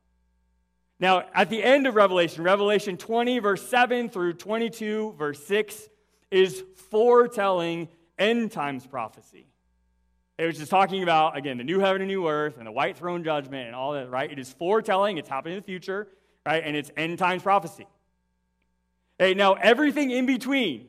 Now, 1.01 1.25
at 1.33 1.49
the 1.49 1.63
end 1.63 1.87
of 1.87 1.95
Revelation, 1.95 2.43
Revelation 2.43 2.97
20, 2.97 3.39
verse 3.39 3.69
7 3.69 4.09
through 4.09 4.35
22, 4.35 5.15
verse 5.17 5.45
6, 5.47 5.89
is 6.31 6.65
foretelling 6.91 7.89
end 8.19 8.51
times 8.51 8.87
prophecy. 8.87 9.47
It 10.39 10.47
was 10.47 10.59
just 10.59 10.71
talking 10.71 11.03
about, 11.03 11.37
again, 11.37 11.59
the 11.59 11.65
new 11.65 11.81
heaven 11.81 12.01
and 12.01 12.09
new 12.09 12.29
earth 12.29 12.59
and 12.59 12.67
the 12.67 12.73
white 12.73 12.97
throne 12.97 13.25
judgment 13.25 13.67
and 13.67 13.75
all 13.75 13.93
that, 13.93 14.11
right? 14.11 14.31
It 14.31 14.39
is 14.39 14.53
foretelling, 14.53 15.19
it's 15.19 15.29
happening 15.29 15.57
in 15.57 15.61
the 15.61 15.67
future, 15.67 16.09
right? 16.47 16.63
And 16.65 16.77
it's 16.77 16.91
end 16.97 17.19
times 17.19 17.43
prophecy. 17.43 17.87
Hey, 19.19 19.35
now 19.35 19.55
everything 19.55 20.11
in 20.11 20.27
between 20.27 20.89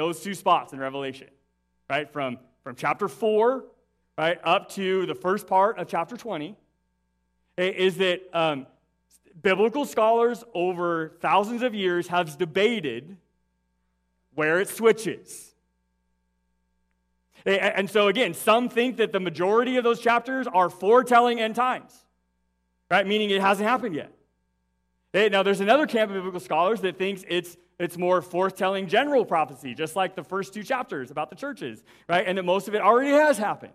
those 0.00 0.20
two 0.20 0.34
spots 0.34 0.72
in 0.72 0.78
Revelation, 0.78 1.28
right? 1.90 2.10
From, 2.10 2.38
from 2.64 2.74
chapter 2.74 3.06
4, 3.06 3.64
right, 4.16 4.38
up 4.42 4.70
to 4.70 5.04
the 5.04 5.14
first 5.14 5.46
part 5.46 5.78
of 5.78 5.88
chapter 5.88 6.16
20, 6.16 6.56
is 7.58 7.98
that 7.98 8.22
um, 8.32 8.66
biblical 9.42 9.84
scholars 9.84 10.42
over 10.54 11.12
thousands 11.20 11.60
of 11.60 11.74
years 11.74 12.08
have 12.08 12.38
debated 12.38 13.18
where 14.34 14.58
it 14.58 14.70
switches. 14.70 15.54
And 17.44 17.90
so, 17.90 18.08
again, 18.08 18.32
some 18.32 18.70
think 18.70 18.96
that 18.96 19.12
the 19.12 19.20
majority 19.20 19.76
of 19.76 19.84
those 19.84 20.00
chapters 20.00 20.46
are 20.46 20.70
foretelling 20.70 21.40
end 21.40 21.56
times, 21.56 21.92
right? 22.90 23.06
Meaning 23.06 23.28
it 23.28 23.42
hasn't 23.42 23.68
happened 23.68 23.94
yet. 23.94 24.12
Now, 25.30 25.42
there's 25.42 25.60
another 25.60 25.86
camp 25.86 26.10
of 26.10 26.16
biblical 26.16 26.40
scholars 26.40 26.80
that 26.80 26.96
thinks 26.96 27.22
it's, 27.28 27.58
it's 27.80 27.96
more 27.96 28.20
foretelling 28.20 28.88
general 28.88 29.24
prophecy, 29.24 29.74
just 29.74 29.96
like 29.96 30.14
the 30.14 30.22
first 30.22 30.52
two 30.52 30.62
chapters 30.62 31.10
about 31.10 31.30
the 31.30 31.36
churches, 31.36 31.82
right? 32.08 32.26
And 32.26 32.36
that 32.36 32.44
most 32.44 32.68
of 32.68 32.74
it 32.74 32.82
already 32.82 33.10
has 33.10 33.38
happened. 33.38 33.72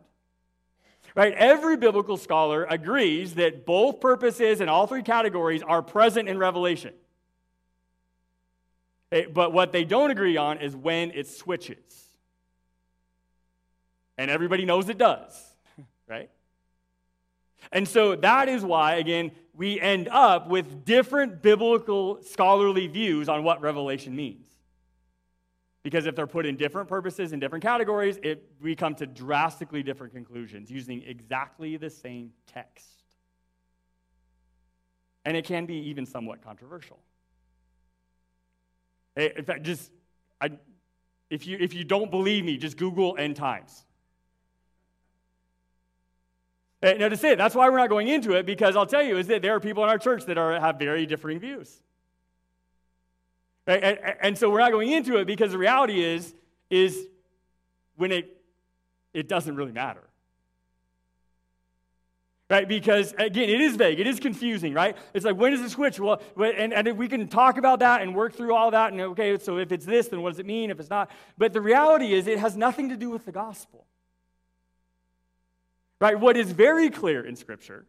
Right? 1.15 1.33
Every 1.33 1.75
biblical 1.75 2.17
scholar 2.17 2.65
agrees 2.69 3.35
that 3.35 3.65
both 3.65 4.01
purposes 4.01 4.61
and 4.61 4.69
all 4.69 4.85
three 4.85 5.01
categories 5.01 5.63
are 5.63 5.81
present 5.81 6.29
in 6.29 6.37
Revelation. 6.37 6.93
Eh, 9.11 9.25
but 9.33 9.53
what 9.53 9.71
they 9.71 9.85
don't 9.85 10.11
agree 10.11 10.37
on 10.37 10.59
is 10.59 10.75
when 10.75 11.11
it 11.11 11.27
switches. 11.27 11.77
And 14.17 14.29
everybody 14.29 14.65
knows 14.65 14.87
it 14.89 14.97
does, 14.97 15.55
right? 16.07 16.29
And 17.71 17.87
so 17.87 18.15
that 18.17 18.49
is 18.49 18.63
why, 18.63 18.95
again, 18.95 19.31
we 19.55 19.79
end 19.79 20.09
up 20.09 20.47
with 20.47 20.85
different 20.85 21.41
biblical 21.41 22.21
scholarly 22.23 22.87
views 22.87 23.29
on 23.29 23.43
what 23.43 23.61
Revelation 23.61 24.15
means. 24.15 24.47
Because 25.81 26.07
if 26.07 26.15
they're 26.15 26.27
put 26.27 26.45
in 26.45 26.57
different 26.57 26.89
purposes 26.89 27.31
in 27.31 27.39
different 27.39 27.63
categories, 27.63 28.17
it, 28.23 28.43
we 28.59 28.75
come 28.75 28.95
to 28.95 29.05
drastically 29.05 29.83
different 29.83 30.13
conclusions 30.13 30.71
using 30.71 31.03
exactly 31.03 31.77
the 31.77 31.89
same 31.89 32.31
text. 32.47 32.87
And 35.23 35.37
it 35.37 35.45
can 35.45 35.65
be 35.65 35.75
even 35.89 36.05
somewhat 36.05 36.41
controversial. 36.41 36.99
Eh, 39.15 39.29
in 39.37 39.45
fact, 39.45 39.63
just 39.63 39.91
I, 40.41 40.51
if 41.29 41.47
you 41.47 41.57
if 41.59 41.73
you 41.73 41.83
don't 41.83 42.11
believe 42.11 42.45
me, 42.45 42.57
just 42.57 42.77
Google 42.77 43.15
end 43.17 43.35
times. 43.35 43.84
Say 46.85 47.31
it, 47.31 47.37
that's 47.37 47.55
why 47.55 47.67
we're 47.69 47.77
not 47.77 47.89
going 47.89 48.07
into 48.07 48.33
it 48.33 48.45
because 48.45 48.75
I'll 48.75 48.85
tell 48.85 49.01
you 49.01 49.17
is 49.17 49.25
that 49.27 49.41
there 49.41 49.55
are 49.55 49.59
people 49.59 49.83
in 49.83 49.89
our 49.89 49.97
church 49.97 50.25
that 50.25 50.37
are 50.37 50.59
have 50.59 50.77
very 50.77 51.07
differing 51.07 51.39
views. 51.39 51.81
And, 53.65 53.97
and 54.21 54.37
so 54.37 54.49
we're 54.51 54.59
not 54.59 54.71
going 54.71 54.91
into 54.91 55.17
it 55.17 55.25
because 55.25 55.51
the 55.51 55.57
reality 55.57 56.03
is, 56.03 56.35
is 56.69 57.07
when 57.95 58.11
it, 58.11 58.39
it 59.13 59.27
doesn't 59.27 59.55
really 59.55 59.71
matter. 59.71 60.03
Right? 62.47 62.67
Because, 62.67 63.15
again, 63.17 63.49
it 63.49 63.59
is 63.59 63.75
vague. 63.75 63.99
It 63.99 64.05
is 64.05 64.19
confusing, 64.19 64.75
right? 64.75 64.95
It's 65.15 65.25
like, 65.25 65.35
when 65.35 65.53
does 65.53 65.61
it 65.61 65.71
switch? 65.71 65.99
Well, 65.99 66.21
and, 66.37 66.71
and 66.71 66.95
we 66.95 67.07
can 67.07 67.27
talk 67.27 67.57
about 67.57 67.79
that 67.79 68.03
and 68.03 68.13
work 68.13 68.35
through 68.35 68.53
all 68.53 68.69
that. 68.69 68.91
And, 68.91 69.01
okay, 69.01 69.39
so 69.39 69.57
if 69.57 69.71
it's 69.71 69.85
this, 69.85 70.09
then 70.09 70.21
what 70.21 70.29
does 70.29 70.39
it 70.39 70.45
mean? 70.45 70.69
If 70.69 70.79
it's 70.79 70.91
not. 70.91 71.09
But 71.39 71.53
the 71.53 71.61
reality 71.61 72.13
is, 72.13 72.27
it 72.27 72.37
has 72.37 72.55
nothing 72.55 72.89
to 72.89 72.97
do 72.97 73.09
with 73.09 73.25
the 73.25 73.31
gospel. 73.31 73.87
Right? 76.01 76.19
What 76.19 76.37
is 76.37 76.51
very 76.51 76.89
clear 76.89 77.25
in 77.25 77.35
Scripture 77.35 77.85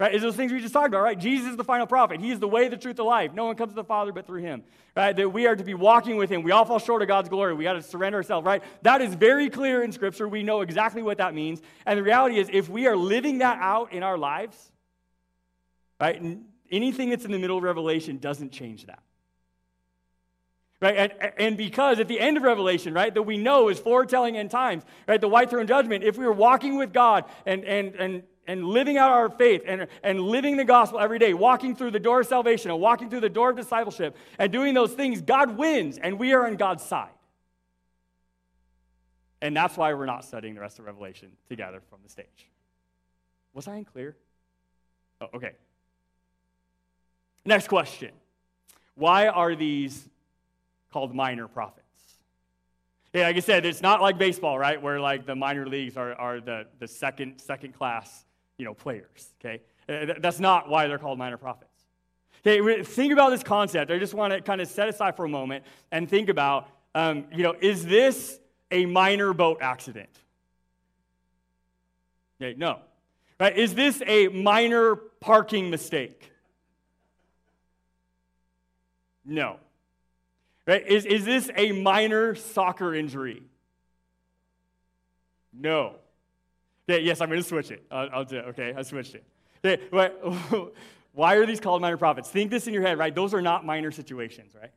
Right? 0.00 0.14
Is 0.14 0.22
those 0.22 0.36
things 0.36 0.52
we 0.52 0.60
just 0.60 0.72
talked 0.72 0.88
about, 0.88 1.02
right? 1.02 1.18
Jesus 1.18 1.50
is 1.50 1.56
the 1.56 1.64
final 1.64 1.86
prophet. 1.86 2.20
He 2.20 2.30
is 2.30 2.38
the 2.38 2.46
way, 2.46 2.68
the 2.68 2.76
truth, 2.76 2.96
the 2.96 3.02
life. 3.02 3.32
No 3.34 3.46
one 3.46 3.56
comes 3.56 3.72
to 3.72 3.74
the 3.76 3.84
Father 3.84 4.12
but 4.12 4.26
through 4.26 4.42
him. 4.42 4.62
Right? 4.96 5.14
That 5.14 5.32
we 5.32 5.48
are 5.48 5.56
to 5.56 5.64
be 5.64 5.74
walking 5.74 6.16
with 6.16 6.30
him. 6.30 6.44
We 6.44 6.52
all 6.52 6.64
fall 6.64 6.78
short 6.78 7.02
of 7.02 7.08
God's 7.08 7.28
glory. 7.28 7.54
We 7.54 7.64
got 7.64 7.72
to 7.72 7.82
surrender 7.82 8.18
ourselves, 8.18 8.46
right? 8.46 8.62
That 8.82 9.00
is 9.00 9.14
very 9.14 9.50
clear 9.50 9.82
in 9.82 9.90
Scripture. 9.90 10.28
We 10.28 10.44
know 10.44 10.60
exactly 10.60 11.02
what 11.02 11.18
that 11.18 11.34
means. 11.34 11.60
And 11.84 11.98
the 11.98 12.04
reality 12.04 12.38
is, 12.38 12.48
if 12.52 12.68
we 12.68 12.86
are 12.86 12.96
living 12.96 13.38
that 13.38 13.58
out 13.60 13.92
in 13.92 14.04
our 14.04 14.16
lives, 14.16 14.70
right, 16.00 16.22
anything 16.70 17.10
that's 17.10 17.24
in 17.24 17.32
the 17.32 17.38
middle 17.38 17.56
of 17.56 17.64
Revelation 17.64 18.18
doesn't 18.18 18.52
change 18.52 18.86
that. 18.86 19.02
Right? 20.80 20.96
And, 20.96 21.32
and 21.38 21.56
because 21.56 21.98
at 21.98 22.06
the 22.06 22.20
end 22.20 22.36
of 22.36 22.44
Revelation, 22.44 22.94
right, 22.94 23.12
that 23.12 23.22
we 23.22 23.36
know 23.36 23.68
is 23.68 23.80
foretelling 23.80 24.36
end 24.36 24.50
times, 24.50 24.84
right, 25.08 25.20
the 25.20 25.28
white 25.28 25.50
throne 25.50 25.66
judgment, 25.66 26.04
if 26.04 26.16
we 26.16 26.24
were 26.24 26.32
walking 26.32 26.78
with 26.78 26.92
God 26.92 27.24
and, 27.46 27.64
and, 27.64 27.94
and 27.96 28.22
and 28.48 28.64
living 28.64 28.96
out 28.96 29.12
our 29.12 29.28
faith 29.28 29.62
and, 29.66 29.86
and 30.02 30.20
living 30.20 30.56
the 30.56 30.64
gospel 30.64 30.98
every 30.98 31.18
day, 31.18 31.34
walking 31.34 31.76
through 31.76 31.90
the 31.90 32.00
door 32.00 32.20
of 32.22 32.26
salvation 32.26 32.70
and 32.70 32.80
walking 32.80 33.10
through 33.10 33.20
the 33.20 33.28
door 33.28 33.50
of 33.50 33.56
discipleship 33.56 34.16
and 34.38 34.50
doing 34.50 34.72
those 34.72 34.92
things, 34.94 35.20
God 35.20 35.58
wins 35.58 35.98
and 35.98 36.18
we 36.18 36.32
are 36.32 36.46
on 36.46 36.56
God's 36.56 36.82
side. 36.82 37.10
And 39.40 39.54
that's 39.54 39.76
why 39.76 39.92
we're 39.94 40.06
not 40.06 40.24
studying 40.24 40.54
the 40.54 40.60
rest 40.60 40.78
of 40.78 40.86
Revelation 40.86 41.30
together 41.48 41.80
from 41.90 41.98
the 42.02 42.08
stage. 42.08 42.48
Was 43.52 43.68
I 43.68 43.76
unclear? 43.76 44.16
Oh, 45.20 45.28
okay. 45.34 45.52
Next 47.44 47.68
question 47.68 48.12
Why 48.94 49.28
are 49.28 49.54
these 49.54 50.08
called 50.92 51.14
minor 51.14 51.48
prophets? 51.48 51.84
Yeah, 53.12 53.26
like 53.26 53.36
I 53.36 53.40
said, 53.40 53.64
it's 53.64 53.80
not 53.82 54.02
like 54.02 54.18
baseball, 54.18 54.58
right? 54.58 54.80
Where 54.80 55.00
like 55.00 55.26
the 55.26 55.34
minor 55.34 55.66
leagues 55.66 55.96
are, 55.96 56.14
are 56.14 56.40
the, 56.40 56.66
the 56.78 56.86
second, 56.86 57.40
second 57.40 57.72
class 57.72 58.24
you 58.58 58.64
know, 58.64 58.74
players, 58.74 59.32
okay? 59.40 59.62
Uh, 59.88 60.14
that's 60.20 60.40
not 60.40 60.68
why 60.68 60.86
they're 60.86 60.98
called 60.98 61.18
minor 61.18 61.36
prophets. 61.36 61.70
Okay, 62.46 62.82
think 62.82 63.12
about 63.12 63.30
this 63.30 63.42
concept. 63.42 63.90
I 63.90 63.98
just 63.98 64.14
want 64.14 64.32
to 64.32 64.40
kind 64.40 64.60
of 64.60 64.68
set 64.68 64.88
aside 64.88 65.16
for 65.16 65.24
a 65.24 65.28
moment 65.28 65.64
and 65.90 66.08
think 66.08 66.28
about, 66.28 66.68
um, 66.94 67.24
you 67.32 67.42
know, 67.42 67.54
is 67.60 67.84
this 67.86 68.38
a 68.70 68.86
minor 68.86 69.32
boat 69.32 69.58
accident? 69.60 70.10
Okay, 72.40 72.54
no. 72.56 72.80
Right? 73.40 73.56
Is 73.56 73.74
this 73.74 74.02
a 74.06 74.28
minor 74.28 74.96
parking 74.96 75.70
mistake? 75.70 76.30
No. 79.24 79.58
Right? 80.68 80.86
Is, 80.86 81.06
is 81.06 81.24
this 81.24 81.50
a 81.56 81.72
minor 81.72 82.34
soccer 82.34 82.94
injury? 82.94 83.42
No. 85.50 85.94
Okay, 86.88 87.02
yes, 87.02 87.22
I'm 87.22 87.30
going 87.30 87.40
to 87.40 87.48
switch 87.48 87.70
it. 87.70 87.86
I'll, 87.90 88.08
I'll, 88.12 88.24
do 88.26 88.36
it. 88.36 88.44
Okay, 88.48 88.74
I 88.76 88.82
switched 88.82 89.14
it. 89.14 89.24
Okay, 89.64 89.82
but 89.90 90.22
why 91.12 91.36
are 91.36 91.46
these 91.46 91.58
called 91.58 91.80
minor 91.80 91.96
prophets? 91.96 92.28
Think 92.28 92.50
this 92.50 92.66
in 92.66 92.74
your 92.74 92.82
head, 92.82 92.98
right? 92.98 93.14
Those 93.14 93.32
are 93.32 93.40
not 93.40 93.64
minor 93.64 93.90
situations, 93.90 94.54
right? 94.54 94.70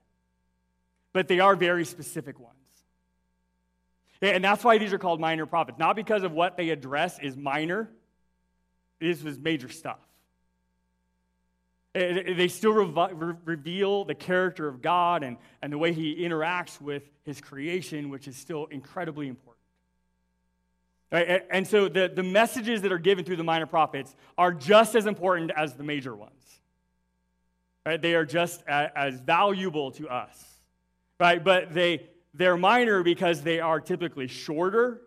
But 1.11 1.27
they 1.27 1.41
are 1.41 1.57
very 1.57 1.83
specific 1.83 2.39
ones. 2.39 2.55
Okay, 4.23 4.33
and 4.33 4.41
that's 4.41 4.63
why 4.63 4.77
these 4.77 4.93
are 4.93 4.97
called 4.97 5.19
minor 5.19 5.45
prophets. 5.45 5.77
Not 5.77 5.97
because 5.97 6.23
of 6.23 6.31
what 6.31 6.55
they 6.55 6.69
address 6.69 7.19
is 7.19 7.35
minor, 7.35 7.89
this 9.01 9.21
was 9.21 9.37
major 9.37 9.67
stuff. 9.67 9.99
They 11.93 12.47
still 12.47 12.71
reveal 12.73 14.05
the 14.05 14.15
character 14.15 14.67
of 14.67 14.81
God 14.81 15.23
and, 15.23 15.37
and 15.61 15.73
the 15.73 15.77
way 15.77 15.91
he 15.91 16.15
interacts 16.15 16.79
with 16.79 17.03
his 17.23 17.41
creation, 17.41 18.09
which 18.09 18.27
is 18.27 18.37
still 18.37 18.67
incredibly 18.67 19.27
important. 19.27 19.61
Right? 21.11 21.43
And 21.51 21.67
so 21.67 21.89
the, 21.89 22.09
the 22.13 22.23
messages 22.23 22.81
that 22.83 22.91
are 22.93 22.97
given 22.97 23.25
through 23.25 23.35
the 23.35 23.43
minor 23.43 23.65
prophets 23.65 24.15
are 24.37 24.53
just 24.53 24.95
as 24.95 25.05
important 25.05 25.51
as 25.55 25.73
the 25.73 25.83
major 25.83 26.15
ones. 26.15 26.61
Right? 27.85 28.01
They 28.01 28.15
are 28.15 28.25
just 28.25 28.63
as 28.67 29.19
valuable 29.19 29.91
to 29.91 30.07
us. 30.07 30.59
Right? 31.19 31.43
But 31.43 31.73
they, 31.73 32.09
they're 32.33 32.55
minor 32.55 33.03
because 33.03 33.41
they 33.41 33.59
are 33.59 33.81
typically 33.81 34.27
shorter, 34.27 35.01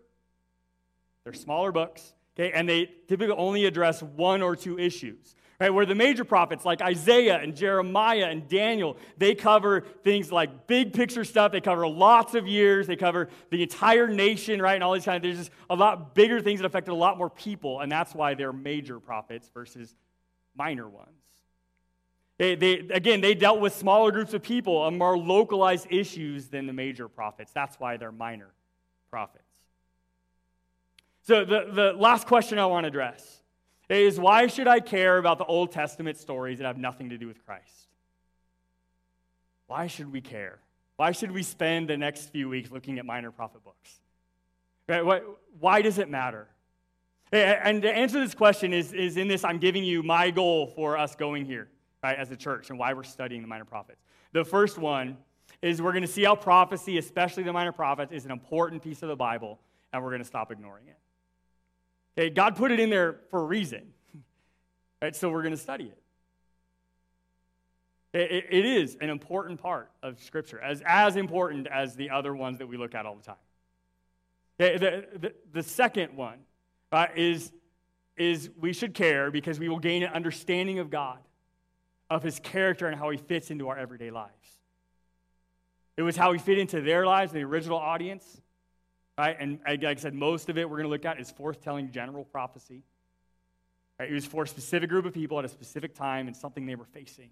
they're 1.24 1.32
smaller 1.32 1.72
books, 1.72 2.12
okay, 2.38 2.52
and 2.52 2.68
they 2.68 2.90
typically 3.08 3.34
only 3.34 3.64
address 3.64 4.02
one 4.02 4.42
or 4.42 4.54
two 4.54 4.78
issues. 4.78 5.34
Right, 5.64 5.70
where 5.70 5.86
the 5.86 5.94
major 5.94 6.24
prophets 6.24 6.66
like 6.66 6.82
Isaiah 6.82 7.38
and 7.38 7.56
Jeremiah 7.56 8.26
and 8.26 8.46
Daniel, 8.46 8.98
they 9.16 9.34
cover 9.34 9.80
things 10.02 10.30
like 10.30 10.66
big 10.66 10.92
picture 10.92 11.24
stuff. 11.24 11.52
They 11.52 11.62
cover 11.62 11.88
lots 11.88 12.34
of 12.34 12.46
years. 12.46 12.86
They 12.86 12.96
cover 12.96 13.30
the 13.48 13.62
entire 13.62 14.06
nation, 14.06 14.60
right? 14.60 14.74
And 14.74 14.84
all 14.84 14.92
these 14.92 15.06
kind 15.06 15.16
of 15.16 15.22
there's 15.22 15.38
just 15.38 15.50
a 15.70 15.74
lot 15.74 16.14
bigger 16.14 16.42
things 16.42 16.60
that 16.60 16.66
affected 16.66 16.92
a 16.92 16.94
lot 16.94 17.16
more 17.16 17.30
people, 17.30 17.80
and 17.80 17.90
that's 17.90 18.14
why 18.14 18.34
they're 18.34 18.52
major 18.52 19.00
prophets 19.00 19.50
versus 19.54 19.96
minor 20.54 20.86
ones. 20.86 21.08
They, 22.36 22.56
they, 22.56 22.80
again, 22.90 23.22
they 23.22 23.34
dealt 23.34 23.60
with 23.60 23.74
smaller 23.74 24.12
groups 24.12 24.34
of 24.34 24.42
people 24.42 24.86
and 24.86 24.98
more 24.98 25.16
localized 25.16 25.86
issues 25.88 26.48
than 26.48 26.66
the 26.66 26.74
major 26.74 27.08
prophets. 27.08 27.52
That's 27.54 27.80
why 27.80 27.96
they're 27.96 28.12
minor 28.12 28.52
prophets. 29.08 29.44
So, 31.22 31.46
the, 31.46 31.70
the 31.72 31.92
last 31.94 32.26
question 32.26 32.58
I 32.58 32.66
want 32.66 32.84
to 32.84 32.88
address 32.88 33.40
is 33.88 34.18
why 34.18 34.46
should 34.46 34.66
I 34.66 34.80
care 34.80 35.18
about 35.18 35.38
the 35.38 35.44
Old 35.44 35.72
Testament 35.72 36.16
stories 36.16 36.58
that 36.58 36.64
have 36.64 36.78
nothing 36.78 37.10
to 37.10 37.18
do 37.18 37.26
with 37.26 37.44
Christ? 37.44 37.88
Why 39.66 39.86
should 39.86 40.12
we 40.12 40.20
care? 40.20 40.58
Why 40.96 41.12
should 41.12 41.32
we 41.32 41.42
spend 41.42 41.88
the 41.88 41.96
next 41.96 42.30
few 42.30 42.48
weeks 42.48 42.70
looking 42.70 42.98
at 42.98 43.06
minor 43.06 43.30
prophet 43.30 43.64
books? 43.64 44.00
Right? 44.88 45.22
Why 45.58 45.82
does 45.82 45.98
it 45.98 46.08
matter? 46.08 46.48
And 47.32 47.82
the 47.82 47.90
answer 47.90 48.18
to 48.18 48.24
this 48.24 48.34
question 48.34 48.72
is, 48.72 48.92
is 48.92 49.16
in 49.16 49.26
this, 49.26 49.44
I'm 49.44 49.58
giving 49.58 49.82
you 49.82 50.02
my 50.02 50.30
goal 50.30 50.68
for 50.68 50.96
us 50.96 51.16
going 51.16 51.44
here 51.44 51.68
right, 52.02 52.16
as 52.16 52.30
a 52.30 52.36
church 52.36 52.70
and 52.70 52.78
why 52.78 52.92
we're 52.92 53.02
studying 53.02 53.42
the 53.42 53.48
minor 53.48 53.64
prophets. 53.64 54.04
The 54.32 54.44
first 54.44 54.78
one 54.78 55.16
is 55.62 55.82
we're 55.82 55.92
going 55.92 56.02
to 56.02 56.08
see 56.08 56.24
how 56.24 56.36
prophecy, 56.36 56.98
especially 56.98 57.42
the 57.42 57.52
minor 57.52 57.72
prophets, 57.72 58.12
is 58.12 58.24
an 58.24 58.30
important 58.30 58.82
piece 58.82 59.02
of 59.02 59.08
the 59.08 59.16
Bible, 59.16 59.58
and 59.92 60.02
we're 60.02 60.10
going 60.10 60.22
to 60.22 60.28
stop 60.28 60.52
ignoring 60.52 60.86
it. 60.86 60.98
Okay, 62.16 62.30
God 62.30 62.56
put 62.56 62.70
it 62.70 62.78
in 62.78 62.90
there 62.90 63.20
for 63.30 63.40
a 63.40 63.44
reason, 63.44 63.92
right? 65.02 65.14
So 65.14 65.30
we're 65.30 65.42
going 65.42 65.54
to 65.54 65.60
study 65.60 65.84
it. 65.84 65.98
It, 68.14 68.46
it 68.48 68.64
is 68.64 68.96
an 69.00 69.10
important 69.10 69.60
part 69.60 69.90
of 70.00 70.22
Scripture, 70.22 70.60
as, 70.60 70.80
as 70.86 71.16
important 71.16 71.66
as 71.66 71.96
the 71.96 72.10
other 72.10 72.32
ones 72.32 72.58
that 72.58 72.68
we 72.68 72.76
look 72.76 72.94
at 72.94 73.06
all 73.06 73.16
the 73.16 73.22
time. 73.22 73.34
Okay, 74.60 74.78
the, 74.78 75.18
the, 75.18 75.34
the 75.52 75.62
second 75.64 76.16
one 76.16 76.38
uh, 76.92 77.06
is, 77.16 77.52
is 78.16 78.50
we 78.56 78.72
should 78.72 78.94
care 78.94 79.32
because 79.32 79.58
we 79.58 79.68
will 79.68 79.80
gain 79.80 80.04
an 80.04 80.12
understanding 80.12 80.78
of 80.78 80.90
God, 80.90 81.18
of 82.08 82.22
His 82.22 82.38
character, 82.38 82.86
and 82.86 82.96
how 82.96 83.10
He 83.10 83.16
fits 83.18 83.50
into 83.50 83.68
our 83.68 83.76
everyday 83.76 84.12
lives. 84.12 84.30
It 85.96 86.02
was 86.02 86.16
how 86.16 86.32
He 86.32 86.38
fit 86.38 86.58
into 86.58 86.80
their 86.80 87.04
lives, 87.04 87.32
the 87.32 87.42
original 87.42 87.78
audience. 87.78 88.40
Right? 89.16 89.36
And 89.38 89.60
like 89.66 89.84
I 89.84 89.94
said, 89.94 90.14
most 90.14 90.48
of 90.48 90.58
it 90.58 90.68
we're 90.68 90.78
going 90.78 90.86
to 90.86 90.90
look 90.90 91.04
at 91.04 91.20
is 91.20 91.32
forthtelling 91.32 91.90
general 91.92 92.24
prophecy. 92.24 92.82
Right? 93.98 94.10
It 94.10 94.14
was 94.14 94.26
for 94.26 94.42
a 94.42 94.48
specific 94.48 94.90
group 94.90 95.06
of 95.06 95.14
people 95.14 95.38
at 95.38 95.44
a 95.44 95.48
specific 95.48 95.94
time 95.94 96.26
and 96.26 96.36
something 96.36 96.66
they 96.66 96.74
were 96.74 96.84
facing. 96.84 97.30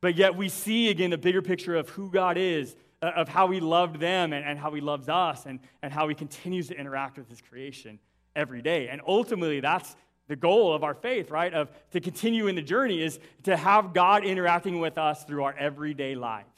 But 0.00 0.16
yet 0.16 0.36
we 0.36 0.48
see 0.48 0.90
again 0.90 1.10
the 1.10 1.18
bigger 1.18 1.42
picture 1.42 1.76
of 1.76 1.88
who 1.90 2.10
God 2.10 2.36
is, 2.36 2.74
uh, 3.00 3.12
of 3.14 3.28
how 3.28 3.50
He 3.50 3.60
loved 3.60 4.00
them 4.00 4.32
and, 4.32 4.44
and 4.44 4.58
how 4.58 4.74
He 4.74 4.80
loves 4.80 5.08
us, 5.08 5.46
and, 5.46 5.60
and 5.80 5.92
how 5.92 6.08
He 6.08 6.14
continues 6.14 6.68
to 6.68 6.76
interact 6.76 7.18
with 7.18 7.28
His 7.28 7.40
creation 7.40 8.00
every 8.34 8.62
day. 8.62 8.88
And 8.88 9.00
ultimately, 9.06 9.60
that's 9.60 9.94
the 10.26 10.36
goal 10.36 10.74
of 10.74 10.82
our 10.82 10.94
faith, 10.94 11.30
right? 11.30 11.52
Of 11.52 11.70
to 11.92 12.00
continue 12.00 12.48
in 12.48 12.56
the 12.56 12.62
journey 12.62 13.00
is 13.00 13.20
to 13.44 13.56
have 13.56 13.92
God 13.92 14.24
interacting 14.24 14.80
with 14.80 14.98
us 14.98 15.24
through 15.24 15.44
our 15.44 15.54
everyday 15.56 16.14
lives. 16.14 16.48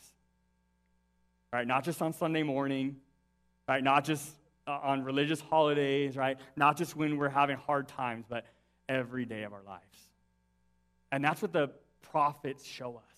Right? 1.52 1.66
Not 1.66 1.84
just 1.84 2.00
on 2.02 2.12
Sunday 2.12 2.42
morning, 2.42 2.96
right? 3.68 3.82
Not 3.82 4.04
just 4.04 4.28
uh, 4.66 4.78
on 4.82 5.04
religious 5.04 5.40
holidays, 5.40 6.16
right? 6.16 6.38
Not 6.56 6.76
just 6.76 6.96
when 6.96 7.16
we're 7.16 7.28
having 7.28 7.56
hard 7.56 7.88
times, 7.88 8.24
but 8.28 8.44
every 8.88 9.24
day 9.24 9.42
of 9.42 9.52
our 9.52 9.62
lives. 9.66 9.82
And 11.12 11.24
that's 11.24 11.42
what 11.42 11.52
the 11.52 11.70
prophets 12.02 12.64
show 12.64 12.96
us. 12.96 13.14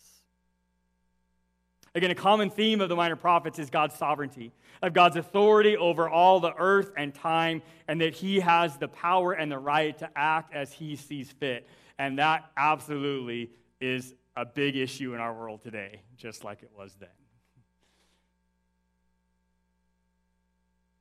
Again, 1.95 2.11
a 2.11 2.15
common 2.15 2.51
theme 2.51 2.83
of 2.83 2.91
the 2.91 2.97
minor 2.97 3.17
prophets 3.17 3.59
is 3.59 3.71
God's 3.71 3.95
sovereignty, 3.95 4.53
of 4.83 4.93
God's 4.93 5.17
authority 5.17 5.79
over 5.79 6.09
all 6.09 6.41
the 6.41 6.53
earth 6.59 6.93
and 6.95 7.15
time, 7.15 7.63
and 7.89 8.01
that 8.03 8.13
He 8.13 8.39
has 8.41 8.77
the 8.77 8.89
power 8.89 9.33
and 9.33 9.51
the 9.51 9.59
right 9.59 9.97
to 9.99 10.11
act 10.15 10.53
as 10.53 10.73
He 10.73 10.97
sees 10.97 11.31
fit. 11.31 11.67
And 11.99 12.19
that 12.19 12.51
absolutely 12.57 13.51
is 13.81 14.15
a 14.37 14.45
big 14.45 14.77
issue 14.77 15.15
in 15.15 15.21
our 15.21 15.33
world 15.33 15.63
today, 15.63 16.03
just 16.19 16.45
like 16.45 16.63
it 16.63 16.71
was 16.77 16.95
then. 17.01 17.09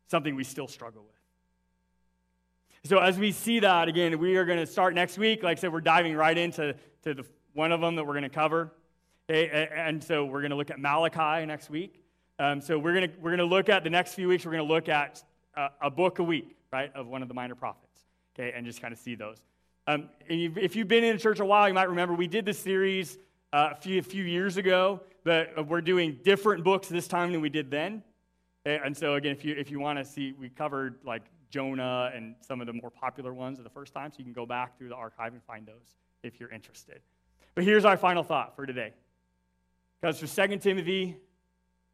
Something 0.07 0.35
we 0.35 0.43
still 0.43 0.67
struggle 0.67 1.03
with. 1.03 1.15
So, 2.85 2.99
as 2.99 3.17
we 3.17 3.31
see 3.31 3.59
that, 3.61 3.87
again, 3.87 4.19
we 4.19 4.35
are 4.35 4.45
going 4.45 4.59
to 4.59 4.67
start 4.67 4.93
next 4.93 5.17
week. 5.17 5.41
Like 5.41 5.57
I 5.57 5.61
said, 5.61 5.73
we're 5.73 5.81
diving 5.81 6.15
right 6.15 6.37
into 6.37 6.75
to 7.03 7.13
the, 7.15 7.25
one 7.53 7.71
of 7.71 7.81
them 7.81 7.95
that 7.95 8.05
we're 8.05 8.13
going 8.13 8.23
to 8.23 8.29
cover. 8.29 8.71
Okay? 9.27 9.67
And 9.75 10.03
so, 10.03 10.23
we're 10.23 10.41
going 10.41 10.51
to 10.51 10.55
look 10.55 10.69
at 10.69 10.79
Malachi 10.79 11.47
next 11.47 11.71
week. 11.71 12.03
Um, 12.37 12.61
so, 12.61 12.77
we're 12.77 12.93
going 12.93 13.09
to, 13.09 13.19
we're 13.19 13.31
going 13.31 13.39
to 13.39 13.45
look 13.45 13.69
at 13.69 13.83
the 13.83 13.89
next 13.89 14.13
few 14.13 14.27
weeks, 14.27 14.45
we're 14.45 14.51
going 14.51 14.67
to 14.67 14.71
look 14.71 14.87
at 14.87 15.23
a, 15.57 15.69
a, 15.81 15.89
book 15.89 16.19
a 16.19 16.23
week, 16.23 16.55
right, 16.71 16.91
of 16.93 17.07
one 17.07 17.23
of 17.23 17.27
the 17.27 17.33
minor 17.33 17.55
prophets. 17.55 18.01
Okay? 18.37 18.53
And 18.55 18.67
just 18.67 18.81
kind 18.83 18.93
of 18.93 18.99
see 18.99 19.15
those. 19.15 19.37
Um, 19.87 20.09
if 20.27 20.75
you've 20.75 20.87
been 20.87 21.03
in 21.03 21.17
church 21.17 21.39
a 21.39 21.45
while, 21.45 21.67
you 21.67 21.73
might 21.73 21.89
remember 21.89 22.13
we 22.13 22.27
did 22.27 22.45
this 22.45 22.59
series 22.59 23.17
uh, 23.51 23.69
a, 23.71 23.75
few, 23.75 23.97
a 23.97 24.03
few 24.03 24.23
years 24.23 24.57
ago, 24.57 25.01
but 25.23 25.67
we're 25.67 25.81
doing 25.81 26.19
different 26.23 26.63
books 26.63 26.87
this 26.87 27.07
time 27.07 27.31
than 27.31 27.41
we 27.41 27.49
did 27.49 27.71
then. 27.71 28.03
And 28.65 28.97
so, 28.97 29.13
again, 29.13 29.31
if 29.31 29.45
you, 29.45 29.55
if 29.55 29.69
you 29.69 29.79
want 29.79 29.99
to 29.99 30.05
see, 30.05 30.33
we 30.39 30.49
covered 30.49 30.95
like 31.03 31.21
Jonah 31.49 32.11
and 32.15 32.35
some 32.41 32.61
of 32.61 32.67
the 32.67 32.73
more 32.73 32.89
popular 32.89 33.33
ones 33.33 33.59
the 33.61 33.69
first 33.69 33.93
time, 33.93 34.11
so 34.11 34.17
you 34.17 34.23
can 34.23 34.33
go 34.33 34.45
back 34.45 34.77
through 34.77 34.89
the 34.89 34.95
archive 34.95 35.33
and 35.33 35.43
find 35.43 35.67
those 35.67 35.95
if 36.23 36.39
you're 36.39 36.51
interested. 36.51 36.99
But 37.53 37.63
here's 37.63 37.85
our 37.85 37.95
final 37.95 38.23
thought 38.23 38.55
for 38.55 38.65
today. 38.65 38.93
Because 40.01 40.19
for 40.19 40.47
2 40.47 40.57
Timothy 40.57 41.15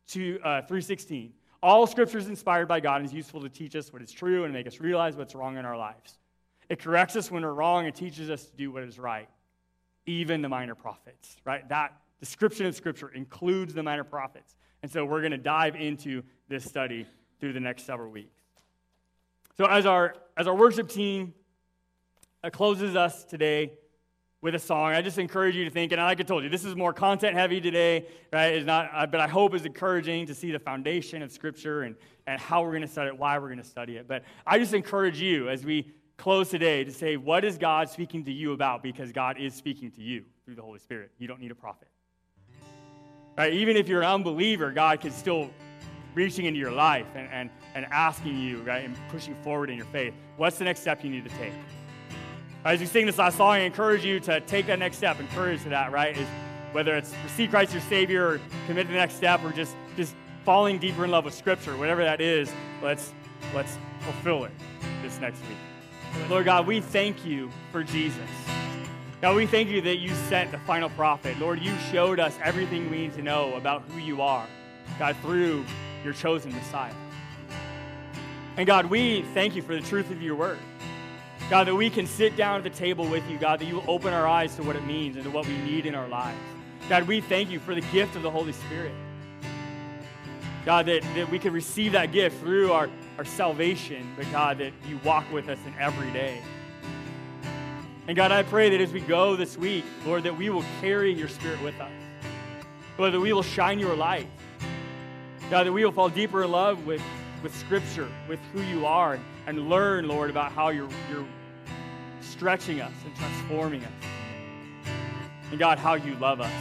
2, 0.08 0.40
uh, 0.44 0.48
3.16, 0.70 1.32
all 1.62 1.86
scripture 1.86 2.18
is 2.18 2.28
inspired 2.28 2.68
by 2.68 2.80
God 2.80 3.02
and 3.02 3.06
is 3.06 3.14
useful 3.14 3.42
to 3.42 3.50
teach 3.50 3.76
us 3.76 3.94
what 3.94 4.02
is 4.02 4.12
true 4.12 4.46
and 4.46 4.54
make 4.54 4.66
us 4.66 4.80
realize 4.80 5.16
what's 5.16 5.36
wrong 5.36 5.58
in 5.58 5.66
our 5.66 5.78
lives. 5.78 6.18
It 6.70 6.80
corrects 6.80 7.16
us 7.16 7.30
when 7.30 7.44
we're 7.44 7.54
wrong 7.54 7.86
and 7.86 7.94
teaches 7.94 8.30
us 8.30 8.46
to 8.46 8.56
do 8.56 8.72
what 8.72 8.84
is 8.84 8.98
right, 8.98 9.30
even 10.06 10.42
the 10.42 10.50
minor 10.50 10.74
prophets, 10.74 11.36
right? 11.46 11.68
That 11.70 11.94
description 12.20 12.66
of 12.66 12.76
scripture 12.76 13.10
includes 13.10 13.74
the 13.74 13.84
minor 13.84 14.04
prophets. 14.04 14.56
And 14.84 14.92
so 14.92 15.06
we're 15.06 15.22
going 15.22 15.32
to 15.32 15.38
dive 15.38 15.76
into 15.76 16.24
this 16.50 16.66
study 16.66 17.06
through 17.40 17.54
the 17.54 17.60
next 17.60 17.86
several 17.86 18.12
weeks. 18.12 18.36
So 19.58 19.66
as 19.66 19.86
our 19.86 20.16
as 20.38 20.48
our 20.48 20.56
worship 20.56 20.90
team 20.90 21.34
uh, 22.44 22.50
closes 22.50 22.96
us 22.96 23.24
today 23.24 23.74
with 24.42 24.56
a 24.56 24.60
song, 24.60 24.94
I 24.94 25.02
just 25.02 25.20
encourage 25.20 25.56
you 25.56 25.66
to 25.66 25.70
think. 25.70 25.92
And 25.92 26.02
like 26.02 26.20
I 26.20 26.24
told 26.24 26.44
you, 26.44 26.50
this 26.50 26.66
is 26.66 26.76
more 26.76 26.94
content 26.94 27.36
heavy 27.36 27.62
today, 27.62 28.08
right? 28.34 28.56
It's 28.56 28.66
not, 28.66 28.90
uh, 28.92 29.06
but 29.06 29.20
I 29.20 29.28
hope 29.28 29.54
it's 29.54 29.66
encouraging 29.66 30.26
to 30.28 30.34
see 30.34 30.52
the 30.52 30.58
foundation 30.58 31.22
of 31.22 31.32
Scripture 31.32 31.84
and 31.84 31.96
and 32.28 32.40
how 32.40 32.64
we're 32.64 32.70
going 32.72 32.82
to 32.82 32.88
study 32.88 33.10
it, 33.10 33.18
why 33.18 33.38
we're 33.38 33.48
going 33.48 33.62
to 33.62 33.64
study 33.64 33.98
it. 33.98 34.08
But 34.08 34.24
I 34.48 34.58
just 34.58 34.74
encourage 34.74 35.20
you 35.20 35.50
as 35.50 35.64
we 35.64 35.92
close 36.18 36.50
today 36.50 36.84
to 36.84 36.92
say, 36.92 37.18
what 37.18 37.44
is 37.44 37.58
God 37.58 37.90
speaking 37.90 38.24
to 38.26 38.32
you 38.32 38.54
about? 38.54 38.84
Because 38.84 39.12
God 39.12 39.40
is 39.40 39.54
speaking 39.54 39.92
to 39.92 40.02
you 40.02 40.24
through 40.46 40.56
the 40.56 40.62
Holy 40.62 40.80
Spirit. 40.80 41.12
You 41.18 41.28
don't 41.28 41.40
need 41.40 41.52
a 41.52 41.56
prophet. 41.56 41.88
Right? 43.38 43.54
Even 43.54 43.78
if 43.78 43.88
you're 43.88 44.02
an 44.02 44.08
unbeliever, 44.08 44.72
God 44.72 45.02
can 45.02 45.12
still 45.12 45.50
reaching 46.14 46.46
into 46.46 46.60
your 46.60 46.72
life 46.72 47.08
and, 47.16 47.28
and, 47.32 47.50
and 47.74 47.86
asking 47.92 48.38
you, 48.38 48.62
right, 48.64 48.84
and 48.84 48.96
pushing 49.10 49.36
forward 49.44 49.70
in 49.70 49.78
your 49.78 49.86
faith. 49.88 50.14
What's 50.38 50.58
the 50.58 50.66
next 50.66 50.82
step 50.82 51.04
you 51.04 51.10
need 51.10 51.24
to 51.24 51.36
take? 51.38 51.54
As 52.64 52.80
you 52.80 52.88
sing 52.88 53.06
this 53.06 53.18
last 53.18 53.38
song, 53.38 53.54
I 53.54 53.60
encourage 53.60 54.06
you 54.06 54.20
to 54.22 54.40
take 54.42 54.68
that 54.68 54.78
next 54.78 54.98
step. 54.98 55.20
Encourage 55.20 55.64
to 55.64 55.70
that, 55.70 55.92
right? 55.92 56.16
Is 56.16 56.28
whether 56.74 56.96
it's 56.96 57.14
receive 57.24 57.50
Christ 57.50 57.74
your 57.74 57.82
Savior 57.82 58.26
or 58.28 58.42
commit 58.68 58.88
the 58.88 58.94
next 58.94 59.16
step 59.16 59.44
or 59.44 59.52
just 59.52 59.76
just 59.98 60.16
falling 60.46 60.80
deeper 60.80 61.06
in 61.06 61.12
love 61.12 61.26
with 61.26 61.34
Scripture, 61.34 61.76
whatever 61.78 62.04
that 62.04 62.22
is, 62.22 62.52
let's 62.82 63.14
let's 63.54 63.78
fulfill 64.02 64.46
it 64.46 64.52
this 65.02 65.20
next 65.20 65.40
week. 65.42 66.30
Lord 66.30 66.46
God, 66.46 66.68
we 66.68 66.82
thank 66.82 67.26
you 67.26 67.50
for 67.72 67.84
Jesus. 67.84 68.61
God, 69.22 69.36
we 69.36 69.46
thank 69.46 69.70
you 69.70 69.82
that 69.82 69.98
you 69.98 70.16
sent 70.30 70.52
the 70.52 70.58
final 70.58 70.90
prophet. 70.90 71.38
Lord, 71.38 71.62
you 71.62 71.76
showed 71.92 72.20
us 72.20 72.36
everything 72.44 72.90
we 72.90 73.02
need 73.02 73.14
to 73.14 73.22
know 73.22 73.54
about 73.54 73.84
who 73.84 74.00
you 74.00 74.20
are, 74.20 74.48
God, 74.98 75.16
through 75.22 75.64
your 76.04 76.14
chosen 76.14 76.52
Messiah. 76.52 76.96
And 78.58 78.66
God, 78.66 78.88
we 78.88 79.22
thank 79.36 79.56
you 79.56 79.62
for 79.62 79.76
the 79.76 79.82
truth 79.82 80.10
of 80.10 80.24
your 80.24 80.34
word. 80.34 80.58
God, 81.52 81.68
that 81.68 81.76
we 81.76 81.92
can 81.92 82.08
sit 82.08 82.36
down 82.36 82.58
at 82.58 82.64
the 82.64 82.72
table 82.72 83.08
with 83.08 83.30
you, 83.30 83.38
God, 83.38 83.60
that 83.60 83.66
you 83.66 83.76
will 83.76 83.86
open 83.88 84.12
our 84.12 84.26
eyes 84.26 84.56
to 84.56 84.64
what 84.64 84.76
it 84.76 84.86
means 84.88 85.16
and 85.16 85.24
to 85.24 85.30
what 85.30 85.46
we 85.46 85.56
need 85.58 85.86
in 85.86 85.94
our 85.94 86.08
lives. 86.08 86.40
God, 86.90 87.08
we 87.08 87.22
thank 87.22 87.52
you 87.52 87.60
for 87.60 87.76
the 87.76 87.82
gift 87.82 88.16
of 88.16 88.24
the 88.24 88.32
Holy 88.32 88.54
Spirit. 88.54 88.94
God, 90.66 90.88
that, 90.88 91.04
that 91.14 91.30
we 91.30 91.38
can 91.38 91.54
receive 91.54 91.92
that 91.92 92.12
gift 92.12 92.40
through 92.40 92.72
our, 92.72 92.90
our 93.20 93.26
salvation, 93.26 94.14
but 94.18 94.32
God, 94.32 94.58
that 94.58 94.74
you 94.90 95.00
walk 95.04 95.32
with 95.32 95.48
us 95.48 95.60
in 95.68 95.76
every 95.78 96.10
day. 96.12 96.42
And 98.12 98.16
God, 98.18 98.34
I 98.34 98.44
pray 98.44 98.70
that 98.72 98.82
as 98.82 98.92
we 98.92 99.00
go 99.00 99.38
this 99.38 99.58
week, 99.58 99.86
Lord, 100.06 100.24
that 100.24 100.38
we 100.38 100.50
will 100.50 100.66
carry 100.82 101.14
your 101.14 101.30
spirit 101.30 101.64
with 101.64 101.80
us. 101.80 101.94
Lord, 102.98 103.14
that 103.14 103.22
we 103.22 103.32
will 103.32 103.42
shine 103.42 103.80
your 103.80 103.96
light. 103.96 104.28
God, 105.50 105.66
that 105.66 105.72
we 105.72 105.86
will 105.86 105.94
fall 105.94 106.10
deeper 106.10 106.44
in 106.44 106.52
love 106.52 106.86
with, 106.86 107.02
with 107.42 107.56
Scripture, 107.56 108.10
with 108.28 108.42
who 108.52 108.64
you 108.64 108.86
are, 108.86 109.18
and 109.48 109.70
learn, 109.70 110.10
Lord, 110.10 110.30
about 110.30 110.52
how 110.52 110.68
you're, 110.72 110.90
you're 111.10 111.26
stretching 112.20 112.82
us 112.82 112.92
and 113.06 113.16
transforming 113.16 113.82
us. 113.86 113.94
And 115.52 115.58
God, 115.58 115.80
how 115.80 115.94
you 115.94 116.14
love 116.16 116.42
us 116.42 116.52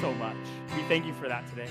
so 0.00 0.14
much. 0.14 0.36
We 0.76 0.84
thank 0.84 1.06
you 1.06 1.14
for 1.14 1.26
that 1.26 1.44
today. 1.48 1.70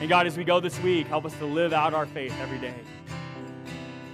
And 0.00 0.08
God, 0.08 0.26
as 0.26 0.36
we 0.36 0.42
go 0.42 0.58
this 0.58 0.80
week, 0.80 1.06
help 1.06 1.24
us 1.24 1.34
to 1.36 1.46
live 1.46 1.72
out 1.72 1.94
our 1.94 2.06
faith 2.06 2.34
every 2.40 2.58
day. 2.58 2.74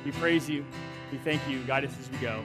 We 0.05 0.11
praise 0.11 0.51
you. 0.51 0.67
We 1.11 1.17
thank 1.17 1.41
you. 1.49 1.65
Guide 1.65 1.87
us 1.87 1.95
as 1.99 2.11
we 2.11 2.19
go. 2.19 2.45